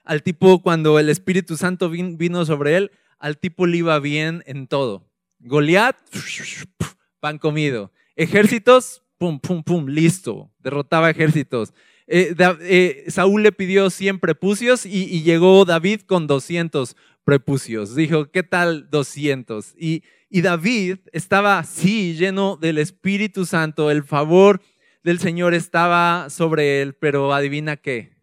Al 0.04 0.22
tipo, 0.22 0.62
cuando 0.62 0.98
el 0.98 1.08
Espíritu 1.08 1.56
Santo 1.56 1.90
vino 1.90 2.44
sobre 2.44 2.76
él, 2.76 2.90
al 3.18 3.38
tipo 3.38 3.66
le 3.66 3.78
iba 3.78 3.98
bien 3.98 4.42
en 4.46 4.66
todo. 4.66 5.06
Goliat, 5.40 5.96
pan 7.20 7.38
comido. 7.38 7.92
Ejércitos, 8.16 9.02
pum, 9.18 9.38
pum, 9.38 9.62
pum, 9.62 9.86
listo. 9.86 10.50
Derrotaba 10.58 11.10
ejércitos. 11.10 11.74
Eh, 12.06 12.34
eh, 12.62 13.04
Saúl 13.08 13.42
le 13.42 13.52
pidió 13.52 13.88
100 13.88 14.18
prepucios 14.18 14.84
y, 14.84 15.04
y, 15.04 15.22
llegó 15.22 15.64
David 15.64 16.00
con 16.00 16.26
200 16.26 16.96
prepucios. 17.24 17.94
Dijo, 17.94 18.30
¿qué 18.30 18.42
tal 18.42 18.90
200? 18.90 19.74
Y 19.78 20.02
y 20.32 20.42
David 20.42 20.98
estaba 21.12 21.58
así, 21.58 22.14
lleno 22.14 22.56
del 22.56 22.78
Espíritu 22.78 23.44
Santo, 23.44 23.90
el 23.90 24.04
favor 24.04 24.62
del 25.02 25.18
Señor 25.18 25.54
estaba 25.54 26.30
sobre 26.30 26.80
él, 26.80 26.94
pero 26.94 27.34
adivina 27.34 27.76
qué, 27.76 28.16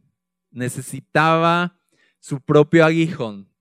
necesitaba 0.50 1.82
su 2.20 2.40
propio 2.40 2.86
aguijón 2.86 3.52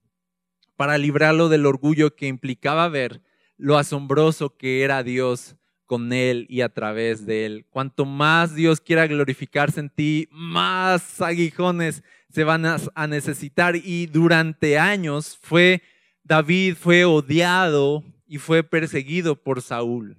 para 0.76 0.97
librarlo 0.97 1.49
del 1.49 1.66
orgullo 1.66 2.14
que 2.14 2.28
implicaba 2.28 2.89
ver 2.89 3.20
lo 3.57 3.78
asombroso 3.78 4.57
que 4.57 4.82
era 4.84 5.03
Dios 5.03 5.57
con 5.87 6.12
él 6.12 6.47
y 6.49 6.61
a 6.61 6.68
través 6.68 7.24
de 7.24 7.47
él. 7.47 7.66
Cuanto 7.70 8.05
más 8.05 8.55
Dios 8.55 8.80
quiera 8.80 9.07
glorificarse 9.07 9.80
en 9.80 9.89
ti, 9.89 10.28
más 10.30 11.20
aguijones 11.22 12.03
se 12.30 12.45
van 12.45 12.64
a 12.66 13.07
necesitar. 13.07 13.76
Y 13.76 14.07
durante 14.07 14.78
años 14.78 15.39
fue 15.41 15.82
David 16.26 16.74
fue 16.74 17.05
odiado 17.05 18.03
y 18.26 18.39
fue 18.39 18.64
perseguido 18.64 19.41
por 19.41 19.62
Saúl. 19.62 20.16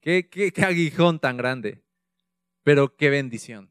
Qué, 0.00 0.30
qué, 0.30 0.50
aguijón 0.62 1.18
tan 1.18 1.36
grande, 1.36 1.82
pero 2.62 2.96
qué 2.96 3.10
bendición. 3.10 3.70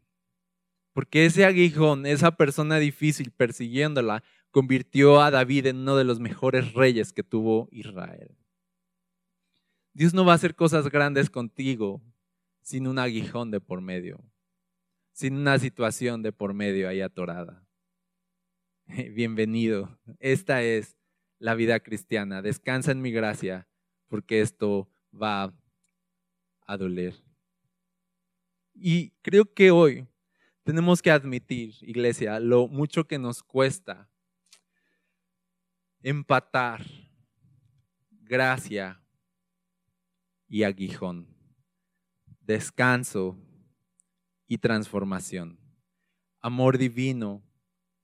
Porque 0.94 1.26
ese 1.26 1.46
aguijón, 1.46 2.06
esa 2.06 2.38
persona 2.38 2.78
difícil 2.78 3.32
persiguiéndola, 3.32 4.24
convirtió 4.52 5.20
a 5.20 5.32
David 5.32 5.66
en 5.68 5.78
uno 5.78 5.96
de 5.96 6.04
los 6.04 6.20
mejores 6.20 6.74
reyes 6.74 7.14
que 7.14 7.24
tuvo 7.24 7.68
Israel. 7.72 8.38
Dios 9.98 10.14
no 10.14 10.24
va 10.24 10.34
a 10.34 10.36
hacer 10.36 10.54
cosas 10.54 10.88
grandes 10.92 11.28
contigo 11.28 12.04
sin 12.62 12.86
un 12.86 13.00
aguijón 13.00 13.50
de 13.50 13.60
por 13.60 13.82
medio, 13.82 14.24
sin 15.12 15.36
una 15.36 15.58
situación 15.58 16.22
de 16.22 16.32
por 16.32 16.54
medio 16.54 16.88
ahí 16.88 17.02
atorada. 17.02 17.68
Bienvenido. 19.16 19.98
Esta 20.20 20.62
es 20.62 20.96
la 21.40 21.56
vida 21.56 21.80
cristiana. 21.80 22.44
Descansa 22.44 22.92
en 22.92 23.02
mi 23.02 23.12
gracia 23.12 23.68
porque 24.08 24.42
esto 24.42 24.88
va 25.12 25.52
a 26.68 26.78
doler. 26.78 27.16
Y 28.76 29.14
creo 29.24 29.52
que 29.52 29.72
hoy 29.72 30.08
tenemos 30.62 31.02
que 31.02 31.10
admitir, 31.10 31.74
iglesia, 31.82 32.40
lo 32.40 32.68
mucho 32.68 33.08
que 33.08 33.18
nos 33.18 33.42
cuesta 33.42 34.08
empatar 36.04 36.86
gracia 38.12 39.02
y 40.48 40.64
aguijón, 40.64 41.28
descanso 42.42 43.38
y 44.48 44.58
transformación, 44.58 45.60
amor 46.42 46.78
divino 46.78 47.44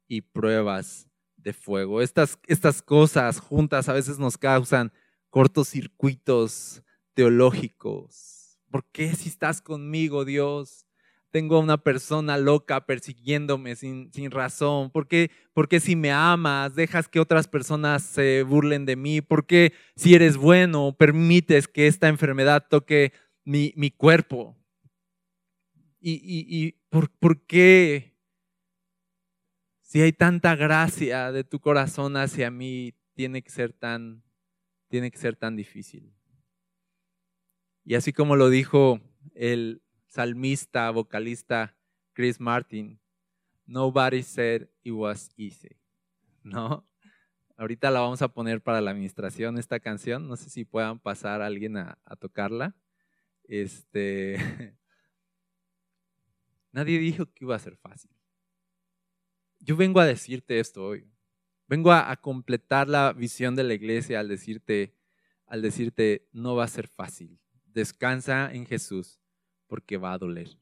y 0.08 0.22
pruebas 0.22 1.10
de 1.38 1.54
fuego. 1.54 2.02
Estas, 2.02 2.38
estas 2.48 2.82
cosas 2.82 3.40
juntas 3.40 3.90
a 3.90 3.94
veces 3.94 4.20
nos 4.20 4.38
causan 4.38 4.92
cortocircuitos 5.30 6.84
teológicos. 7.14 8.60
¿Por 8.70 8.86
qué 8.92 9.14
si 9.16 9.30
estás 9.30 9.62
conmigo, 9.62 10.26
Dios? 10.26 10.86
Tengo 11.34 11.58
a 11.58 11.62
una 11.62 11.80
persona 11.80 12.38
loca 12.38 12.86
persiguiéndome 12.86 13.76
sin, 13.76 14.14
sin 14.14 14.30
razón. 14.30 14.92
¿Por 14.92 15.08
qué, 15.08 15.32
¿Por 15.52 15.68
qué 15.68 15.80
si 15.80 15.96
me 15.96 16.12
amas 16.12 16.76
dejas 16.76 17.08
que 17.08 17.20
otras 17.20 17.48
personas 17.48 18.04
se 18.04 18.44
burlen 18.44 18.86
de 18.86 18.96
mí? 18.96 19.20
¿Por 19.20 19.48
qué 19.48 19.74
si 19.96 20.14
eres 20.14 20.38
bueno 20.38 20.96
permites 20.96 21.68
que 21.68 21.88
esta 21.88 22.08
enfermedad 22.08 22.68
toque 22.70 23.14
mi, 23.44 23.74
mi 23.76 23.90
cuerpo? 23.90 24.56
¿Y, 26.00 26.12
y, 26.12 26.46
y 26.48 26.74
por, 26.90 27.10
por 27.10 27.44
qué 27.48 28.16
si 29.82 30.02
hay 30.02 30.14
tanta 30.14 30.56
gracia 30.56 31.32
de 31.32 31.44
tu 31.44 31.60
corazón 31.60 32.16
hacia 32.16 32.52
mí, 32.52 32.94
tiene 33.16 33.42
que 33.42 33.50
ser 33.50 33.74
tan, 33.74 34.24
tiene 34.88 35.10
que 35.10 35.18
ser 35.18 35.36
tan 35.36 35.56
difícil. 35.56 36.14
Y 37.84 37.96
así 37.96 38.14
como 38.14 38.36
lo 38.36 38.52
dijo 38.52 39.02
el 39.34 39.83
salmista, 40.14 40.92
vocalista 40.92 41.76
Chris 42.14 42.40
Martin, 42.40 43.00
Nobody 43.66 44.22
said 44.22 44.68
it 44.84 44.92
was 44.92 45.32
easy. 45.38 45.80
¿No? 46.44 46.86
Ahorita 47.58 47.90
la 47.90 48.02
vamos 48.02 48.22
a 48.22 48.28
poner 48.28 48.62
para 48.62 48.82
la 48.82 48.92
administración 48.92 49.58
esta 49.58 49.80
canción. 49.80 50.28
No 50.28 50.36
sé 50.36 50.50
si 50.50 50.66
puedan 50.66 51.00
pasar 51.00 51.42
a 51.42 51.48
alguien 51.48 51.78
a, 51.78 51.98
a 52.06 52.16
tocarla. 52.16 52.76
Este, 53.46 54.36
nadie 56.72 57.00
dijo 57.00 57.26
que 57.26 57.46
iba 57.46 57.56
a 57.56 57.60
ser 57.60 57.78
fácil. 57.78 58.12
Yo 59.60 59.78
vengo 59.78 60.00
a 60.00 60.06
decirte 60.06 60.60
esto 60.60 60.86
hoy. 60.86 61.10
Vengo 61.68 61.92
a, 61.92 62.16
completar 62.18 62.90
la 62.90 63.14
visión 63.14 63.56
de 63.56 63.64
la 63.64 63.74
iglesia 63.74 64.20
al 64.20 64.28
decirte, 64.28 64.94
al 65.48 65.62
decirte, 65.62 66.28
no 66.34 66.56
va 66.56 66.66
a 66.66 66.68
ser 66.68 66.88
fácil. 66.88 67.40
Descansa 67.66 68.54
en 68.54 68.66
Jesús 68.66 69.23
porque 69.74 69.98
va 69.98 70.14
a 70.14 70.20
doler. 70.20 70.56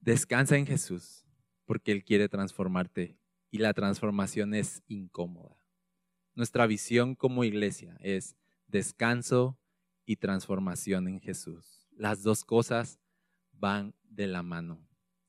Descansa 0.00 0.56
en 0.56 0.64
Jesús 0.64 1.26
porque 1.66 1.92
Él 1.92 2.02
quiere 2.02 2.30
transformarte 2.30 3.18
y 3.50 3.58
la 3.58 3.74
transformación 3.74 4.54
es 4.54 4.82
incómoda. 4.88 5.54
Nuestra 6.34 6.66
visión 6.66 7.14
como 7.14 7.44
iglesia 7.44 7.98
es 8.00 8.38
descanso 8.68 9.58
y 10.06 10.16
transformación 10.16 11.08
en 11.08 11.20
Jesús. 11.20 11.86
Las 11.90 12.22
dos 12.22 12.42
cosas 12.42 13.00
van 13.52 13.94
de 14.04 14.28
la 14.28 14.42
mano. 14.42 14.88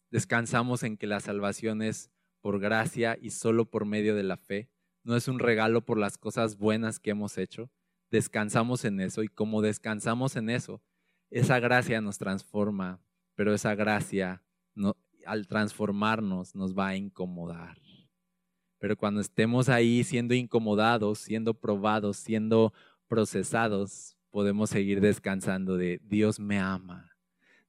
Descansamos 0.10 0.84
en 0.84 0.96
que 0.96 1.08
la 1.08 1.20
salvación 1.20 1.82
es 1.82 2.10
por 2.40 2.62
gracia 2.62 3.18
y 3.22 3.32
solo 3.32 3.70
por 3.70 3.84
medio 3.84 4.16
de 4.16 4.24
la 4.24 4.38
fe. 4.38 4.70
No 5.04 5.18
es 5.18 5.28
un 5.28 5.40
regalo 5.40 5.84
por 5.84 5.98
las 5.98 6.18
cosas 6.18 6.56
buenas 6.56 7.02
que 7.02 7.10
hemos 7.10 7.38
hecho. 7.38 7.70
Descansamos 8.10 8.86
en 8.86 9.02
eso 9.02 9.24
y 9.24 9.28
como 9.28 9.62
descansamos 9.62 10.38
en 10.38 10.50
eso, 10.50 10.82
esa 11.30 11.60
gracia 11.60 12.02
nos 12.02 12.18
transforma, 12.18 13.00
pero 13.36 13.54
esa 13.54 13.76
gracia 13.76 14.44
al 15.26 15.48
transformarnos 15.48 16.56
nos 16.56 16.78
va 16.78 16.88
a 16.88 16.96
incomodar. 16.96 17.78
Pero 18.80 18.96
cuando 18.96 19.22
estemos 19.22 19.70
ahí 19.70 20.04
siendo 20.04 20.34
incomodados, 20.34 21.20
siendo 21.20 21.54
probados, 21.54 22.18
siendo 22.18 22.74
procesados, 23.08 24.18
podemos 24.30 24.70
seguir 24.70 25.02
descansando 25.02 25.78
de 25.78 26.00
Dios 26.04 26.40
me 26.40 26.60
ama. 26.60 27.12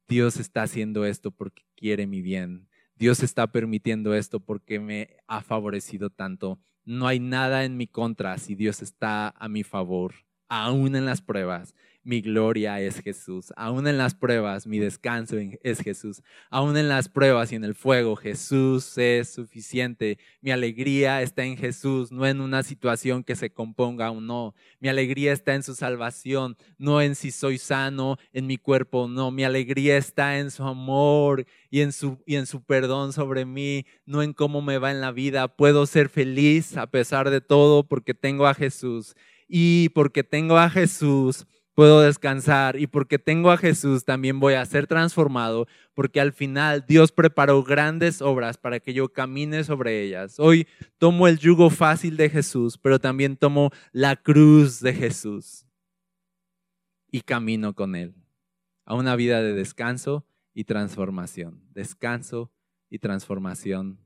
Dios 0.07 0.39
está 0.39 0.63
haciendo 0.63 1.05
esto 1.05 1.31
porque 1.31 1.65
quiere 1.75 2.07
mi 2.07 2.23
bien. 2.23 2.69
Dios 2.95 3.23
está 3.23 3.47
permitiendo 3.47 4.15
esto 4.15 4.41
porque 4.41 4.81
me 4.81 5.17
ha 5.27 5.43
favorecido 5.43 6.11
tanto. 6.11 6.59
No 6.85 7.07
hay 7.07 7.21
nada 7.21 7.65
en 7.65 7.77
mi 7.77 7.87
contra 7.87 8.37
si 8.39 8.55
Dios 8.55 8.83
está 8.83 9.31
a 9.31 9.49
mi 9.49 9.63
favor, 9.63 10.15
aún 10.49 10.97
en 10.97 11.07
las 11.07 11.23
pruebas 11.23 11.75
mi 12.09 12.23
gloria 12.23 12.81
es 12.81 13.01
Jesús. 13.01 13.53
Aún 13.55 13.87
en 13.87 13.99
las 13.99 14.15
pruebas, 14.15 14.67
mi 14.67 14.79
descanso 14.79 15.37
es 15.63 15.81
Jesús. 15.81 16.23
Aún 16.49 16.79
en 16.79 16.89
las 16.89 17.07
pruebas 17.11 17.53
y 17.53 17.57
en 17.57 17.65
el 17.65 17.75
fuego, 17.75 18.17
Jesús 18.17 18.97
es 18.97 19.29
suficiente. 19.29 20.19
Mi 20.41 20.51
alegría 20.51 21.21
está 21.21 21.45
en 21.45 21.59
Jesús, 21.59 22.11
no 22.11 22.27
en 22.27 22.41
una 22.41 22.63
situación 22.63 23.25
que 23.25 23.37
se 23.37 23.51
componga 23.51 24.11
o 24.11 24.23
no. 24.23 24.55
Mi 24.81 24.89
alegría 24.89 25.35
está 25.35 25.55
en 25.55 25.63
su 25.63 25.75
salvación, 25.75 26.57
no 26.79 27.03
en 27.03 27.15
si 27.15 27.31
soy 27.31 27.59
sano 27.59 28.17
en 28.33 28.47
mi 28.47 28.57
cuerpo 28.57 29.03
o 29.03 29.09
no. 29.09 29.31
Mi 29.31 29.45
alegría 29.45 29.99
está 29.99 30.39
en 30.39 30.51
su 30.51 30.65
amor 30.65 31.45
y 31.69 31.83
en 31.83 31.93
su, 31.93 32.23
y 32.25 32.37
en 32.37 32.47
su 32.47 32.63
perdón 32.63 33.13
sobre 33.13 33.45
mí, 33.45 33.85
no 34.07 34.23
en 34.23 34.33
cómo 34.33 34.63
me 34.63 34.79
va 34.79 34.93
en 34.93 35.03
la 35.03 35.13
vida. 35.13 35.49
Puedo 35.49 35.85
ser 35.85 36.09
feliz 36.09 36.79
a 36.79 36.87
pesar 36.87 37.29
de 37.29 37.43
todo 37.43 37.87
porque 37.87 38.15
tengo 38.15 38.47
a 38.47 38.55
Jesús. 38.55 39.15
Y 39.49 39.89
porque 39.91 40.23
tengo 40.23 40.59
a 40.59 40.69
Jesús, 40.71 41.47
puedo 41.75 42.01
descansar 42.01 42.79
y 42.79 42.87
porque 42.87 43.19
tengo 43.19 43.51
a 43.51 43.57
Jesús 43.57 44.05
también 44.05 44.41
voy 44.41 44.55
a 44.55 44.67
ser 44.67 44.87
transformado, 44.87 45.67
porque 45.95 46.21
al 46.21 46.33
final 46.33 46.85
Dios 46.87 47.13
preparó 47.13 47.63
grandes 47.63 48.21
obras 48.21 48.59
para 48.59 48.81
que 48.81 48.93
yo 48.93 49.13
camine 49.13 49.65
sobre 49.65 50.03
ellas. 50.03 50.39
Hoy 50.39 50.67
tomo 50.99 51.29
el 51.29 51.39
yugo 51.39 51.71
fácil 51.71 52.17
de 52.17 52.31
Jesús, 52.31 52.77
pero 52.77 52.99
también 52.99 53.37
tomo 53.37 53.71
la 53.93 54.17
cruz 54.17 54.81
de 54.81 54.93
Jesús 54.93 55.67
y 57.11 57.21
camino 57.21 57.75
con 57.75 57.95
Él 57.95 58.15
a 58.85 58.95
una 58.95 59.17
vida 59.17 59.43
de 59.43 59.53
descanso 59.53 60.27
y 60.55 60.65
transformación. 60.65 61.63
Descanso 61.75 62.51
y 62.91 62.99
transformación 62.99 64.01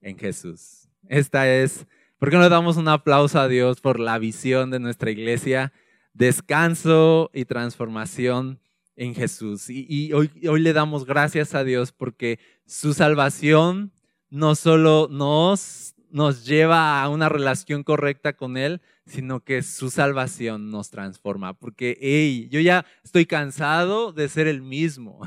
en 0.00 0.16
Jesús. 0.16 0.88
Esta 1.08 1.52
es, 1.52 1.86
¿por 2.20 2.30
qué 2.30 2.36
no 2.36 2.48
damos 2.48 2.76
un 2.76 2.86
aplauso 2.86 3.40
a 3.40 3.48
Dios 3.48 3.80
por 3.80 3.98
la 3.98 4.16
visión 4.20 4.70
de 4.70 4.78
nuestra 4.78 5.10
iglesia? 5.10 5.72
descanso 6.12 7.30
y 7.32 7.44
transformación 7.44 8.60
en 8.96 9.14
Jesús. 9.14 9.70
Y, 9.70 10.12
hoy, 10.12 10.30
hoy, 10.48 10.60
le 10.60 10.72
damos 10.72 11.06
gracias 11.06 11.54
a 11.54 11.64
Dios 11.64 11.92
porque 11.92 12.38
su 12.66 12.92
salvación 12.92 13.92
no 14.28 14.54
solo 14.54 15.08
nos, 15.10 15.94
nos 16.10 16.44
lleva 16.44 17.02
a 17.02 17.08
una 17.08 17.28
relación 17.28 17.82
correcta 17.82 18.34
con 18.34 18.56
Él, 18.56 18.82
sino 19.06 19.40
que 19.40 19.62
su 19.62 19.90
salvación 19.90 20.70
nos 20.70 20.90
transforma. 20.90 21.54
Porque, 21.54 21.96
hey, 22.00 22.48
yo 22.50 22.60
ya 22.60 22.84
estoy 23.02 23.26
cansado 23.26 24.12
de 24.12 24.28
ser 24.28 24.46
el 24.46 24.62
mismo. 24.62 25.20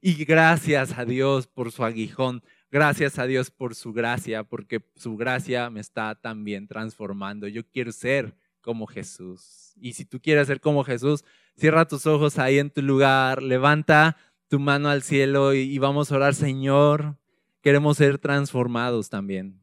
Y 0.00 0.24
gracias 0.24 0.96
a 0.96 1.04
Dios 1.04 1.48
por 1.48 1.72
su 1.72 1.82
aguijón. 1.82 2.44
Gracias 2.70 3.18
a 3.18 3.24
Dios 3.24 3.50
por 3.50 3.74
su 3.74 3.94
gracia, 3.94 4.44
porque 4.44 4.82
su 4.94 5.16
gracia 5.16 5.70
me 5.70 5.80
está 5.80 6.14
también 6.14 6.68
transformando. 6.68 7.48
Yo 7.48 7.66
quiero 7.66 7.92
ser 7.92 8.34
como 8.60 8.86
Jesús. 8.86 9.72
Y 9.80 9.94
si 9.94 10.04
tú 10.04 10.20
quieres 10.20 10.48
ser 10.48 10.60
como 10.60 10.84
Jesús, 10.84 11.24
cierra 11.56 11.88
tus 11.88 12.06
ojos 12.06 12.38
ahí 12.38 12.58
en 12.58 12.68
tu 12.68 12.82
lugar, 12.82 13.42
levanta 13.42 14.18
tu 14.48 14.60
mano 14.60 14.90
al 14.90 15.02
cielo 15.02 15.54
y, 15.54 15.78
vamos 15.78 16.12
a 16.12 16.16
orar, 16.16 16.34
Señor, 16.34 17.16
queremos 17.62 17.96
ser 17.96 18.18
transformados 18.18 19.08
también. 19.08 19.62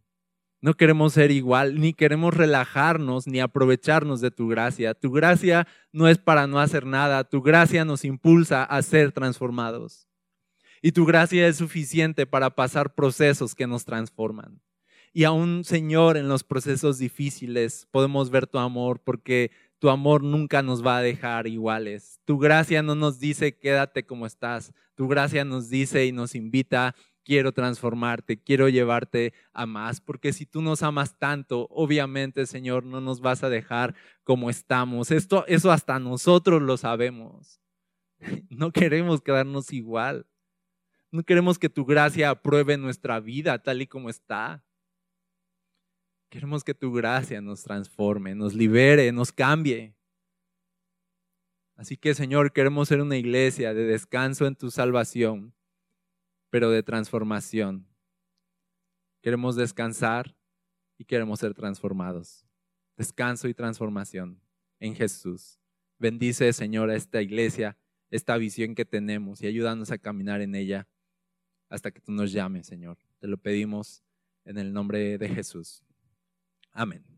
No 0.61 0.73
queremos 0.73 1.13
ser 1.13 1.29
igual, 1.29 1.79
ni 1.79 1.93
queremos 1.93 2.33
relajarnos, 2.33 3.27
ni 3.27 3.39
aprovecharnos 3.39 4.21
de 4.21 4.31
tu 4.31 4.47
gracia. 4.47 4.95
Tu 4.95 5.11
gracia 5.11 5.67
no 5.91 6.07
es 6.07 6.17
para 6.17 6.47
no 6.47 6.59
hacer 6.59 6.87
nada, 6.87 7.23
tu 7.23 7.43
gracia 7.43 7.85
nos 7.85 8.03
impulsa 8.03 8.63
a 8.63 8.81
ser 8.81 9.11
transformados. 9.11 10.07
Y 10.81 10.91
tu 10.91 11.05
gracia 11.05 11.47
es 11.47 11.57
suficiente 11.57 12.25
para 12.25 12.49
pasar 12.51 12.93
procesos 12.93 13.55
que 13.55 13.67
nos 13.67 13.85
transforman. 13.85 14.61
Y 15.13 15.23
aún, 15.23 15.63
Señor, 15.63 16.17
en 16.17 16.27
los 16.27 16.43
procesos 16.43 16.97
difíciles 16.97 17.87
podemos 17.89 18.29
ver 18.29 18.47
tu 18.47 18.57
amor 18.57 18.99
porque 19.01 19.49
tu 19.79 19.89
amor 19.89 20.23
nunca 20.23 20.61
nos 20.61 20.85
va 20.85 20.97
a 20.97 21.01
dejar 21.01 21.47
iguales. 21.47 22.19
Tu 22.25 22.37
gracia 22.37 22.83
no 22.83 22.95
nos 22.95 23.19
dice 23.19 23.57
quédate 23.57 24.05
como 24.05 24.25
estás. 24.25 24.73
Tu 24.95 25.07
gracia 25.07 25.45
nos 25.45 25.69
dice 25.69 26.05
y 26.05 26.11
nos 26.11 26.35
invita, 26.35 26.95
quiero 27.23 27.51
transformarte, 27.51 28.41
quiero 28.41 28.67
llevarte 28.67 29.33
a 29.53 29.65
más. 29.65 30.01
Porque 30.01 30.33
si 30.33 30.45
tú 30.45 30.61
nos 30.61 30.83
amas 30.83 31.17
tanto, 31.17 31.67
obviamente, 31.69 32.45
Señor, 32.45 32.85
no 32.85 32.99
nos 32.99 33.21
vas 33.21 33.43
a 33.43 33.49
dejar 33.49 33.95
como 34.23 34.49
estamos. 34.49 35.11
Esto, 35.11 35.45
eso 35.47 35.71
hasta 35.71 35.99
nosotros 35.99 36.61
lo 36.61 36.77
sabemos. 36.77 37.61
No 38.49 38.71
queremos 38.71 39.21
quedarnos 39.21 39.71
igual. 39.73 40.25
No 41.15 41.23
queremos 41.23 41.57
que 41.57 41.69
tu 41.69 41.85
gracia 41.85 42.29
apruebe 42.29 42.75
nuestra 42.75 43.21
vida 43.21 43.57
tal 43.57 43.81
y 43.81 43.87
como 43.87 44.09
está. 44.09 44.65
Queremos 46.29 46.61
que 46.61 46.73
tu 46.73 46.91
gracia 46.91 47.39
nos 47.39 47.63
transforme, 47.63 48.35
nos 48.35 48.53
libere, 48.53 49.09
nos 49.13 49.31
cambie. 49.31 49.95
Así 51.77 51.95
que 51.95 52.13
Señor, 52.13 52.51
queremos 52.51 52.89
ser 52.89 52.99
una 52.99 53.15
iglesia 53.15 53.73
de 53.73 53.85
descanso 53.85 54.45
en 54.45 54.57
tu 54.57 54.71
salvación, 54.71 55.53
pero 56.49 56.69
de 56.69 56.83
transformación. 56.83 57.87
Queremos 59.21 59.55
descansar 59.55 60.35
y 60.97 61.05
queremos 61.05 61.39
ser 61.39 61.53
transformados. 61.53 62.45
Descanso 62.97 63.47
y 63.47 63.53
transformación 63.53 64.41
en 64.81 64.95
Jesús. 64.95 65.61
Bendice, 65.97 66.51
Señor, 66.51 66.89
a 66.89 66.95
esta 66.97 67.21
iglesia, 67.21 67.77
esta 68.09 68.35
visión 68.35 68.75
que 68.75 68.83
tenemos 68.83 69.41
y 69.41 69.47
ayúdanos 69.47 69.91
a 69.91 69.97
caminar 69.97 70.41
en 70.41 70.55
ella 70.55 70.89
hasta 71.69 71.91
que 71.91 72.01
tú 72.01 72.11
nos 72.11 72.31
llames, 72.31 72.67
Señor. 72.67 72.97
Te 73.19 73.27
lo 73.27 73.37
pedimos 73.37 74.03
en 74.43 74.57
el 74.57 74.73
nombre 74.73 75.17
de 75.17 75.29
Jesús. 75.29 75.83
Amén. 76.71 77.14